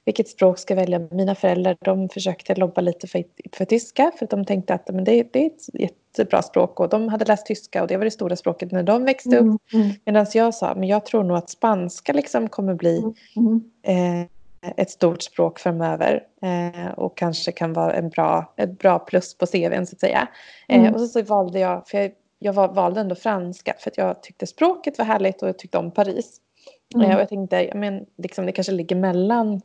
vilket 0.04 0.28
språk 0.28 0.58
ska 0.58 0.74
jag 0.74 0.80
välja? 0.80 1.08
Mina 1.10 1.34
föräldrar 1.34 1.76
de 1.80 2.08
försökte 2.08 2.54
lobba 2.54 2.80
lite 2.80 3.06
för, 3.06 3.24
för 3.52 3.64
tyska 3.64 4.12
för 4.18 4.24
att 4.24 4.30
de 4.30 4.44
tänkte 4.44 4.74
att 4.74 4.88
men 4.88 5.04
det, 5.04 5.32
det 5.32 5.42
är 5.42 5.46
ett 5.46 5.74
jättebra 5.74 6.42
språk 6.42 6.80
och 6.80 6.88
de 6.88 7.08
hade 7.08 7.24
läst 7.24 7.46
tyska 7.46 7.82
och 7.82 7.88
det 7.88 7.96
var 7.96 8.04
det 8.04 8.10
stora 8.10 8.36
språket 8.36 8.72
när 8.72 8.82
de 8.82 9.04
växte 9.04 9.36
upp. 9.36 9.40
Mm, 9.40 9.58
mm. 9.72 9.90
Medan 10.04 10.26
jag 10.34 10.54
sa, 10.54 10.74
men 10.74 10.88
jag 10.88 11.06
tror 11.06 11.24
nog 11.24 11.36
att 11.36 11.50
spanska 11.50 12.12
liksom 12.12 12.48
kommer 12.48 12.74
bli 12.74 12.98
mm, 12.98 13.14
mm. 13.86 14.20
eh, 14.20 14.26
ett 14.76 14.90
stort 14.90 15.22
språk 15.22 15.58
framöver 15.58 16.22
eh, 16.42 16.90
och 16.90 17.16
kanske 17.16 17.52
kan 17.52 17.72
vara 17.72 17.94
en 17.94 18.08
bra, 18.08 18.54
ett 18.56 18.78
bra 18.78 18.98
plus 18.98 19.38
på 19.38 19.46
CVn 19.46 19.86
så 19.86 19.94
att 19.94 20.00
säga. 20.00 20.28
Eh, 20.68 20.80
mm. 20.80 20.94
och 20.94 21.00
så, 21.00 21.06
så, 21.06 21.22
valde 21.22 21.58
jag, 21.58 21.88
för 21.88 21.98
jag, 21.98 22.12
jag 22.38 22.52
var, 22.52 22.68
valde 22.68 23.00
ändå 23.00 23.14
franska 23.14 23.74
för 23.78 23.90
att 23.90 23.98
jag 23.98 24.22
tyckte 24.22 24.46
språket 24.46 24.98
var 24.98 25.04
härligt 25.04 25.42
och 25.42 25.48
jag 25.48 25.58
tyckte 25.58 25.78
om 25.78 25.90
Paris. 25.90 26.38
Mm. 26.94 27.06
och 27.14 27.20
jag 27.20 27.28
tänkte, 27.28 27.56
jag 27.56 27.76
men, 27.76 28.06
liksom, 28.18 28.46
det 28.46 28.52
kanske 28.52 28.72
ligger 28.72 28.96
mellan 28.96 29.60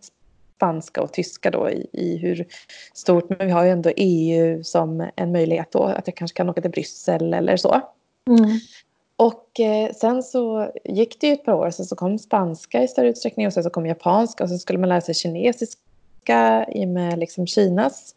spanska 0.57 1.01
och 1.01 1.13
tyska 1.13 1.51
då 1.51 1.69
i, 1.69 1.87
i 1.93 2.17
hur 2.17 2.47
stort, 2.93 3.29
men 3.29 3.47
vi 3.47 3.53
har 3.53 3.63
ju 3.63 3.69
ändå 3.69 3.91
EU 3.95 4.63
som 4.63 5.09
en 5.15 5.31
möjlighet 5.31 5.71
då 5.71 5.83
att 5.83 6.07
jag 6.07 6.15
kanske 6.15 6.37
kan 6.37 6.49
åka 6.49 6.61
till 6.61 6.71
Bryssel 6.71 7.33
eller 7.33 7.57
så. 7.57 7.81
Mm. 8.29 8.59
Och 9.15 9.59
eh, 9.59 9.91
sen 9.93 10.23
så 10.23 10.71
gick 10.83 11.21
det 11.21 11.27
ju 11.27 11.33
ett 11.33 11.45
par 11.45 11.53
år, 11.53 11.71
sen 11.71 11.85
så 11.85 11.95
kom 11.95 12.19
spanska 12.19 12.83
i 12.83 12.87
större 12.87 13.09
utsträckning 13.09 13.47
och 13.47 13.53
sen 13.53 13.63
så 13.63 13.69
kom 13.69 13.85
japanska 13.85 14.43
och 14.43 14.49
sen 14.49 14.59
skulle 14.59 14.79
man 14.79 14.89
lära 14.89 15.01
sig 15.01 15.15
kinesiska 15.15 16.65
i 16.71 16.85
och 16.85 16.89
med 16.89 17.19
liksom 17.19 17.47
Kinas 17.47 18.15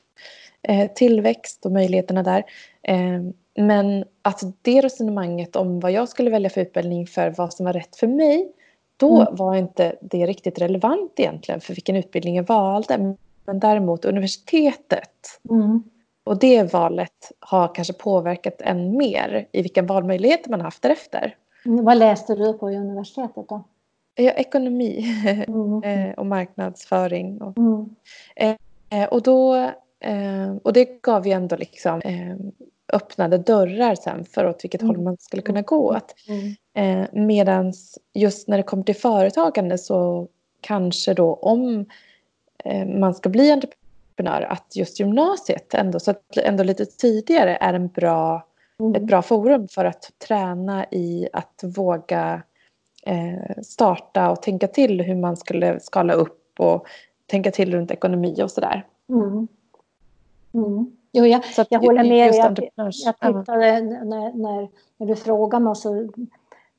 eh, 0.63 0.91
tillväxt 0.93 1.67
och 1.67 1.73
möjligheterna 1.73 2.23
där. 2.23 2.45
Eh, 2.83 3.21
men 3.57 4.05
att 4.23 4.41
det 4.63 4.81
resonemanget 4.81 5.57
om 5.57 5.81
vad 5.81 5.93
jag 5.93 6.09
skulle 6.09 6.31
välja 6.31 6.51
för 6.51 6.61
utbildning 6.61 7.07
för 7.07 7.31
vad 7.31 7.53
som 7.53 7.67
var 7.67 7.73
rätt 7.73 7.97
för 7.97 8.07
mig, 8.07 8.53
då 9.01 9.21
mm. 9.21 9.37
var 9.37 9.55
inte 9.55 9.97
det 10.01 10.27
riktigt 10.27 10.59
relevant 10.59 11.13
egentligen 11.17 11.61
för 11.61 11.75
vilken 11.75 11.97
utbildning 11.97 12.37
jag 12.37 12.47
valde. 12.47 13.17
Men 13.45 13.59
däremot 13.59 14.05
universitetet 14.05 15.41
mm. 15.51 15.83
Och 16.25 16.39
det 16.39 16.73
valet 16.73 17.33
har 17.41 17.75
kanske 17.75 17.93
påverkat 17.93 18.61
än 18.61 18.97
mer 18.97 19.47
i 19.53 19.63
vilka 19.63 19.83
valmöjligheter 19.83 20.51
man 20.51 20.61
haft 20.61 20.83
därefter. 20.83 21.37
Mm, 21.65 21.85
vad 21.85 21.99
läste 21.99 22.35
du 22.35 22.53
på 22.53 22.69
universitetet 22.69 23.49
då? 23.49 23.65
Ja, 24.15 24.31
ekonomi 24.31 25.07
mm. 25.49 25.83
Eh, 25.85 26.15
och 26.15 26.27
marknadsföring. 26.27 27.43
Och, 27.43 27.59
mm. 27.59 27.97
eh, 28.91 29.09
och, 29.09 29.23
då, 29.23 29.55
eh, 30.01 30.57
och 30.63 30.73
det 30.73 31.03
gav 31.03 31.27
ju 31.27 31.33
ändå 31.33 31.57
liksom 31.57 32.01
eh, 32.01 32.37
öppnade 32.93 33.39
dörrar 33.39 33.95
sen 33.95 34.25
för 34.25 34.47
åt 34.47 34.65
vilket 34.65 34.83
håll 34.83 34.95
mm. 34.95 35.05
man 35.05 35.17
skulle 35.21 35.43
kunna 35.43 35.63
gå 35.63 35.97
åt. 35.97 36.15
Mm. 36.29 36.55
Eh, 36.75 37.09
Medan 37.13 37.73
just 38.15 38.49
när 38.49 38.57
det 38.57 38.63
kommer 38.63 38.85
till 38.85 38.97
företagande 38.97 39.79
så 39.79 40.29
kanske 40.61 41.15
då 41.15 41.35
om 41.35 41.87
eh, 42.65 42.87
man 42.87 43.15
ska 43.15 43.29
bli 43.29 43.51
entreprenör 43.51 43.81
entreprenör 44.21 44.53
att 44.53 44.77
just 44.77 45.01
gymnasiet 45.01 45.75
ändå, 45.75 46.01
så 46.01 46.11
att 46.11 46.37
ändå 46.37 46.65
lite 46.65 46.87
tidigare 46.87 47.57
är 47.61 47.75
en 47.75 47.89
bra, 47.89 48.47
mm. 48.81 48.95
ett 48.95 49.03
bra 49.03 49.23
forum 49.23 49.69
för 49.69 49.85
att 49.85 50.11
träna 50.19 50.87
i 50.91 51.29
att 51.33 51.61
våga 51.77 52.43
eh, 53.07 53.63
starta 53.63 54.31
och 54.31 54.43
tänka 54.43 54.69
till 54.69 55.01
hur 55.01 55.17
man 55.17 55.37
skulle 55.37 55.81
skala 55.81 56.13
upp 56.13 56.61
och 56.61 56.87
tänka 57.27 57.51
till 57.51 57.73
runt 57.73 57.91
ekonomi 57.91 58.43
och 58.43 58.51
sådär. 58.51 58.85
Mm. 59.09 59.49
Jo, 61.13 61.25
jag, 61.27 61.45
så 61.45 61.65
jag 61.71 61.81
håller 61.81 62.05
med. 62.05 62.35
Jag, 62.35 62.59
jag 62.75 63.19
tittade 63.19 63.81
när, 63.81 64.33
när, 64.33 64.69
när 64.97 65.07
du 65.07 65.17
frågade 65.17 65.65
mig 65.65 65.77
så 65.77 66.09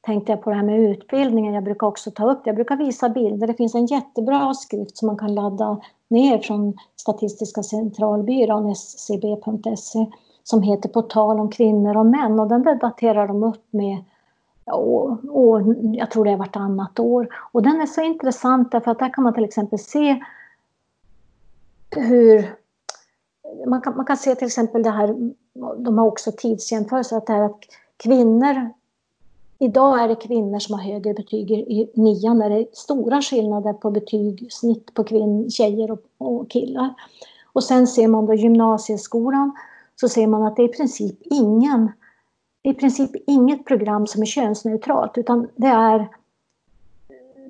tänkte 0.02 0.32
jag 0.32 0.42
på 0.42 0.50
det 0.50 0.56
här 0.56 0.64
med 0.64 0.80
utbildningen. 0.80 1.54
Jag 1.54 1.64
brukar 1.64 1.88
också 1.88 2.12
ta 2.12 2.32
upp 2.32 2.42
Jag 2.46 2.56
brukar 2.56 2.76
visa 2.76 3.10
bilder. 3.10 3.48
Det 3.48 3.54
finns 3.54 3.76
en 3.76 3.86
jättebra 3.86 4.54
skrift 4.54 4.98
som 4.98 5.08
man 5.08 5.18
kan 5.18 5.36
ladda 5.36 5.82
ner 6.08 6.38
från 6.38 6.78
Statistiska 6.96 7.64
centralbyrån, 7.64 8.76
scb.se, 8.76 10.06
som 10.44 10.62
heter 10.62 10.90
På 10.90 11.02
tal 11.02 11.40
om 11.40 11.52
kvinnor 11.52 11.98
och 11.98 12.06
män 12.06 12.40
och 12.40 12.48
den 12.48 12.64
debatterar 12.64 13.28
de 13.28 13.44
upp 13.44 13.66
med 13.70 14.04
och, 14.66 15.10
och, 15.30 15.62
jag 15.94 16.12
tror 16.12 16.26
det 16.26 16.32
är 16.32 16.38
vartannat 16.38 17.00
år. 17.00 17.28
Och 17.52 17.64
den 17.64 17.82
är 17.82 17.86
så 17.86 18.02
intressant 18.02 18.72
därför 18.72 18.92
att 18.92 19.00
där 19.00 19.14
kan 19.14 19.24
man 19.24 19.34
till 19.34 19.44
exempel 19.44 19.80
se 19.80 20.20
hur 21.96 22.56
man 23.68 23.82
kan, 23.82 23.98
man 23.98 24.06
kan 24.06 24.18
se 24.18 24.36
till 24.36 24.48
exempel 24.48 24.84
det 24.84 24.90
här, 24.90 25.34
de 25.78 25.98
har 25.98 26.08
också 26.08 26.32
tidsjämförelser, 26.32 27.18
att 27.18 27.28
det 27.28 27.34
här 27.34 27.46
att 27.46 27.60
kvinnor 27.98 28.72
Idag 29.64 30.04
är 30.04 30.08
det 30.08 30.16
kvinnor 30.16 30.60
som 30.60 30.80
har 30.80 30.86
högre 30.86 31.14
betyg 31.14 31.52
i 31.52 31.92
nian. 31.94 32.40
Där 32.40 32.50
det 32.50 32.56
är 32.56 32.68
stora 32.74 33.22
skillnader 33.22 33.74
på 33.74 33.92
betygsnitt 33.92 34.94
på 34.94 35.04
kvinn, 35.04 35.50
tjejer 35.52 35.92
och, 35.92 36.02
och 36.18 36.50
killar. 36.50 36.94
Och 37.54 37.64
sen 37.64 37.88
ser 37.88 38.08
man 38.08 38.26
då 38.26 38.34
gymnasieskolan 38.34 39.52
så 39.96 40.10
ser 40.10 40.28
man 40.28 40.44
att 40.44 40.56
det 40.56 40.62
är 40.62 40.70
i 40.70 40.72
princip 40.72 41.16
ingen 41.22 41.92
i 42.64 42.74
princip 42.74 43.12
inget 43.28 43.66
program 43.66 44.08
som 44.08 44.22
är 44.22 44.26
könsneutralt 44.26 45.18
utan 45.18 45.48
det 45.56 45.68
är 45.68 46.10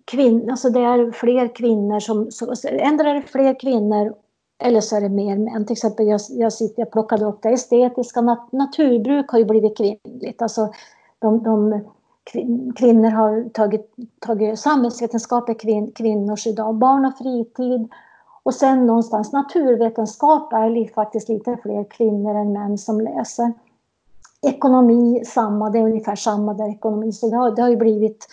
kvinn, 0.06 0.52
alltså 0.52 0.70
det 0.70 0.80
är 0.80 1.12
fler 1.12 1.56
kvinnor 1.56 2.00
som, 2.00 2.32
så, 2.32 2.54
ändrar 2.68 3.06
är 3.06 3.14
det 3.14 3.22
fler 3.22 3.60
kvinnor 3.60 4.14
eller 4.62 4.82
så 4.82 4.96
är 4.96 5.02
det 5.02 5.10
mer 5.10 5.38
män. 5.38 5.66
Till 5.66 5.74
exempel 5.74 6.08
jag, 6.08 6.22
jag, 6.30 6.54
sitter, 6.54 6.82
jag 6.82 6.92
plockade 6.92 7.26
upp 7.26 7.42
det 7.42 7.50
estetiska, 7.50 8.22
nat, 8.22 8.52
naturbruk 8.52 9.32
har 9.32 9.40
ju 9.40 9.46
blivit 9.46 9.78
kvinnligt. 9.78 10.42
Alltså 10.42 10.70
de, 11.20 11.44
de 11.44 11.82
kvinnor 12.76 13.10
har 13.10 13.50
tagit, 13.50 13.96
tagit 14.20 14.60
samhällsvetenskap 14.60 15.50
är 15.50 15.54
kvin, 15.54 15.92
kvinnors 15.96 16.48
idag, 16.48 16.76
barn 16.76 17.06
och 17.06 17.18
fritid. 17.18 17.90
Och 18.44 18.54
sen 18.54 18.86
någonstans 18.86 19.34
naturvetenskap 19.34 20.54
är 20.54 20.94
faktiskt 20.94 21.30
lite 21.30 21.58
fler 21.64 21.84
kvinnor 21.84 22.36
än 22.36 22.54
män 22.54 22.78
som 22.78 23.02
läser. 23.02 23.54
Ekonomi 24.42 25.24
samma, 25.26 25.70
det 25.70 25.80
är 25.80 25.84
ungefär 25.84 26.16
samma 26.16 26.54
där 26.54 26.70
ekonomi. 26.70 27.12
Så 27.12 27.30
det 27.30 27.36
har, 27.36 27.52
det 27.52 27.62
har 27.62 27.70
ju 27.70 27.78
blivit 27.78 28.28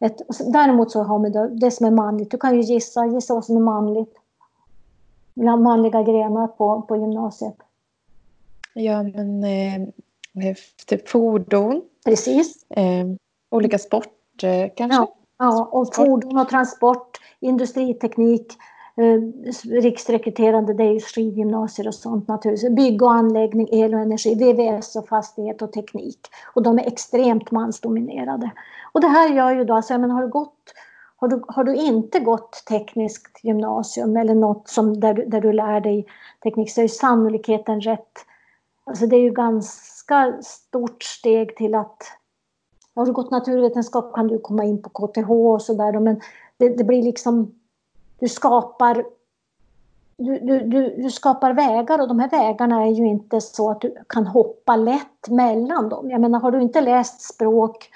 ett, 0.00 0.16
däremot 0.52 0.90
så 0.90 1.02
har 1.02 1.18
man 1.18 1.32
det, 1.32 1.48
det 1.48 1.70
som 1.70 1.86
är 1.86 1.90
manligt. 1.90 2.30
Du 2.30 2.38
kan 2.38 2.54
ju 2.54 2.60
gissa, 2.60 3.06
gissa 3.06 3.34
vad 3.34 3.44
som 3.44 3.56
är 3.56 3.60
manligt. 3.60 4.19
Manliga 5.34 6.02
grenar 6.02 6.46
på, 6.46 6.82
på 6.82 6.96
gymnasiet. 6.96 7.56
Ja 8.74 9.02
men 9.02 9.44
eh, 9.44 10.54
typ 10.86 11.08
fordon. 11.08 11.82
Precis. 12.04 12.70
Eh, 12.70 13.06
olika 13.50 13.78
sport 13.78 14.42
eh, 14.42 14.70
kanske? 14.76 14.96
Ja, 14.96 15.14
ja, 15.38 15.68
och 15.72 15.94
fordon 15.94 16.38
och 16.38 16.48
transport, 16.48 17.18
industriteknik, 17.40 18.52
eh, 18.96 19.20
riksrekryterande, 19.80 20.74
det 20.74 20.84
är 20.84 20.92
ju 20.92 21.00
skidgymnasier 21.00 21.88
och 21.88 21.94
sånt 21.94 22.28
naturligtvis. 22.28 22.76
Bygg 22.76 23.02
och 23.02 23.12
anläggning, 23.12 23.68
el 23.72 23.94
och 23.94 24.00
energi, 24.00 24.34
VVS 24.34 24.96
och 24.96 25.08
fastighet 25.08 25.62
och 25.62 25.72
teknik. 25.72 26.20
Och 26.54 26.62
de 26.62 26.78
är 26.78 26.86
extremt 26.86 27.50
mansdominerade. 27.50 28.50
Och 28.92 29.00
det 29.00 29.08
här 29.08 29.34
gör 29.34 29.54
ju 29.54 29.64
då, 29.64 29.74
alltså, 29.74 29.98
men 29.98 30.10
har 30.10 30.22
du 30.22 30.28
gått 30.28 30.74
har 31.20 31.28
du, 31.28 31.42
har 31.48 31.64
du 31.64 31.74
inte 31.74 32.20
gått 32.20 32.62
tekniskt 32.68 33.44
gymnasium 33.44 34.16
eller 34.16 34.34
något 34.34 34.68
som 34.68 35.00
där, 35.00 35.14
du, 35.14 35.24
där 35.24 35.40
du 35.40 35.52
lär 35.52 35.80
dig 35.80 36.06
teknik 36.42 36.72
så 36.72 36.80
är 36.80 36.88
sannolikheten 36.88 37.80
rätt. 37.80 38.12
Alltså 38.84 39.06
det 39.06 39.16
är 39.16 39.20
ju 39.20 39.30
ganska 39.30 40.38
stort 40.42 41.02
steg 41.02 41.56
till 41.56 41.74
att 41.74 42.02
har 42.94 43.06
du 43.06 43.12
gått 43.12 43.30
naturvetenskap 43.30 44.14
kan 44.14 44.28
du 44.28 44.38
komma 44.38 44.64
in 44.64 44.82
på 44.82 44.88
KTH 44.88 45.30
och 45.30 45.62
sådär 45.62 46.00
men 46.00 46.20
det, 46.56 46.68
det, 46.68 46.84
blir 46.84 47.02
liksom 47.02 47.54
du 48.18 48.28
skapar 48.28 49.04
du, 50.16 50.38
du, 50.38 50.60
du, 50.60 50.94
du, 51.02 51.10
skapar 51.10 51.52
vägar 51.52 52.00
och 52.00 52.08
de 52.08 52.18
här 52.18 52.30
vägarna 52.30 52.82
är 52.86 52.90
ju 52.90 53.06
inte 53.06 53.40
så 53.40 53.70
att 53.70 53.80
du 53.80 53.94
kan 54.06 54.26
hoppa 54.26 54.76
lätt 54.76 55.28
mellan 55.28 55.88
dem. 55.88 56.10
Jag 56.10 56.20
menar 56.20 56.40
har 56.40 56.50
du 56.50 56.62
inte 56.62 56.80
läst 56.80 57.34
språk 57.34 57.90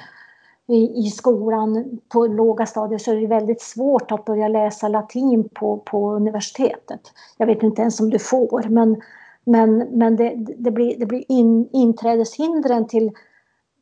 i, 0.68 1.06
i 1.06 1.10
skolan 1.10 2.00
på 2.08 2.26
låga 2.26 2.66
stadier 2.66 2.98
så 2.98 3.12
är 3.12 3.16
det 3.16 3.26
väldigt 3.26 3.62
svårt 3.62 4.12
att 4.12 4.24
börja 4.24 4.48
läsa 4.48 4.88
latin 4.88 5.48
på, 5.54 5.76
på 5.76 6.12
universitetet. 6.12 7.00
Jag 7.36 7.46
vet 7.46 7.62
inte 7.62 7.82
ens 7.82 8.00
om 8.00 8.10
du 8.10 8.18
får 8.18 8.68
men, 8.68 9.02
men, 9.44 9.78
men 9.78 10.16
det, 10.16 10.34
det 10.58 10.70
blir, 10.70 10.98
det 10.98 11.06
blir 11.06 11.24
in, 11.28 11.68
inträdeshindren 11.72 12.86
till 12.86 13.12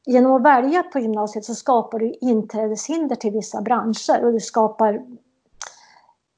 genom 0.07 0.33
att 0.33 0.43
välja 0.43 0.83
på 0.83 0.99
gymnasiet 0.99 1.45
så 1.45 1.55
skapar 1.55 1.99
du 1.99 2.15
inträdeshinder 2.21 3.17
till 3.17 3.33
vissa 3.33 3.63
branscher 3.63 4.25
och 4.25 4.33
du 4.33 4.41
skapar 4.41 4.95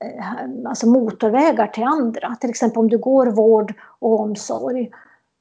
eh, 0.04 0.68
alltså 0.68 0.86
motorvägar 0.86 1.66
till 1.66 1.84
andra. 1.84 2.36
Till 2.40 2.50
exempel 2.50 2.78
om 2.78 2.88
du 2.88 2.98
går 2.98 3.26
vård 3.26 3.74
och 3.98 4.20
omsorg 4.20 4.90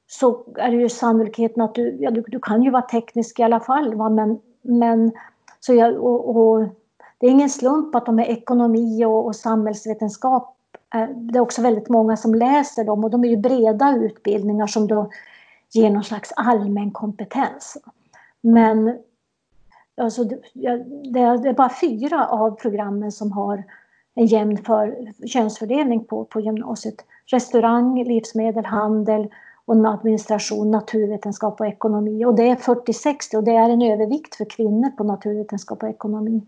så 0.06 0.44
är 0.56 0.70
det 0.70 0.76
ju 0.76 0.88
sannolikheten 0.88 1.62
att 1.62 1.74
du, 1.74 1.96
ja, 2.00 2.10
du, 2.10 2.24
du 2.26 2.40
kan 2.40 2.62
ju 2.62 2.70
vara 2.70 2.82
teknisk 2.82 3.40
i 3.40 3.42
alla 3.42 3.60
fall 3.60 3.94
va? 3.94 4.08
men, 4.08 4.38
men 4.64 5.12
så 5.60 5.74
jag, 5.74 6.04
och, 6.04 6.36
och, 6.36 6.68
det 7.18 7.26
är 7.26 7.30
ingen 7.30 7.50
slump 7.50 7.94
att 7.94 8.06
de 8.06 8.18
är 8.18 8.24
ekonomi 8.24 9.04
och, 9.04 9.26
och 9.26 9.36
samhällsvetenskap 9.36 10.56
eh, 10.94 11.08
det 11.08 11.38
är 11.38 11.42
också 11.42 11.62
väldigt 11.62 11.88
många 11.88 12.16
som 12.16 12.34
läser 12.34 12.84
dem 12.84 13.04
och 13.04 13.10
de 13.10 13.24
är 13.24 13.28
ju 13.28 13.36
breda 13.36 13.96
utbildningar 13.96 14.66
som 14.66 14.86
då 14.86 15.10
ger 15.72 15.90
någon 15.90 16.04
slags 16.04 16.32
allmän 16.36 16.90
kompetens. 16.90 17.76
Men 18.40 18.98
alltså, 19.96 20.24
det, 20.24 20.40
det 21.12 21.20
är 21.20 21.54
bara 21.54 21.70
fyra 21.80 22.26
av 22.26 22.50
programmen 22.50 23.12
som 23.12 23.32
har 23.32 23.64
en 24.14 24.26
jämn 24.26 24.56
för, 24.56 25.12
könsfördelning 25.26 26.04
på, 26.04 26.24
på 26.24 26.40
gymnasiet. 26.40 27.04
Restaurang, 27.26 28.04
livsmedel, 28.04 28.64
handel 28.64 29.28
och 29.66 29.88
administration, 29.88 30.70
naturvetenskap 30.70 31.60
och 31.60 31.66
ekonomi. 31.66 32.24
Och 32.24 32.34
det 32.34 32.48
är 32.48 32.56
40-60 32.56 33.36
och 33.36 33.44
det 33.44 33.52
är 33.52 33.70
en 33.70 33.82
övervikt 33.82 34.34
för 34.34 34.44
kvinnor 34.44 34.90
på 34.90 35.04
naturvetenskap 35.04 35.82
och 35.82 35.88
ekonomi. 35.88 36.42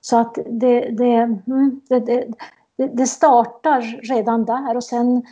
Så 0.00 0.18
att 0.18 0.38
det, 0.46 0.84
mm, 1.14 1.80
det, 1.88 2.00
det, 2.00 2.26
det, 2.76 2.86
det 2.86 3.06
startar 3.06 3.80
redan 4.02 4.44
där 4.44 4.76
och 4.76 4.84
sen 4.84 5.22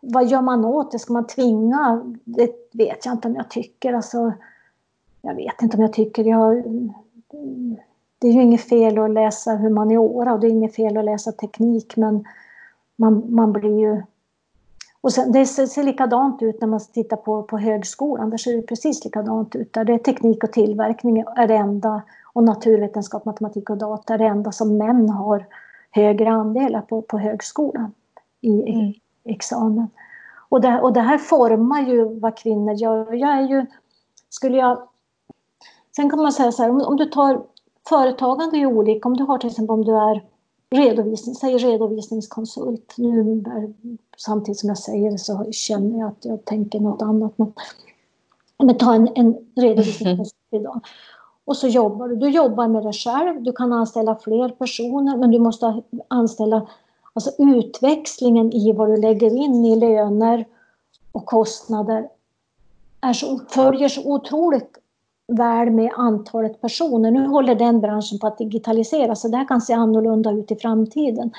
vad 0.00 0.26
gör 0.26 0.42
man 0.42 0.64
åt 0.64 0.92
det? 0.92 0.98
Ska 0.98 1.12
man 1.12 1.26
tvinga? 1.26 2.02
Det 2.24 2.50
vet 2.72 3.06
jag 3.06 3.14
inte 3.14 3.28
om 3.28 3.34
jag 3.34 3.50
tycker. 3.50 3.92
Alltså, 3.92 4.32
jag 5.22 5.34
vet 5.34 5.62
inte 5.62 5.76
om 5.76 5.82
jag 5.82 5.92
tycker. 5.92 6.24
Jag, 6.24 6.62
det 8.18 8.28
är 8.28 8.32
ju 8.32 8.42
inget 8.42 8.68
fel 8.68 8.98
att 8.98 9.10
läsa 9.10 9.56
humaniora 9.56 10.32
och 10.32 10.40
det 10.40 10.46
är 10.46 10.50
inget 10.50 10.74
fel 10.74 10.96
att 10.96 11.04
läsa 11.04 11.32
teknik 11.32 11.96
men 11.96 12.24
man, 12.96 13.34
man 13.34 13.52
blir 13.52 13.78
ju... 13.80 14.02
Och 15.06 15.12
sen, 15.12 15.32
det 15.32 15.46
ser, 15.46 15.82
likadant 15.82 16.42
ut 16.42 16.60
när 16.60 16.68
man 16.68 16.80
tittar 16.80 17.16
på, 17.16 17.42
på 17.42 17.58
högskolan. 17.58 18.30
Där 18.30 18.38
ser 18.38 18.56
det 18.56 18.62
precis 18.62 19.04
likadant 19.04 19.56
ut. 19.56 19.72
Där 19.72 19.84
det 19.84 19.92
är 19.92 19.98
teknik 19.98 20.44
och 20.44 20.52
tillverkning 20.52 21.24
är 21.36 21.48
det 21.48 21.54
enda 21.54 22.02
och 22.32 22.42
naturvetenskap, 22.42 23.24
matematik 23.24 23.70
och 23.70 23.76
data 23.76 24.14
är 24.14 24.18
det 24.18 24.24
enda 24.24 24.52
som 24.52 24.76
män 24.76 25.08
har 25.08 25.46
högre 25.90 26.30
andelar 26.30 26.80
på, 26.80 27.02
på 27.02 27.18
högskolan 27.18 27.92
i, 28.40 28.72
mm. 28.72 28.92
examen. 29.24 29.88
Och 30.48 30.60
det, 30.60 30.80
och 30.80 30.92
det 30.92 31.00
här 31.00 31.18
formar 31.18 31.80
ju 31.80 32.20
vad 32.20 32.36
kvinnor 32.36 32.72
gör. 32.72 33.12
Jag 33.12 33.30
är 33.30 33.48
ju, 33.48 33.66
skulle 34.28 34.56
jag... 34.56 34.88
Sen 35.96 36.10
kan 36.10 36.22
man 36.22 36.32
säga 36.32 36.52
så 36.52 36.62
här, 36.62 36.70
om, 36.70 36.80
om 36.80 36.96
du 36.96 37.04
tar 37.04 37.42
företagande 37.88 38.58
är 38.58 38.66
olika. 38.66 39.08
Om 39.08 39.16
du 39.16 39.24
har 39.24 39.38
till 39.38 39.50
exempel 39.50 39.74
om 39.74 39.84
du 39.84 39.96
är 39.96 40.22
redovisning, 40.70 41.34
säg 41.34 41.56
redovisningskonsult. 41.56 42.94
Nu 42.96 43.44
samtidigt 44.16 44.58
som 44.58 44.68
jag 44.68 44.78
säger 44.78 45.10
det 45.10 45.18
så 45.18 45.52
känner 45.52 45.98
jag 45.98 46.08
att 46.08 46.24
jag 46.24 46.44
tänker 46.44 46.80
något 46.80 47.02
annat. 47.02 47.32
Men, 47.36 47.52
men 48.58 48.78
ta 48.78 48.94
en, 48.94 49.08
en 49.14 49.36
redovisningskonsult 49.56 50.34
idag. 50.50 50.80
Och 51.44 51.56
så 51.56 51.68
jobbar 51.68 52.08
du. 52.08 52.16
Du 52.16 52.30
jobbar 52.30 52.68
med 52.68 52.82
dig 52.82 52.92
själv. 52.92 53.42
Du 53.42 53.52
kan 53.52 53.72
anställa 53.72 54.16
fler 54.16 54.48
personer 54.48 55.16
men 55.16 55.30
du 55.30 55.38
måste 55.38 55.82
anställa 56.08 56.68
alltså 57.12 57.30
utväxlingen 57.38 58.52
i 58.52 58.72
vad 58.72 58.88
du 58.88 58.96
lägger 58.96 59.36
in 59.36 59.64
i 59.64 59.76
löner 59.76 60.44
och 61.12 61.26
kostnader 61.26 62.08
är 63.00 63.12
så, 63.12 63.40
följer 63.48 63.88
så 63.88 64.12
otroligt 64.12 64.78
väl 65.28 65.70
med 65.70 65.92
antalet 65.96 66.60
personer. 66.60 67.10
Nu 67.10 67.26
håller 67.26 67.54
den 67.54 67.80
branschen 67.80 68.18
på 68.18 68.26
att 68.26 68.38
digitaliseras 68.38 69.20
så 69.20 69.28
det 69.28 69.36
här 69.36 69.48
kan 69.48 69.60
se 69.60 69.72
annorlunda 69.72 70.32
ut 70.32 70.50
i 70.50 70.56
framtiden. 70.56 71.30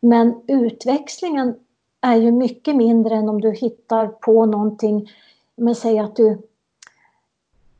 Men 0.00 0.34
utväxlingen 0.46 1.54
är 2.00 2.16
ju 2.16 2.32
mycket 2.32 2.76
mindre 2.76 3.14
än 3.14 3.28
om 3.28 3.40
du 3.40 3.52
hittar 3.52 4.06
på 4.06 4.46
någonting, 4.46 5.10
men 5.56 5.74
säg 5.74 5.98
att 5.98 6.16
du 6.16 6.38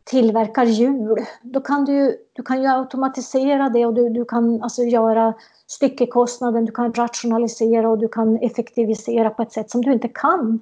tillverkar 0.04 0.64
hjul. 0.64 1.26
Då 1.42 1.60
kan 1.60 1.84
du, 1.84 2.16
du 2.32 2.42
kan 2.42 2.62
ju 2.62 2.68
automatisera 2.68 3.68
det 3.68 3.86
och 3.86 3.94
du, 3.94 4.08
du 4.08 4.24
kan 4.24 4.62
alltså 4.62 4.82
göra 4.82 5.34
styckekostnaden, 5.66 6.64
du 6.64 6.72
kan 6.72 6.92
rationalisera 6.92 7.90
och 7.90 7.98
du 7.98 8.08
kan 8.08 8.36
effektivisera 8.36 9.30
på 9.30 9.42
ett 9.42 9.52
sätt 9.52 9.70
som 9.70 9.82
du 9.82 9.92
inte 9.92 10.08
kan 10.08 10.60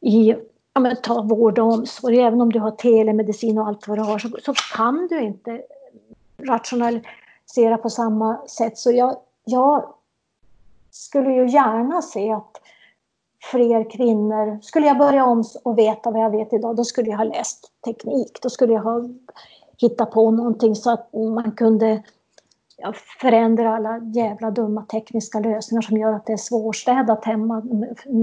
i 0.00 0.34
ja, 0.74 0.80
men, 0.80 0.96
ta 0.96 1.22
vård 1.22 1.58
och 1.58 1.72
omsorg. 1.72 2.18
Även 2.18 2.40
om 2.40 2.52
du 2.52 2.58
har 2.58 2.70
telemedicin 2.70 3.58
och 3.58 3.66
allt 3.66 3.88
vad 3.88 3.98
du 3.98 4.02
har 4.02 4.18
så, 4.18 4.28
så 4.42 4.54
kan 4.76 5.06
du 5.10 5.20
inte 5.20 5.62
rationalisera 6.38 7.78
på 7.82 7.90
samma 7.90 8.46
sätt. 8.46 8.78
Så 8.78 8.92
jag, 8.92 9.16
jag 9.44 9.94
skulle 10.90 11.32
ju 11.32 11.48
gärna 11.48 12.02
se 12.02 12.32
att 12.32 12.60
fler 13.50 13.90
kvinnor... 13.90 14.58
Skulle 14.62 14.86
jag 14.86 14.98
börja 14.98 15.24
om 15.24 15.44
och 15.64 15.78
veta 15.78 16.10
vad 16.10 16.22
jag 16.22 16.30
vet 16.30 16.52
idag, 16.52 16.76
då 16.76 16.84
skulle 16.84 17.10
jag 17.10 17.18
ha 17.18 17.24
läst 17.24 17.72
teknik. 17.84 18.38
Då 18.42 18.50
skulle 18.50 18.72
jag 18.72 18.82
ha 18.82 19.02
hittat 19.78 20.10
på 20.10 20.30
någonting 20.30 20.74
så 20.74 20.90
att 20.90 21.12
man 21.12 21.52
kunde 21.52 22.02
ja, 22.76 22.92
förändra 23.20 23.76
alla 23.76 23.98
jävla 23.98 24.50
dumma 24.50 24.82
tekniska 24.82 25.40
lösningar 25.40 25.82
som 25.82 25.96
gör 25.96 26.12
att 26.12 26.26
det 26.26 26.32
är 26.32 26.36
svårstädat 26.36 27.24
hemma. 27.24 27.62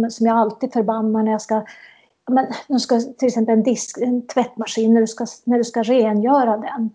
Som 0.10 0.28
jag 0.28 0.38
alltid 0.38 0.74
förbannar 0.74 1.24
när 1.24 1.32
jag 1.32 1.42
ska 1.42 1.62
men 2.32 2.48
nu 2.68 2.80
ska 2.80 3.00
till 3.00 3.28
exempel 3.28 3.54
en, 3.54 3.64
disk, 3.64 3.98
en 3.98 4.28
tvättmaskin, 4.28 4.94
när 4.94 5.02
du, 5.02 5.08
ska, 5.08 5.26
när 5.44 5.58
du 5.58 5.64
ska 5.64 5.84
rengöra 5.84 6.58
den, 6.58 6.90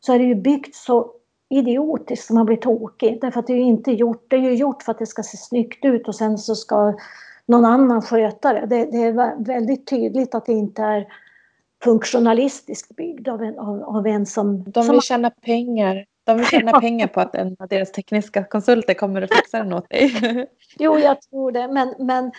så 0.00 0.12
är 0.12 0.18
det 0.18 0.24
ju 0.24 0.34
byggt 0.34 0.74
så 0.74 1.12
idiotiskt 1.48 2.26
som 2.26 2.36
man 2.36 2.46
blir 2.46 2.56
tokig. 2.56 3.20
Därför 3.20 3.40
att 3.40 3.46
det 3.46 3.52
är 3.52 3.56
ju 3.56 3.62
inte 3.62 3.92
gjort, 3.92 4.24
det 4.28 4.36
är 4.36 4.40
ju 4.40 4.54
gjort 4.54 4.82
för 4.82 4.92
att 4.92 4.98
det 4.98 5.06
ska 5.06 5.22
se 5.22 5.36
snyggt 5.36 5.84
ut 5.84 6.08
och 6.08 6.14
sen 6.14 6.38
så 6.38 6.54
ska 6.54 6.94
någon 7.46 7.64
annan 7.64 8.02
sköta 8.02 8.52
det. 8.52 8.66
Det, 8.66 8.84
det 8.84 9.02
är 9.02 9.44
väldigt 9.44 9.86
tydligt 9.86 10.34
att 10.34 10.46
det 10.46 10.52
inte 10.52 10.82
är 10.82 11.06
funktionalistiskt 11.84 12.96
byggd 12.96 13.28
av 13.28 13.42
en, 13.42 13.58
av, 13.58 13.82
av 13.82 14.06
en 14.06 14.26
som... 14.26 14.64
De 14.70 14.80
vill 14.80 14.86
som... 14.86 15.00
tjäna 15.00 15.30
pengar. 15.30 16.04
De 16.24 16.36
vill 16.36 16.46
tjäna 16.46 16.72
pengar 16.80 17.06
på 17.06 17.20
att 17.20 17.34
en 17.34 17.56
av 17.58 17.68
deras 17.68 17.92
tekniska 17.92 18.44
konsulter 18.44 18.94
kommer 18.94 19.22
att 19.22 19.34
fixa 19.34 19.58
den 19.58 19.72
åt 19.72 19.90
dig. 19.90 20.46
jo, 20.78 20.98
jag 20.98 21.22
tror 21.30 21.52
det. 21.52 21.68
Men, 21.68 21.94
men, 21.98 22.32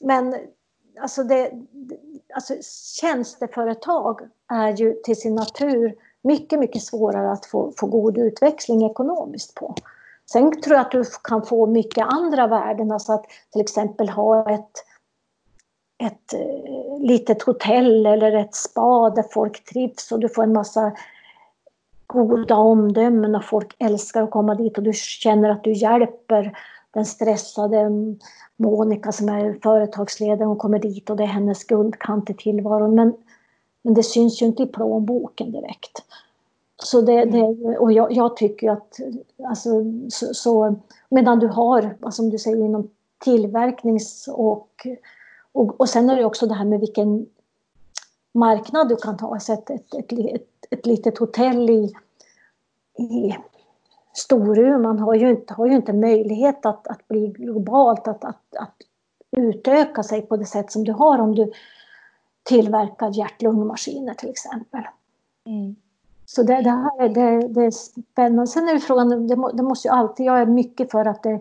men 0.00 0.34
alltså, 1.00 1.24
det, 1.24 1.50
alltså 2.34 2.54
tjänsteföretag 3.00 4.20
är 4.48 4.76
ju 4.76 4.94
till 4.94 5.16
sin 5.16 5.34
natur 5.34 5.94
mycket, 6.22 6.58
mycket 6.58 6.82
svårare 6.82 7.32
att 7.32 7.46
få, 7.46 7.72
få 7.76 7.86
god 7.86 8.18
utväxling 8.18 8.90
ekonomiskt 8.90 9.54
på. 9.54 9.74
Sen 10.32 10.60
tror 10.62 10.76
jag 10.76 10.86
att 10.86 10.90
du 10.90 11.04
kan 11.24 11.46
få 11.46 11.66
mycket 11.66 12.06
andra 12.06 12.46
värden, 12.46 12.92
alltså 12.92 13.12
att 13.12 13.24
till 13.52 13.60
exempel 13.60 14.08
ha 14.08 14.50
ett, 14.50 14.84
ett 16.02 16.32
eh, 16.32 17.00
litet 17.00 17.42
hotell 17.42 18.06
eller 18.06 18.32
ett 18.32 18.54
spa 18.54 19.10
där 19.10 19.24
folk 19.30 19.64
trivs 19.64 20.12
och 20.12 20.20
du 20.20 20.28
får 20.28 20.42
en 20.42 20.52
massa 20.52 20.92
goda 22.06 22.56
omdömen 22.56 23.34
och 23.34 23.44
folk 23.44 23.76
älskar 23.78 24.22
att 24.22 24.30
komma 24.30 24.54
dit 24.54 24.78
och 24.78 24.84
du 24.84 24.92
känner 24.92 25.50
att 25.50 25.64
du 25.64 25.72
hjälper 25.72 26.58
den 26.90 27.06
stressade 27.06 27.90
Monica 28.56 29.12
som 29.12 29.28
är 29.28 29.58
företagsledare, 29.62 30.46
hon 30.46 30.56
kommer 30.56 30.78
dit 30.78 31.10
och 31.10 31.16
det 31.16 31.22
är 31.22 31.26
hennes 31.26 31.64
guldkant 31.64 32.30
i 32.30 32.34
tillvaron. 32.34 32.94
Men, 32.94 33.14
men 33.82 33.94
det 33.94 34.02
syns 34.02 34.42
ju 34.42 34.46
inte 34.46 34.62
i 34.62 34.66
plånboken 34.66 35.52
direkt. 35.52 36.02
Så 36.82 37.00
det, 37.00 37.24
det, 37.24 37.42
och 37.78 37.92
jag, 37.92 38.12
jag 38.12 38.36
tycker 38.36 38.70
att, 38.70 39.00
alltså, 39.48 39.70
så, 40.08 40.34
så, 40.34 40.74
medan 41.08 41.38
du 41.38 41.46
har, 41.48 42.10
som 42.10 42.30
du 42.30 42.38
säger, 42.38 42.64
inom 42.64 42.90
tillverknings 43.24 44.28
och, 44.32 44.86
och, 45.52 45.80
och 45.80 45.88
sen 45.88 46.10
är 46.10 46.16
det 46.16 46.24
också 46.24 46.46
det 46.46 46.54
här 46.54 46.64
med 46.64 46.80
vilken 46.80 47.26
marknad 48.32 48.88
du 48.88 48.96
kan 48.96 49.16
ta. 49.16 49.34
Alltså 49.34 49.52
ett, 49.52 49.70
ett, 49.70 49.94
ett, 49.94 50.12
ett, 50.12 50.48
ett 50.70 50.86
litet 50.86 51.18
hotell 51.18 51.70
i, 51.70 51.92
i 52.98 53.36
Storuman 54.12 54.98
har 54.98 55.14
ju 55.14 55.30
inte, 55.30 55.54
har 55.54 55.66
ju 55.66 55.76
inte 55.76 55.92
möjlighet 55.92 56.66
att, 56.66 56.86
att 56.88 57.08
bli 57.08 57.28
globalt, 57.28 58.08
att, 58.08 58.24
att, 58.24 58.56
att 58.56 58.74
utöka 59.30 60.02
sig 60.02 60.22
på 60.22 60.36
det 60.36 60.46
sätt 60.46 60.72
som 60.72 60.84
du 60.84 60.92
har 60.92 61.18
om 61.18 61.34
du 61.34 61.52
tillverkar 62.42 63.10
hjärt-lungmaskiner 63.10 64.14
till 64.14 64.30
exempel. 64.30 64.80
Mm. 65.46 65.76
Så 66.26 66.42
det, 66.42 66.62
det, 66.62 66.70
här 66.70 67.08
det, 67.08 67.48
det 67.48 67.64
är 67.64 67.70
spännande. 67.70 68.46
Sen 68.46 68.68
är 68.68 68.74
det 68.74 68.80
frågan, 68.80 69.28
det, 69.28 69.36
det 69.54 69.62
måste 69.62 69.88
ju 69.88 69.94
alltid, 69.94 70.26
jag 70.26 70.40
är 70.40 70.46
mycket 70.46 70.90
för 70.90 71.04
att 71.04 71.22
det, 71.22 71.40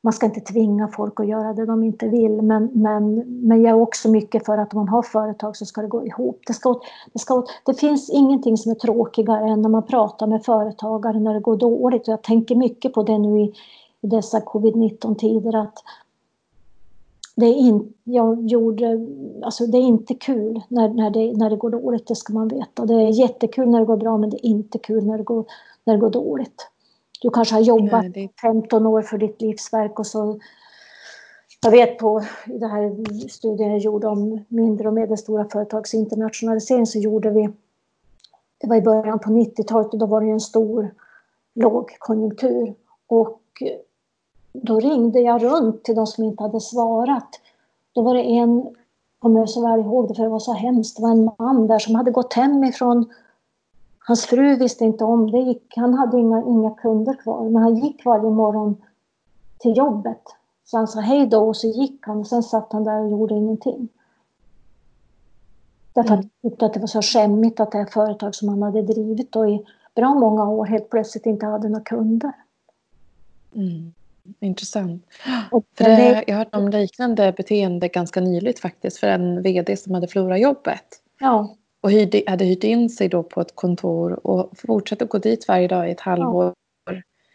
man 0.00 0.12
ska 0.12 0.26
inte 0.26 0.40
tvinga 0.40 0.88
folk 0.88 1.20
att 1.20 1.28
göra 1.28 1.52
det 1.52 1.66
de 1.66 1.84
inte 1.84 2.08
vill. 2.08 2.42
Men, 2.42 2.70
men, 2.72 3.14
men 3.48 3.62
jag 3.62 3.70
är 3.70 3.80
också 3.80 4.10
mycket 4.10 4.46
för 4.46 4.58
att 4.58 4.74
om 4.74 4.78
man 4.78 4.88
har 4.88 5.02
företag 5.02 5.56
så 5.56 5.66
ska 5.66 5.82
det 5.82 5.88
gå 5.88 6.06
ihop. 6.06 6.40
Det, 6.46 6.52
ska, 6.52 6.80
det, 7.12 7.18
ska, 7.18 7.44
det 7.66 7.74
finns 7.74 8.10
ingenting 8.10 8.56
som 8.56 8.70
är 8.72 8.76
tråkigare 8.76 9.48
än 9.48 9.62
när 9.62 9.68
man 9.68 9.86
pratar 9.86 10.26
med 10.26 10.44
företagare 10.44 11.20
när 11.20 11.34
det 11.34 11.40
går 11.40 11.56
dåligt. 11.56 12.08
Och 12.08 12.12
jag 12.12 12.22
tänker 12.22 12.54
mycket 12.54 12.92
på 12.92 13.02
det 13.02 13.18
nu 13.18 13.40
i, 13.40 13.52
i 14.00 14.06
dessa 14.06 14.40
covid-19 14.40 15.14
tider. 15.14 15.56
att 15.56 15.82
det 17.36 17.46
är, 17.46 17.54
in, 17.54 17.92
jag 18.04 18.46
gjorde, 18.46 19.06
alltså 19.42 19.66
det 19.66 19.78
är 19.78 19.82
inte 19.82 20.14
kul 20.14 20.62
när, 20.68 20.88
när, 20.88 21.10
det, 21.10 21.32
när 21.32 21.50
det 21.50 21.56
går 21.56 21.70
dåligt, 21.70 22.06
det 22.06 22.14
ska 22.14 22.32
man 22.32 22.48
veta. 22.48 22.86
Det 22.86 22.94
är 22.94 23.20
jättekul 23.20 23.68
när 23.68 23.78
det 23.78 23.84
går 23.84 23.96
bra 23.96 24.18
men 24.18 24.30
det 24.30 24.46
är 24.46 24.50
inte 24.50 24.78
kul 24.78 25.06
när 25.06 25.18
det 25.18 25.24
går, 25.24 25.44
när 25.84 25.94
det 25.94 26.00
går 26.00 26.10
dåligt. 26.10 26.66
Du 27.22 27.30
kanske 27.30 27.54
har 27.54 27.62
jobbat 27.62 28.02
Nej, 28.02 28.10
det... 28.10 28.40
15 28.40 28.86
år 28.86 29.02
för 29.02 29.18
ditt 29.18 29.42
livsverk 29.42 29.98
och 29.98 30.06
så 30.06 30.38
jag 31.62 31.70
vet 31.70 31.98
på 31.98 32.22
i 32.46 32.58
den 32.58 32.70
här 32.70 33.28
studien 33.28 33.70
jag 33.70 33.78
gjorde 33.78 34.06
om 34.06 34.44
mindre 34.48 34.88
och 34.88 34.94
medelstora 34.94 35.48
företags 35.52 35.94
internationalisering 35.94 36.86
så 36.86 36.98
gjorde 36.98 37.30
vi, 37.30 37.48
det 38.58 38.66
var 38.66 38.76
i 38.76 38.82
början 38.82 39.18
på 39.18 39.30
90-talet 39.30 39.92
och 39.92 39.98
då 39.98 40.06
var 40.06 40.20
det 40.20 40.30
en 40.30 40.40
stor 40.40 40.94
lågkonjunktur 41.54 42.74
och 43.06 43.42
då 44.52 44.80
ringde 44.80 45.20
jag 45.20 45.42
runt 45.42 45.84
till 45.84 45.94
de 45.94 46.06
som 46.06 46.24
inte 46.24 46.42
hade 46.42 46.60
svarat. 46.60 47.28
Då 47.92 48.02
var 48.02 48.14
det 48.14 48.22
en, 48.22 48.74
kommer 49.18 49.40
jag 49.40 49.48
så 49.48 49.62
väl 49.62 49.80
ihåg 49.80 50.08
det 50.08 50.14
för 50.14 50.22
det 50.22 50.28
var 50.28 50.38
så 50.38 50.52
hemskt, 50.52 50.96
det 50.96 51.02
var 51.02 51.10
en 51.10 51.30
man 51.38 51.66
där 51.66 51.78
som 51.78 51.94
hade 51.94 52.10
gått 52.10 52.34
hem 52.34 52.64
ifrån 52.64 53.12
Hans 54.08 54.26
fru 54.26 54.56
visste 54.56 54.84
inte 54.84 55.04
om 55.04 55.30
det. 55.30 55.38
Gick, 55.38 55.76
han 55.76 55.94
hade 55.94 56.18
inga, 56.18 56.42
inga 56.42 56.70
kunder 56.70 57.14
kvar, 57.22 57.50
men 57.50 57.62
han 57.62 57.76
gick 57.76 58.04
varje 58.04 58.30
morgon 58.30 58.82
till 59.58 59.76
jobbet. 59.76 60.22
Så 60.64 60.76
han 60.76 60.88
sa 60.88 61.00
hej 61.00 61.26
då 61.26 61.48
och 61.48 61.56
så 61.56 61.66
gick 61.66 62.06
han 62.06 62.18
och 62.18 62.26
sen 62.26 62.42
satt 62.42 62.72
han 62.72 62.84
där 62.84 63.00
och 63.00 63.10
gjorde 63.10 63.34
ingenting. 63.34 63.88
Därför 65.92 66.14
att 66.14 66.20
han 66.20 66.30
tyckte 66.42 66.66
att 66.66 66.74
det 66.74 66.80
var 66.80 66.86
så 66.86 67.02
skämmigt 67.02 67.60
att 67.60 67.72
det 67.72 67.78
här 67.78 67.86
företag 67.86 68.34
som 68.34 68.48
han 68.48 68.62
hade 68.62 68.82
drivit 68.82 69.32
då 69.32 69.48
i 69.48 69.64
bra 69.94 70.14
många 70.14 70.48
år 70.48 70.66
helt 70.66 70.90
plötsligt 70.90 71.26
inte 71.26 71.46
hade 71.46 71.68
några 71.68 71.84
kunder. 71.84 72.32
Mm. 73.54 73.94
Intressant. 74.40 75.06
Och 75.50 75.64
för 75.74 75.84
det, 75.84 76.24
jag 76.26 76.36
hört 76.36 76.54
om 76.54 76.68
liknande 76.68 77.32
beteende 77.36 77.88
ganska 77.88 78.20
nyligt 78.20 78.60
faktiskt 78.60 78.98
för 78.98 79.06
en 79.06 79.42
vd 79.42 79.76
som 79.76 79.94
hade 79.94 80.08
förlorat 80.08 80.40
jobbet. 80.40 80.84
Ja. 81.20 81.54
Och 81.80 81.90
hyrde, 81.90 82.22
hade 82.26 82.44
hyrt 82.44 82.64
in 82.64 82.90
sig 82.90 83.08
då 83.08 83.22
på 83.22 83.40
ett 83.40 83.54
kontor 83.54 84.26
och 84.26 84.58
fortsatte 84.58 85.04
gå 85.04 85.18
dit 85.18 85.48
varje 85.48 85.68
dag 85.68 85.88
i 85.88 85.92
ett 85.92 86.00
halvår. 86.00 86.52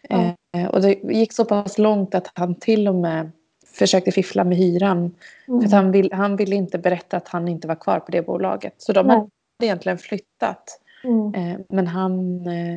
Ja. 0.08 0.36
Eh, 0.56 0.66
och 0.66 0.82
det 0.82 0.92
gick 1.02 1.32
så 1.32 1.44
pass 1.44 1.78
långt 1.78 2.14
att 2.14 2.30
han 2.34 2.54
till 2.54 2.88
och 2.88 2.94
med 2.94 3.30
försökte 3.74 4.12
fiffla 4.12 4.44
med 4.44 4.58
hyran. 4.58 5.14
Mm. 5.48 5.68
För 5.68 5.76
han, 5.76 5.92
vill, 5.92 6.12
han 6.12 6.36
ville 6.36 6.56
inte 6.56 6.78
berätta 6.78 7.16
att 7.16 7.28
han 7.28 7.48
inte 7.48 7.68
var 7.68 7.74
kvar 7.74 8.00
på 8.00 8.10
det 8.10 8.22
bolaget. 8.22 8.74
Så 8.78 8.92
de 8.92 9.06
Nej. 9.06 9.16
hade 9.16 9.28
egentligen 9.62 9.98
flyttat. 9.98 10.80
Mm. 11.04 11.34
Eh, 11.34 11.60
men 11.68 11.86
han 11.86 12.46
eh, 12.46 12.76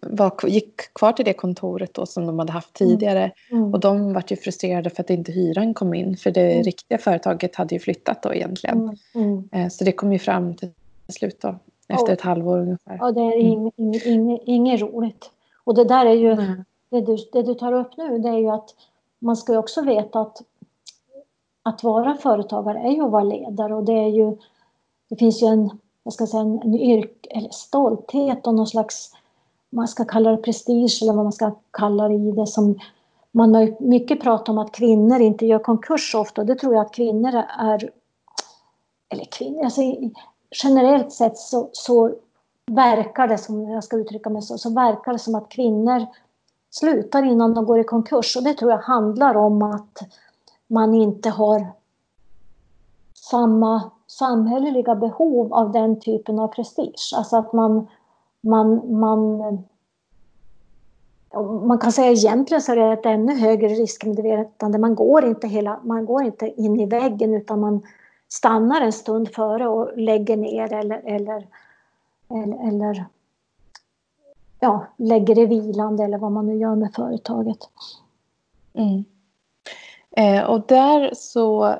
var, 0.00 0.48
gick 0.48 0.94
kvar 0.94 1.12
till 1.12 1.24
det 1.24 1.32
kontoret 1.32 1.94
då 1.94 2.06
som 2.06 2.26
de 2.26 2.38
hade 2.38 2.52
haft 2.52 2.80
mm. 2.80 2.90
tidigare. 2.90 3.30
Mm. 3.50 3.74
Och 3.74 3.80
de 3.80 4.12
var 4.12 4.24
ju 4.28 4.36
frustrerade 4.36 4.90
för 4.90 5.02
att 5.02 5.10
inte 5.10 5.32
hyran 5.32 5.74
kom 5.74 5.94
in. 5.94 6.16
För 6.16 6.30
det 6.30 6.52
mm. 6.52 6.62
riktiga 6.62 6.98
företaget 6.98 7.56
hade 7.56 7.74
ju 7.74 7.78
flyttat 7.78 8.22
då 8.22 8.34
egentligen. 8.34 8.78
Mm. 9.14 9.26
mm. 9.28 9.48
Eh, 9.52 9.68
så 9.68 9.84
det 9.84 9.92
kom 9.92 10.12
ju 10.12 10.18
fram 10.18 10.54
till 10.54 10.70
slut 11.08 11.40
då. 11.40 11.56
Efter 11.88 12.06
oh. 12.06 12.12
ett 12.12 12.20
halvår 12.20 12.58
ungefär. 12.58 12.98
Ja, 13.00 13.12
det 13.12 13.20
är 13.20 13.38
inget, 13.38 13.74
inget, 14.06 14.40
inget 14.44 14.80
roligt. 14.80 15.30
Och 15.64 15.74
det 15.74 15.84
där 15.84 16.06
är 16.06 16.14
ju, 16.14 16.36
det 16.90 17.00
du, 17.00 17.16
det 17.32 17.42
du 17.42 17.54
tar 17.54 17.72
upp 17.72 17.96
nu, 17.96 18.18
det 18.18 18.28
är 18.28 18.38
ju 18.38 18.50
att 18.50 18.74
man 19.18 19.36
ska 19.36 19.52
ju 19.52 19.58
också 19.58 19.82
veta 19.82 20.20
att 20.20 20.42
att 21.64 21.82
vara 21.82 22.14
företagare 22.14 22.78
är 22.78 22.90
ju 22.90 23.04
att 23.04 23.10
vara 23.10 23.22
ledare 23.22 23.74
och 23.74 23.84
det 23.84 23.92
är 23.92 24.08
ju, 24.08 24.36
det 25.08 25.16
finns 25.16 25.42
ju 25.42 25.46
en, 25.46 25.70
jag 26.02 26.12
ska 26.12 26.26
säga 26.26 26.40
en, 26.40 26.60
en 26.62 26.74
yrk, 26.74 27.26
eller 27.30 27.50
stolthet 27.50 28.46
och 28.46 28.54
någon 28.54 28.66
slags 28.66 29.12
man 29.74 29.88
ska 29.88 30.04
kalla 30.04 30.30
det 30.30 30.36
prestige 30.36 30.98
eller 31.02 31.12
vad 31.12 31.24
man 31.24 31.32
ska 31.32 31.54
kalla 31.70 32.08
det 32.08 32.14
i 32.14 32.32
det 32.32 32.46
som 32.46 32.78
man 33.32 33.54
har 33.54 33.82
mycket 33.82 34.20
pratat 34.20 34.48
om 34.48 34.58
att 34.58 34.72
kvinnor 34.72 35.20
inte 35.20 35.46
gör 35.46 35.58
konkurs 35.58 36.14
ofta. 36.14 36.40
och 36.40 36.46
Det 36.46 36.54
tror 36.54 36.74
jag 36.74 36.86
att 36.86 36.94
kvinnor 36.94 37.34
är, 37.58 37.90
eller 39.08 39.24
kvinnor, 39.24 39.64
alltså 39.64 39.80
generellt 40.64 41.12
sett 41.12 41.38
så, 41.38 41.68
så 41.72 42.14
verkar 42.66 43.28
det 43.28 43.38
som, 43.38 43.70
jag 43.70 43.84
ska 43.84 43.96
uttrycka 43.96 44.30
mig 44.30 44.42
så, 44.42 44.58
så 44.58 44.70
verkar 44.70 45.12
det 45.12 45.18
som 45.18 45.34
att 45.34 45.48
kvinnor 45.48 46.06
slutar 46.70 47.22
innan 47.22 47.54
de 47.54 47.64
går 47.64 47.80
i 47.80 47.84
konkurs 47.84 48.36
och 48.36 48.42
det 48.42 48.54
tror 48.54 48.70
jag 48.70 48.78
handlar 48.78 49.34
om 49.34 49.62
att 49.62 49.98
man 50.66 50.94
inte 50.94 51.30
har 51.30 51.66
samma 53.14 53.90
samhälleliga 54.06 54.94
behov 54.94 55.54
av 55.54 55.72
den 55.72 56.00
typen 56.00 56.38
av 56.38 56.48
prestige. 56.48 57.12
Alltså 57.16 57.36
att 57.36 57.52
man 57.52 57.86
man, 58.44 58.98
man, 58.98 59.38
man 61.66 61.78
kan 61.78 61.92
säga 61.92 62.10
egentligen 62.10 62.62
så 62.62 62.72
är 62.72 62.76
det 62.76 62.92
ett 62.92 63.06
ännu 63.06 63.34
högre 63.34 63.68
riskmedvetande. 63.68 64.78
Man 64.78 64.94
går 64.94 65.24
inte, 65.24 65.48
hela, 65.48 65.80
man 65.84 66.06
går 66.06 66.24
inte 66.24 66.48
in 66.56 66.80
i 66.80 66.86
väggen 66.86 67.34
utan 67.34 67.60
man 67.60 67.82
stannar 68.28 68.80
en 68.80 68.92
stund 68.92 69.34
före 69.34 69.68
och 69.68 69.98
lägger 69.98 70.36
ner 70.36 70.72
eller, 70.72 71.02
eller, 71.04 71.46
eller, 72.30 72.68
eller 72.68 73.04
ja, 74.60 74.86
lägger 74.96 75.34
det 75.34 75.46
vilande 75.46 76.04
eller 76.04 76.18
vad 76.18 76.32
man 76.32 76.46
nu 76.46 76.56
gör 76.56 76.74
med 76.74 76.94
företaget. 76.94 77.58
Mm. 78.74 79.04
Eh, 80.10 80.44
och 80.44 80.66
där 80.66 81.10
så 81.14 81.74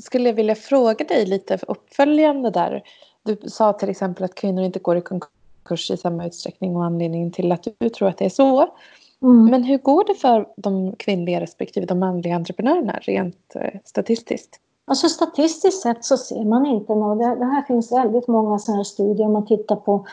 skulle 0.00 0.28
jag 0.28 0.36
vilja 0.36 0.54
fråga 0.54 1.04
dig 1.04 1.26
lite 1.26 1.58
uppföljande 1.68 2.50
där. 2.50 2.82
Du 3.22 3.36
sa 3.48 3.72
till 3.72 3.88
exempel 3.88 4.24
att 4.24 4.34
kvinnor 4.34 4.64
inte 4.64 4.78
går 4.78 4.96
i 4.96 5.00
konkurs 5.00 5.31
kurs 5.64 5.90
i 5.90 5.96
samma 5.96 6.26
utsträckning 6.26 6.76
och 6.76 6.84
anledningen 6.84 7.30
till 7.30 7.52
att 7.52 7.66
du 7.78 7.88
tror 7.88 8.08
att 8.08 8.18
det 8.18 8.24
är 8.24 8.28
så. 8.28 8.68
Mm. 9.22 9.44
Men 9.44 9.62
hur 9.62 9.78
går 9.78 10.04
det 10.04 10.14
för 10.14 10.48
de 10.56 10.96
kvinnliga 10.98 11.40
respektive 11.40 11.86
de 11.86 11.98
manliga 11.98 12.34
entreprenörerna 12.34 12.98
rent 13.02 13.52
eh, 13.54 13.80
statistiskt? 13.84 14.60
Alltså 14.84 15.08
statistiskt 15.08 15.82
sett 15.82 16.04
så 16.04 16.16
ser 16.16 16.44
man 16.44 16.66
inte 16.66 16.94
något. 16.94 17.18
Det, 17.18 17.44
det 17.44 17.44
här 17.44 17.62
finns 17.62 17.92
väldigt 17.92 18.28
många 18.28 18.58
sådana 18.58 18.78
här 18.78 18.84
studier. 18.84 19.26
Om 19.26 19.32
man 19.32 19.46
tittar 19.46 19.76
på 19.76 20.06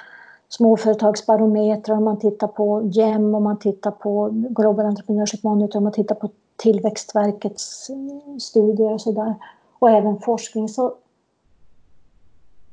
småföretagsbarometrar, 0.50 1.96
om 1.96 2.04
man 2.04 2.20
tittar 2.20 2.48
på 2.48 2.82
GEM, 2.94 3.36
om 3.36 3.44
man 3.44 3.60
tittar 3.60 3.92
på 3.92 4.30
Global 4.32 4.86
Entrepreneurship 4.86 5.44
Monitor, 5.44 5.78
om 5.78 5.84
man 5.84 5.94
tittar 5.94 6.16
på 6.16 6.30
Tillväxtverkets 6.56 7.90
eh, 7.90 8.38
studier 8.38 8.94
och 8.94 9.02
sådär. 9.02 9.36
Och 9.80 9.90
även 9.90 10.20
forskning. 10.20 10.70
Så 10.70 10.94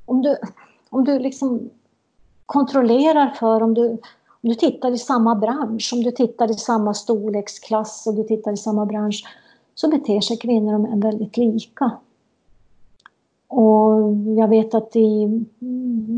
om 0.04 0.22
du, 0.22 0.36
om 0.90 1.04
du 1.04 1.18
liksom 1.18 1.70
kontrollerar 2.46 3.30
för 3.30 3.62
om 3.62 3.74
du, 3.74 3.88
om 4.42 4.48
du 4.48 4.54
tittar 4.54 4.92
i 4.92 4.98
samma 4.98 5.34
bransch, 5.34 5.90
om 5.92 6.02
du 6.02 6.10
tittar 6.10 6.50
i 6.50 6.54
samma 6.54 6.94
storleksklass 6.94 8.06
och 8.06 8.14
du 8.14 8.24
tittar 8.24 8.52
i 8.52 8.56
samma 8.56 8.86
bransch 8.86 9.24
så 9.74 9.88
beter 9.88 10.20
sig 10.20 10.36
kvinnor 10.36 10.74
och 10.74 10.80
män 10.80 11.00
väldigt 11.00 11.36
lika. 11.36 11.90
Och 13.48 14.12
jag 14.38 14.48
vet 14.48 14.74
att 14.74 14.96
i, 14.96 15.26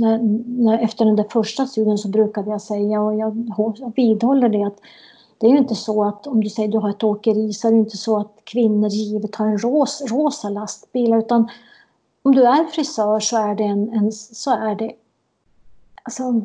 när, 0.00 0.18
när, 0.62 0.78
efter 0.78 1.04
den 1.04 1.16
där 1.16 1.26
första 1.30 1.66
studien 1.66 1.98
så 1.98 2.08
brukade 2.08 2.50
jag 2.50 2.62
säga 2.62 3.02
och 3.02 3.14
jag, 3.14 3.54
jag 3.56 3.92
vidhåller 3.96 4.48
det 4.48 4.64
att 4.64 4.78
det 5.38 5.46
är 5.46 5.50
ju 5.50 5.58
inte 5.58 5.74
så 5.74 6.04
att 6.04 6.26
om 6.26 6.44
du 6.44 6.50
säger 6.50 6.68
du 6.68 6.78
har 6.78 6.90
ett 6.90 7.04
åkeri 7.04 7.52
så 7.52 7.68
är 7.68 7.72
det 7.72 7.78
inte 7.78 7.96
så 7.96 8.18
att 8.18 8.32
kvinnor 8.44 8.88
givet 8.88 9.36
har 9.36 9.46
en 9.46 9.58
ros, 9.58 10.02
rosa 10.10 10.48
lastbil 10.48 11.14
utan 11.14 11.48
om 12.22 12.34
du 12.34 12.42
är 12.42 12.64
frisör 12.64 13.20
så 13.20 13.36
är 13.36 13.54
det, 13.54 13.64
en, 13.64 13.92
en, 13.92 14.12
så 14.12 14.50
är 14.50 14.74
det 14.74 14.92
alltså, 16.09 16.42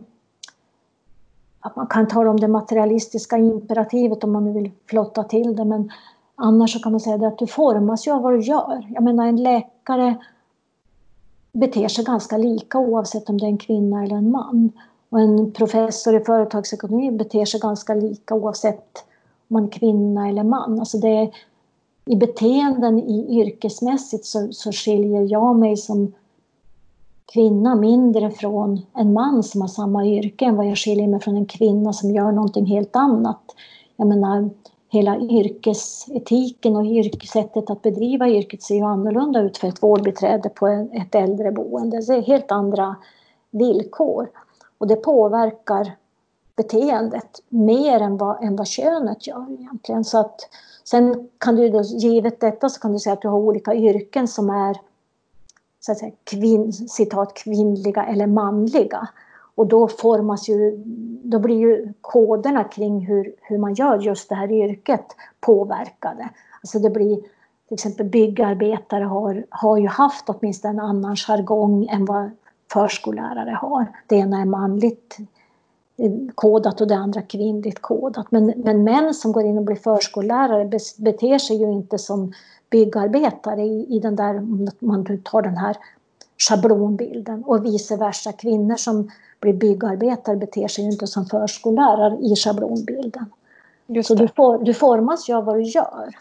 att 1.60 1.76
man 1.76 1.88
kan 1.88 2.08
tala 2.08 2.30
om 2.30 2.40
det 2.40 2.48
materialistiska 2.48 3.38
imperativet 3.38 4.24
om 4.24 4.32
man 4.32 4.46
nu 4.46 4.52
vill 4.52 4.72
flotta 4.86 5.24
till 5.24 5.56
det 5.56 5.66
men 5.66 5.92
annars 6.36 6.74
så 6.74 6.80
kan 6.80 6.92
man 6.92 7.02
säga 7.02 7.18
det 7.18 7.28
att 7.28 7.38
du 7.38 7.48
formas 7.48 8.08
ju 8.08 8.12
av 8.12 8.22
vad 8.22 8.34
du 8.34 8.40
gör. 8.40 8.88
Jag 8.94 9.04
menar 9.04 9.28
en 9.28 9.44
läkare 9.44 10.16
beter 11.52 11.88
sig 11.88 12.06
ganska 12.06 12.38
lika 12.38 12.80
oavsett 12.80 13.30
om 13.30 13.38
det 13.38 13.46
är 13.46 13.50
en 13.50 13.58
kvinna 13.58 14.04
eller 14.04 14.16
en 14.16 14.32
man. 14.32 14.72
Och 15.10 15.20
en 15.20 15.52
professor 15.52 16.16
i 16.16 16.20
företagsekonomi 16.20 17.12
beter 17.12 17.46
sig 17.46 17.60
ganska 17.60 17.94
lika 17.94 18.36
oavsett 18.36 19.06
om 19.48 19.54
man 19.54 19.64
är 19.64 19.72
kvinna 19.72 20.30
eller 20.30 20.44
man. 20.44 20.80
Alltså 20.80 20.98
det 20.98 21.08
är, 21.08 21.36
I 22.06 22.16
beteenden 22.16 23.00
i 23.00 23.42
yrkesmässigt 23.42 24.26
så, 24.26 24.48
så 24.52 24.72
skiljer 24.72 25.32
jag 25.32 25.56
mig 25.56 25.78
som 25.78 26.14
kvinna 27.26 27.76
mindre 27.76 28.32
från 28.32 28.82
en 28.96 29.14
man 29.14 29.44
som 29.44 29.62
har 29.62 29.68
samma 29.68 30.06
yrke 30.06 30.46
än 30.46 30.56
vad 30.56 30.68
jag 30.68 30.78
skiljer 30.78 31.08
mig 31.08 31.20
från 31.20 31.38
en 31.38 31.46
kvinna 31.46 31.94
som 31.94 32.12
gör 32.12 32.32
någonting 32.32 32.66
helt 32.66 32.96
annat. 32.96 33.42
Jag 33.96 34.08
menar, 34.08 34.50
hela 34.90 35.18
yrkesetiken 35.18 36.76
och 36.76 36.86
yrkessättet 36.86 37.70
att 37.70 37.82
bedriva 37.82 38.30
yrket 38.30 38.64
ser 38.64 38.76
ju 38.76 38.82
annorlunda 38.82 39.42
ut 39.42 39.58
för 39.58 39.68
ett 39.68 39.84
vårdbiträde 39.84 40.50
på 40.50 40.68
ett 40.94 41.16
äldreboende. 41.16 42.02
Det 42.02 42.14
är 42.14 42.22
helt 42.22 42.52
andra 42.52 42.96
villkor. 43.52 44.30
Och 44.78 44.88
det 44.88 44.96
påverkar 44.96 45.96
beteendet 46.56 47.42
mer 47.50 48.00
än 48.00 48.18
vad, 48.18 48.44
än 48.44 48.56
vad 48.56 48.68
könet 48.68 49.28
gör 49.28 49.52
egentligen. 49.60 50.04
Så 50.04 50.20
att, 50.20 50.40
sen 50.84 51.30
kan 51.38 51.56
du 51.56 51.70
då, 51.70 51.82
givet 51.82 52.40
detta 52.40 52.70
så 52.70 52.80
kan 52.80 52.94
du 52.94 53.00
säga 53.00 53.14
att 53.14 53.22
du 53.22 53.28
har 53.28 53.38
olika 53.38 53.76
yrken 53.76 54.28
som 54.28 54.50
är 54.50 54.78
så 55.86 55.92
att 55.92 55.98
säga, 55.98 56.12
kvin, 56.24 56.74
citat, 56.74 57.34
kvinnliga 57.34 58.06
eller 58.06 58.28
manliga. 58.28 59.08
Och 59.56 59.68
då 59.68 59.88
formas 59.88 60.50
ju, 60.50 60.84
då 61.24 61.40
blir 61.40 61.58
ju 61.58 61.94
koderna 62.02 62.64
kring 62.64 63.06
hur, 63.06 63.36
hur 63.42 63.58
man 63.58 63.74
gör 63.74 64.00
just 64.00 64.30
det 64.30 64.36
här 64.36 64.52
yrket 64.52 65.06
påverkade. 65.40 66.30
Alltså 66.62 66.80
det 66.80 66.90
blir, 66.90 67.16
till 67.68 67.74
exempel 67.74 68.06
byggarbetare 68.06 69.04
har, 69.04 69.46
har 69.50 69.78
ju 69.78 69.88
haft 69.88 70.30
åtminstone 70.30 70.74
en 70.74 70.80
annan 70.80 71.16
jargong 71.16 71.88
än 71.88 72.06
vad 72.06 72.32
förskollärare 72.74 73.58
har. 73.62 73.86
Det 74.08 74.16
ena 74.16 74.42
är 74.42 74.46
manligt 74.46 75.18
eh, 75.98 76.12
kodat 76.36 76.82
och 76.82 76.88
det 76.88 76.96
andra 76.96 77.22
kvinnligt 77.22 77.82
kodat. 77.82 78.32
Men, 78.32 78.54
men 78.58 78.84
män 78.84 79.14
som 79.14 79.32
går 79.32 79.44
in 79.44 79.58
och 79.58 79.64
blir 79.64 79.76
förskollärare 79.76 80.66
beter 80.98 81.38
sig 81.38 81.58
ju 81.58 81.72
inte 81.72 81.98
som 81.98 82.34
byggarbetare 82.74 83.62
i, 83.62 83.96
i 83.96 84.00
den 84.00 84.16
där, 84.16 84.38
om 84.38 84.68
man 84.80 85.22
tar 85.24 85.42
den 85.42 85.58
här 85.58 85.78
schablonbilden 86.38 87.44
och 87.44 87.66
vice 87.66 87.96
versa. 87.98 88.32
Kvinnor 88.32 88.76
som 88.76 89.12
blir 89.40 89.54
byggarbetare 89.54 90.36
beter 90.36 90.68
sig 90.68 90.84
inte 90.86 91.08
som 91.08 91.26
förskollärare 91.26 92.18
i 92.22 92.36
schablonbilden. 92.36 93.26
Så 94.04 94.16
du, 94.16 94.28
for, 94.28 94.58
du 94.58 94.74
formas 94.74 95.30
ju 95.30 95.34
av 95.34 95.46
vad 95.46 95.56
du 95.56 95.62
gör. 95.64 96.16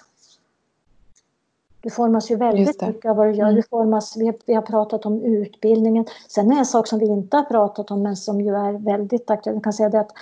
Du 1.80 1.90
formas 1.90 2.30
ju 2.30 2.36
väldigt 2.36 2.82
mycket 2.82 3.11
av 3.11 3.16
vad 3.16 3.26
du 3.26 3.32
gör. 3.32 3.44
Mm. 3.44 3.57
Du 3.57 3.62
formas, 3.62 4.16
vi, 4.16 4.32
vi, 4.46 4.55
har 4.55 4.62
pratat 4.62 5.07
om 5.07 5.22
utbildningen. 5.22 6.05
Sen 6.28 6.53
är 6.53 6.59
en 6.59 6.66
sak 6.66 6.86
som 6.86 6.98
vi 6.98 7.07
inte 7.07 7.36
har 7.36 7.44
pratat 7.44 7.90
om 7.90 8.03
men 8.03 8.16
som 8.16 8.40
ju 8.40 8.55
är 8.55 8.72
väldigt 8.72 9.30
aktuell. 9.30 9.57
Jag 9.57 9.64
kan 9.64 9.72
säga 9.72 9.88
det 9.88 10.00
att 10.00 10.12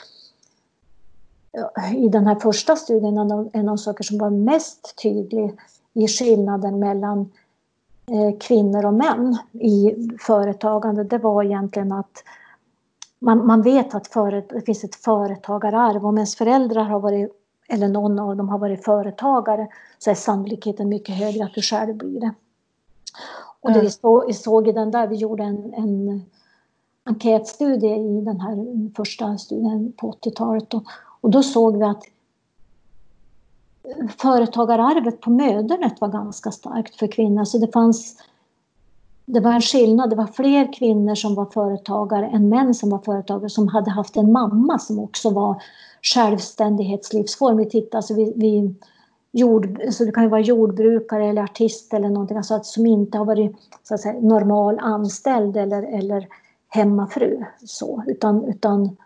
i 1.97 2.09
den 2.09 2.26
här 2.26 2.35
första 2.35 2.76
studien, 2.76 3.18
en 3.18 3.33
av, 3.33 3.51
en 3.53 3.61
av 3.61 3.76
de 3.76 3.78
saker 3.78 4.05
som 4.05 4.18
var 4.18 4.31
mest 4.31 4.95
tydlig 5.03 5.57
i 5.93 6.09
skillnaden 6.09 6.78
mellan 6.78 7.20
eh, 8.07 8.38
kvinnor 8.38 8.84
och 8.84 8.95
män 8.95 9.38
i 9.53 9.95
företagande, 10.20 11.05
det 11.05 11.18
var 11.18 11.45
egentligen 11.45 11.93
att 11.93 12.24
man, 13.18 13.47
man 13.47 13.62
vet 13.62 13.95
att 13.95 14.07
före, 14.07 14.43
det 14.51 14.61
finns 14.61 14.84
ett 14.84 14.95
företagararv. 14.95 16.07
Om 16.07 16.18
ens 16.18 16.36
föräldrar 16.36 16.84
har 16.84 17.01
varit, 17.01 17.32
eller 17.68 17.88
någon 17.88 18.18
av 18.18 18.36
dem 18.36 18.49
har 18.49 18.59
varit 18.59 18.84
företagare 18.84 19.68
så 19.99 20.11
är 20.11 20.14
sannolikheten 20.14 20.88
mycket 20.88 21.14
högre 21.14 21.45
att 21.45 21.55
du 21.55 21.62
själv 21.62 21.97
blir 21.97 22.20
det. 22.20 22.32
Och 23.61 23.72
det 23.72 23.80
vi, 23.80 23.91
såg, 23.91 24.26
vi 24.26 24.32
såg 24.32 24.68
i 24.68 24.72
den 24.72 24.91
där, 24.91 25.07
vi 25.07 25.16
gjorde 25.16 25.43
en, 25.43 25.74
en 25.74 26.22
enkätstudie 27.05 27.97
i 27.97 28.20
den 28.20 28.41
här 28.41 28.91
första 28.97 29.38
studien 29.38 29.93
på 29.97 30.12
80-talet. 30.12 30.74
Och, 30.74 30.84
och 31.20 31.30
då 31.30 31.43
såg 31.43 31.76
vi 31.76 31.84
att 31.84 32.03
företagararvet 34.18 35.20
på 35.20 35.30
mödernet 35.30 36.01
var 36.01 36.09
ganska 36.09 36.51
starkt 36.51 36.97
för 36.97 37.07
kvinnor. 37.07 37.45
Så 37.45 37.59
det 37.59 37.72
fanns 37.72 38.16
det 39.32 39.41
var 39.41 39.53
en 39.53 39.61
skillnad. 39.61 40.11
Det 40.11 40.16
var 40.16 40.26
fler 40.26 40.72
kvinnor 40.72 41.14
som 41.14 41.34
var 41.34 41.47
företagare 41.47 42.26
än 42.26 42.49
män 42.49 42.74
som 42.74 42.91
var 42.91 42.99
företagare 42.99 43.51
som 43.51 43.68
hade 43.68 43.91
haft 43.91 44.16
en 44.16 44.32
mamma 44.32 44.78
som 44.78 44.99
också 44.99 45.30
var 45.30 45.62
självständighetslivsform. 46.03 47.57
Vi 47.57 47.70
tittar, 47.70 47.99
alltså 47.99 48.14
vi, 48.14 48.32
vi 48.36 48.74
jord, 49.32 49.80
så 49.91 50.05
det 50.05 50.12
kan 50.12 50.22
ju 50.22 50.28
vara 50.28 50.41
jordbrukare 50.41 51.26
eller 51.26 51.43
artist 51.43 51.95
eller 51.95 52.09
någonting 52.09 52.36
alltså 52.36 52.55
att, 52.55 52.66
som 52.66 52.86
inte 52.86 53.18
har 53.18 53.24
varit 53.24 53.57
så 53.82 53.95
att 53.95 54.01
säga, 54.01 54.20
normal 54.20 54.78
anställd 54.78 55.57
eller, 55.57 55.82
eller 55.82 56.28
hemmafru. 56.68 57.45
Så, 57.66 58.03
utan, 58.07 58.45
utan 58.45 58.97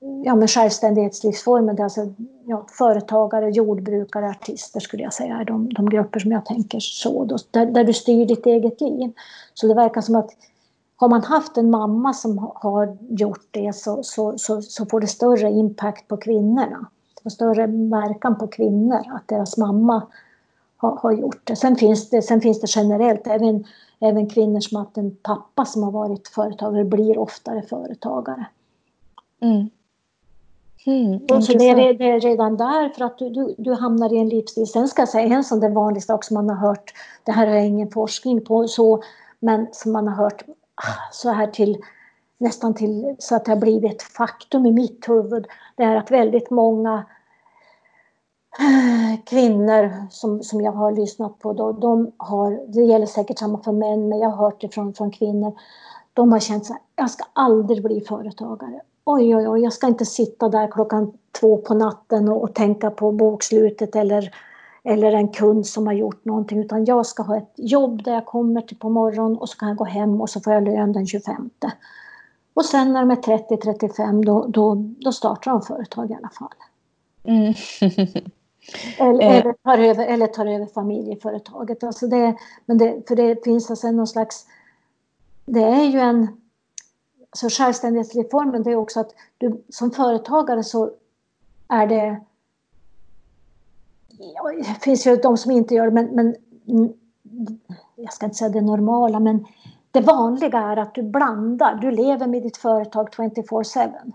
ja, 0.00 0.34
men 0.34 0.48
självständighetslivsformen, 0.48 1.76
det 1.76 1.82
är 1.82 1.84
alltså 1.84 2.12
ja, 2.44 2.66
företagare, 2.70 3.50
jordbrukare, 3.50 4.30
artister 4.30 4.80
skulle 4.80 5.02
jag 5.02 5.12
säga 5.12 5.36
är 5.36 5.44
de, 5.44 5.72
de 5.72 5.90
grupper 5.90 6.20
som 6.20 6.32
jag 6.32 6.46
tänker 6.46 6.80
så, 6.80 7.24
då, 7.24 7.36
där, 7.50 7.66
där 7.66 7.84
du 7.84 7.92
styr 7.92 8.26
ditt 8.26 8.46
eget 8.46 8.80
liv. 8.80 9.12
Så 9.54 9.66
det 9.66 9.74
verkar 9.74 10.00
som 10.00 10.16
att 10.16 10.30
har 10.96 11.08
man 11.08 11.22
haft 11.22 11.56
en 11.56 11.70
mamma 11.70 12.14
som 12.14 12.50
har 12.54 12.96
gjort 13.10 13.48
det 13.50 13.72
så, 13.74 14.02
så, 14.02 14.38
så, 14.38 14.62
så 14.62 14.86
får 14.86 15.00
det 15.00 15.06
större 15.06 15.50
impact 15.50 16.08
på 16.08 16.16
kvinnorna. 16.16 16.86
Det 17.14 17.22
får 17.22 17.30
större 17.30 17.66
verkan 17.66 18.38
på 18.38 18.46
kvinnor 18.46 19.02
att 19.14 19.28
deras 19.28 19.56
mamma 19.56 20.06
har, 20.76 20.96
har 20.96 21.12
gjort 21.12 21.40
det. 21.44 21.56
Sen 21.56 21.76
finns 21.76 22.10
det, 22.10 22.22
sen 22.22 22.40
finns 22.40 22.60
det 22.60 22.66
generellt, 22.76 23.26
även, 23.26 23.64
även 24.00 24.30
kvinnor 24.30 24.60
som 24.60 24.76
har 24.76 24.84
haft 24.84 24.98
en 24.98 25.16
pappa 25.22 25.64
som 25.64 25.82
har 25.82 25.90
varit 25.90 26.28
företagare 26.28 26.84
blir 26.84 27.18
oftare 27.18 27.62
företagare. 27.62 28.46
Mm. 29.40 29.70
Mm, 30.88 31.42
så 31.42 31.52
det 31.52 31.68
är, 31.68 31.94
det 31.94 32.10
är, 32.10 32.20
redan 32.20 32.56
där 32.56 32.88
för 32.88 33.04
att 33.04 33.18
du, 33.18 33.30
du, 33.30 33.54
du, 33.58 33.74
hamnar 33.74 34.12
i 34.12 34.18
en 34.18 34.28
livsstil. 34.28 34.66
Sen 34.66 34.88
ska 34.88 35.02
jag 35.02 35.08
säga 35.08 35.36
en 35.36 35.44
sån 35.44 35.60
där 35.60 35.70
vanlig 35.70 36.02
sak 36.02 36.24
som 36.24 36.34
man 36.34 36.48
har 36.48 36.68
hört, 36.68 36.92
det 37.24 37.32
här 37.32 37.46
har 37.46 37.54
jag 37.54 37.66
ingen 37.66 37.90
forskning 37.90 38.44
på, 38.44 38.68
så, 38.68 39.02
men 39.40 39.66
som 39.72 39.92
man 39.92 40.08
har 40.08 40.14
hört 40.14 40.42
ah, 40.74 41.12
så 41.12 41.30
här 41.30 41.46
till 41.46 41.78
nästan 42.38 42.74
till 42.74 43.16
så 43.18 43.36
att 43.36 43.44
det 43.44 43.50
har 43.50 43.60
blivit 43.60 43.92
ett 43.94 44.02
faktum 44.02 44.66
i 44.66 44.72
mitt 44.72 45.08
huvud. 45.08 45.46
Det 45.76 45.82
är 45.82 45.96
att 45.96 46.10
väldigt 46.10 46.50
många 46.50 47.04
eh, 48.58 49.24
kvinnor 49.24 50.06
som, 50.10 50.42
som 50.42 50.60
jag 50.60 50.72
har 50.72 50.92
lyssnat 50.92 51.38
på, 51.38 51.52
då, 51.52 51.72
de 51.72 52.12
har, 52.16 52.60
det 52.68 52.82
gäller 52.82 53.06
säkert 53.06 53.38
samma 53.38 53.62
för 53.62 53.72
män, 53.72 54.08
men 54.08 54.18
jag 54.18 54.30
har 54.30 54.44
hört 54.44 54.60
det 54.60 54.68
från, 54.68 54.94
från 54.94 55.10
kvinnor, 55.10 55.58
de 56.14 56.32
har 56.32 56.40
känt 56.40 56.66
så 56.66 56.72
här, 56.72 56.82
jag 56.96 57.10
ska 57.10 57.24
aldrig 57.32 57.82
bli 57.82 58.00
företagare 58.00 58.80
oj, 59.10 59.36
oj, 59.36 59.48
oj, 59.48 59.60
jag 59.60 59.72
ska 59.72 59.86
inte 59.86 60.06
sitta 60.06 60.48
där 60.48 60.70
klockan 60.70 61.12
två 61.40 61.56
på 61.56 61.74
natten 61.74 62.28
och, 62.28 62.42
och 62.42 62.54
tänka 62.54 62.90
på 62.90 63.12
bokslutet 63.12 63.96
eller, 63.96 64.34
eller 64.84 65.12
en 65.12 65.28
kund 65.28 65.66
som 65.66 65.86
har 65.86 65.94
gjort 65.94 66.24
någonting, 66.24 66.58
utan 66.58 66.84
jag 66.84 67.06
ska 67.06 67.22
ha 67.22 67.36
ett 67.36 67.52
jobb 67.56 68.02
där 68.02 68.14
jag 68.14 68.26
kommer 68.26 68.60
till 68.60 68.76
på 68.76 68.88
morgonen 68.88 69.38
och 69.38 69.48
så 69.48 69.58
kan 69.58 69.68
jag 69.68 69.76
gå 69.76 69.84
hem 69.84 70.20
och 70.20 70.30
så 70.30 70.40
får 70.40 70.52
jag 70.52 70.62
lön 70.62 70.92
den 70.92 71.06
25. 71.06 71.50
Och 72.54 72.64
sen 72.64 72.92
när 72.92 73.00
de 73.00 73.10
är 73.10 73.16
30-35 73.16 74.24
då, 74.24 74.46
då, 74.48 74.74
då 75.00 75.12
startar 75.12 75.50
de 75.50 75.62
företag 75.62 76.10
i 76.10 76.14
alla 76.14 76.28
fall. 76.28 76.54
Mm. 77.24 77.54
eller, 78.98 79.22
eh. 79.22 79.36
eller, 79.36 79.52
tar 79.52 79.78
över, 79.78 80.06
eller 80.06 80.26
tar 80.26 80.46
över 80.46 80.66
familjeföretaget. 80.66 81.84
Alltså 81.84 82.06
det, 82.06 82.34
men 82.66 82.78
det, 82.78 83.08
för 83.08 83.16
det 83.16 83.44
finns 83.44 83.70
alltså 83.70 83.90
någon 83.90 84.06
slags... 84.06 84.46
Det 85.46 85.62
är 85.62 85.84
ju 85.84 85.98
en 85.98 86.28
så 87.32 87.50
självständighetsreformen 87.50 88.62
det 88.62 88.70
är 88.70 88.76
också 88.76 89.00
att 89.00 89.10
du 89.38 89.64
som 89.68 89.90
företagare 89.90 90.64
så 90.64 90.90
är 91.68 91.86
det 91.86 92.20
ja, 94.18 94.50
det 94.52 94.82
finns 94.82 95.06
ju 95.06 95.16
de 95.16 95.36
som 95.36 95.50
inte 95.50 95.74
gör 95.74 95.84
det, 95.84 95.92
men, 95.92 96.06
men 96.06 96.36
mm, 96.68 96.92
jag 97.96 98.12
ska 98.12 98.26
inte 98.26 98.36
säga 98.36 98.50
det 98.50 98.60
normala, 98.60 99.20
men 99.20 99.46
det 99.90 100.00
vanliga 100.00 100.58
är 100.58 100.76
att 100.76 100.94
du 100.94 101.02
blandar. 101.02 101.74
Du 101.74 101.90
lever 101.90 102.26
med 102.26 102.42
ditt 102.42 102.56
företag 102.56 103.08
24-7. 103.08 104.12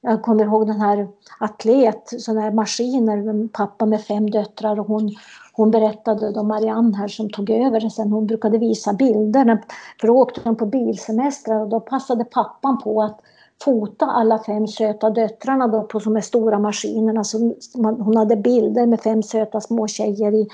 Jag 0.00 0.22
kommer 0.22 0.44
ihåg 0.44 0.66
den 0.66 0.80
här 0.80 1.08
atlet, 1.40 2.02
sådana 2.18 2.40
här 2.40 2.50
maskiner, 2.52 3.48
pappa 3.48 3.86
med 3.86 4.00
fem 4.00 4.30
döttrar 4.30 4.80
och 4.80 4.86
hon 4.86 5.14
hon 5.58 5.70
berättade 5.70 6.32
då 6.32 6.42
Marianne 6.42 6.96
här 6.96 7.08
som 7.08 7.30
tog 7.30 7.50
över 7.50 7.88
sen, 7.88 8.12
hon 8.12 8.26
brukade 8.26 8.58
visa 8.58 8.92
bilder. 8.92 9.62
För 10.00 10.06
då 10.06 10.14
åkte 10.14 10.40
de 10.44 10.56
på 10.56 10.66
bilsemestrar 10.66 11.60
och 11.60 11.68
då 11.68 11.80
passade 11.80 12.24
pappan 12.24 12.78
på 12.78 13.02
att 13.02 13.20
fota 13.64 14.06
alla 14.06 14.38
fem 14.38 14.66
söta 14.66 15.10
döttrarna 15.10 15.68
då 15.68 15.82
på 15.82 15.98
de 15.98 16.14
här 16.14 16.22
stora 16.22 16.58
maskinerna. 16.58 17.24
Så 17.24 17.54
hon 17.74 18.16
hade 18.16 18.36
bilder 18.36 18.86
med 18.86 19.00
fem 19.00 19.22
söta 19.22 19.60
små 19.60 19.86
tjejer 19.86 20.34
i, 20.34 20.48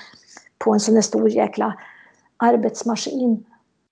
på 0.58 0.72
en 0.72 0.80
sån 0.80 0.94
här 0.94 1.02
stor 1.02 1.28
jäkla 1.28 1.74
arbetsmaskin. 2.36 3.44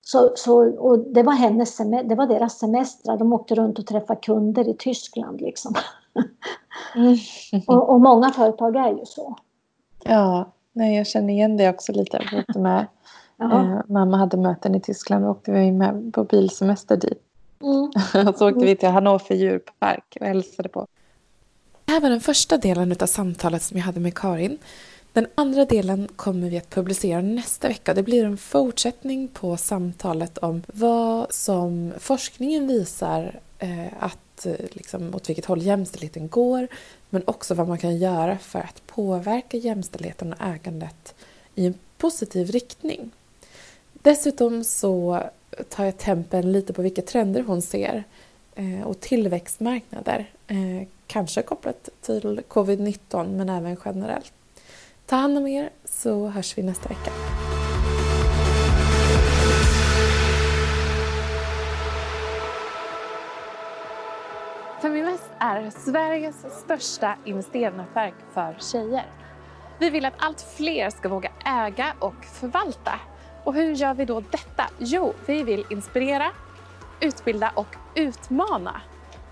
Så, 0.05 0.33
så, 0.37 0.79
och 0.79 0.99
det 0.99 1.23
var, 1.23 1.33
hennes 1.33 1.77
det 1.77 2.15
var 2.15 2.27
deras 2.27 2.59
semestrar. 2.59 3.17
De 3.17 3.33
åkte 3.33 3.55
runt 3.55 3.79
och 3.79 3.87
träffade 3.87 4.21
kunder 4.21 4.69
i 4.69 4.75
Tyskland. 4.75 5.41
Liksom. 5.41 5.75
Mm. 6.95 7.17
och, 7.67 7.91
och, 7.91 8.01
många 8.01 8.31
företag 8.31 8.77
är 8.77 8.91
ju 8.91 9.05
så. 9.07 9.37
Ja, 10.05 10.53
Nej, 10.73 10.97
jag 10.97 11.07
känner 11.07 11.33
igen 11.33 11.57
det 11.57 11.69
också 11.69 11.93
lite. 11.93 12.45
Jag 12.49 12.63
med, 12.63 12.87
eh, 13.41 13.81
mamma 13.89 14.17
hade 14.17 14.37
möten 14.37 14.75
i 14.75 14.81
Tyskland 14.81 15.25
och 15.25 15.31
åkte 15.31 15.53
vi 15.53 15.73
med 15.73 16.15
på 16.15 16.25
bilsemester 16.25 16.97
dit. 16.97 17.23
Mm. 17.63 18.29
och 18.29 18.35
så 18.39 18.49
åkte 18.49 18.65
vi 18.65 18.77
till 18.77 18.89
Hannover 18.89 19.35
djurpark 19.35 20.17
och 20.21 20.27
hälsade 20.27 20.69
på. 20.69 20.87
Det 21.85 21.93
här 21.93 22.01
var 22.01 22.11
den 22.11 22.21
första 22.21 22.59
delen 22.59 22.93
av 23.01 23.07
samtalet 23.07 23.63
som 23.63 23.79
jag 23.79 23.85
hade 23.85 24.01
med 24.01 24.15
Karin. 24.15 24.59
Den 25.13 25.27
andra 25.35 25.65
delen 25.65 26.09
kommer 26.17 26.51
vi 26.51 26.59
att 26.59 26.71
publicera 26.71 27.21
nästa 27.21 27.69
vecka. 27.69 27.95
Det 27.95 28.03
blir 28.03 28.25
en 28.25 28.37
fortsättning 28.37 29.29
på 29.29 29.57
samtalet 29.57 30.39
om 30.39 30.63
vad 30.67 31.33
som 31.33 31.93
forskningen 31.99 32.67
visar 32.67 33.41
eh, 33.59 33.87
att 34.01 34.47
eh, 34.47 34.55
liksom, 34.71 35.15
åt 35.15 35.29
vilket 35.29 35.45
håll 35.45 35.63
jämställdheten 35.63 36.29
går 36.29 36.69
men 37.11 37.23
också 37.27 37.55
vad 37.55 37.69
man 37.69 37.79
kan 37.79 37.97
göra 37.97 38.39
för 38.39 38.59
att 38.59 38.87
påverka 38.87 39.57
jämställdheten 39.57 40.33
och 40.33 40.47
ägandet 40.47 41.15
i 41.55 41.67
en 41.67 41.75
positiv 41.99 42.51
riktning. 42.51 43.11
Dessutom 43.93 44.65
så 44.65 45.23
tar 45.69 45.85
jag 45.85 45.99
tempen 45.99 46.53
lite 46.53 46.73
på 46.73 46.83
vilka 46.83 47.03
trender 47.03 47.43
hon 47.43 47.63
ser 47.63 48.05
eh, 48.55 48.83
och 48.83 49.01
tillväxtmarknader. 49.01 50.31
Kanske 51.07 51.43
kopplat 51.43 51.89
till 52.01 52.43
covid-19 52.49 53.37
men 53.37 53.49
även 53.49 53.77
generellt. 53.85 54.33
Ta 55.13 55.17
hand 55.17 55.39
om 55.39 55.47
er 55.47 55.71
så 55.85 56.29
hörs 56.29 56.59
vi 56.59 56.63
nästa 56.63 56.89
vecka. 56.89 57.11
Feminvest 64.83 65.31
är 65.39 65.71
Sveriges 65.71 66.37
största 66.65 67.17
investeringsnätverk 67.25 68.15
för 68.35 68.57
tjejer. 68.61 69.07
Vi 69.79 69.91
vill 69.91 70.05
att 70.05 70.15
allt 70.17 70.41
fler 70.57 70.91
ska 70.91 71.09
våga 71.09 71.31
äga 71.45 71.95
och 71.99 72.25
förvalta. 72.25 73.01
Och 73.45 73.55
hur 73.55 73.75
gör 73.75 73.95
vi 73.95 74.05
då 74.05 74.21
detta? 74.21 74.65
Jo, 74.79 75.15
vi 75.27 75.43
vill 75.43 75.65
inspirera, 75.71 76.31
utbilda 77.01 77.53
och 77.55 77.77
utmana 77.95 78.81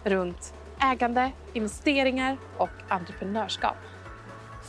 runt 0.04 0.54
ägande, 0.80 1.32
investeringar 1.52 2.36
och 2.56 2.70
entreprenörskap. 2.88 3.76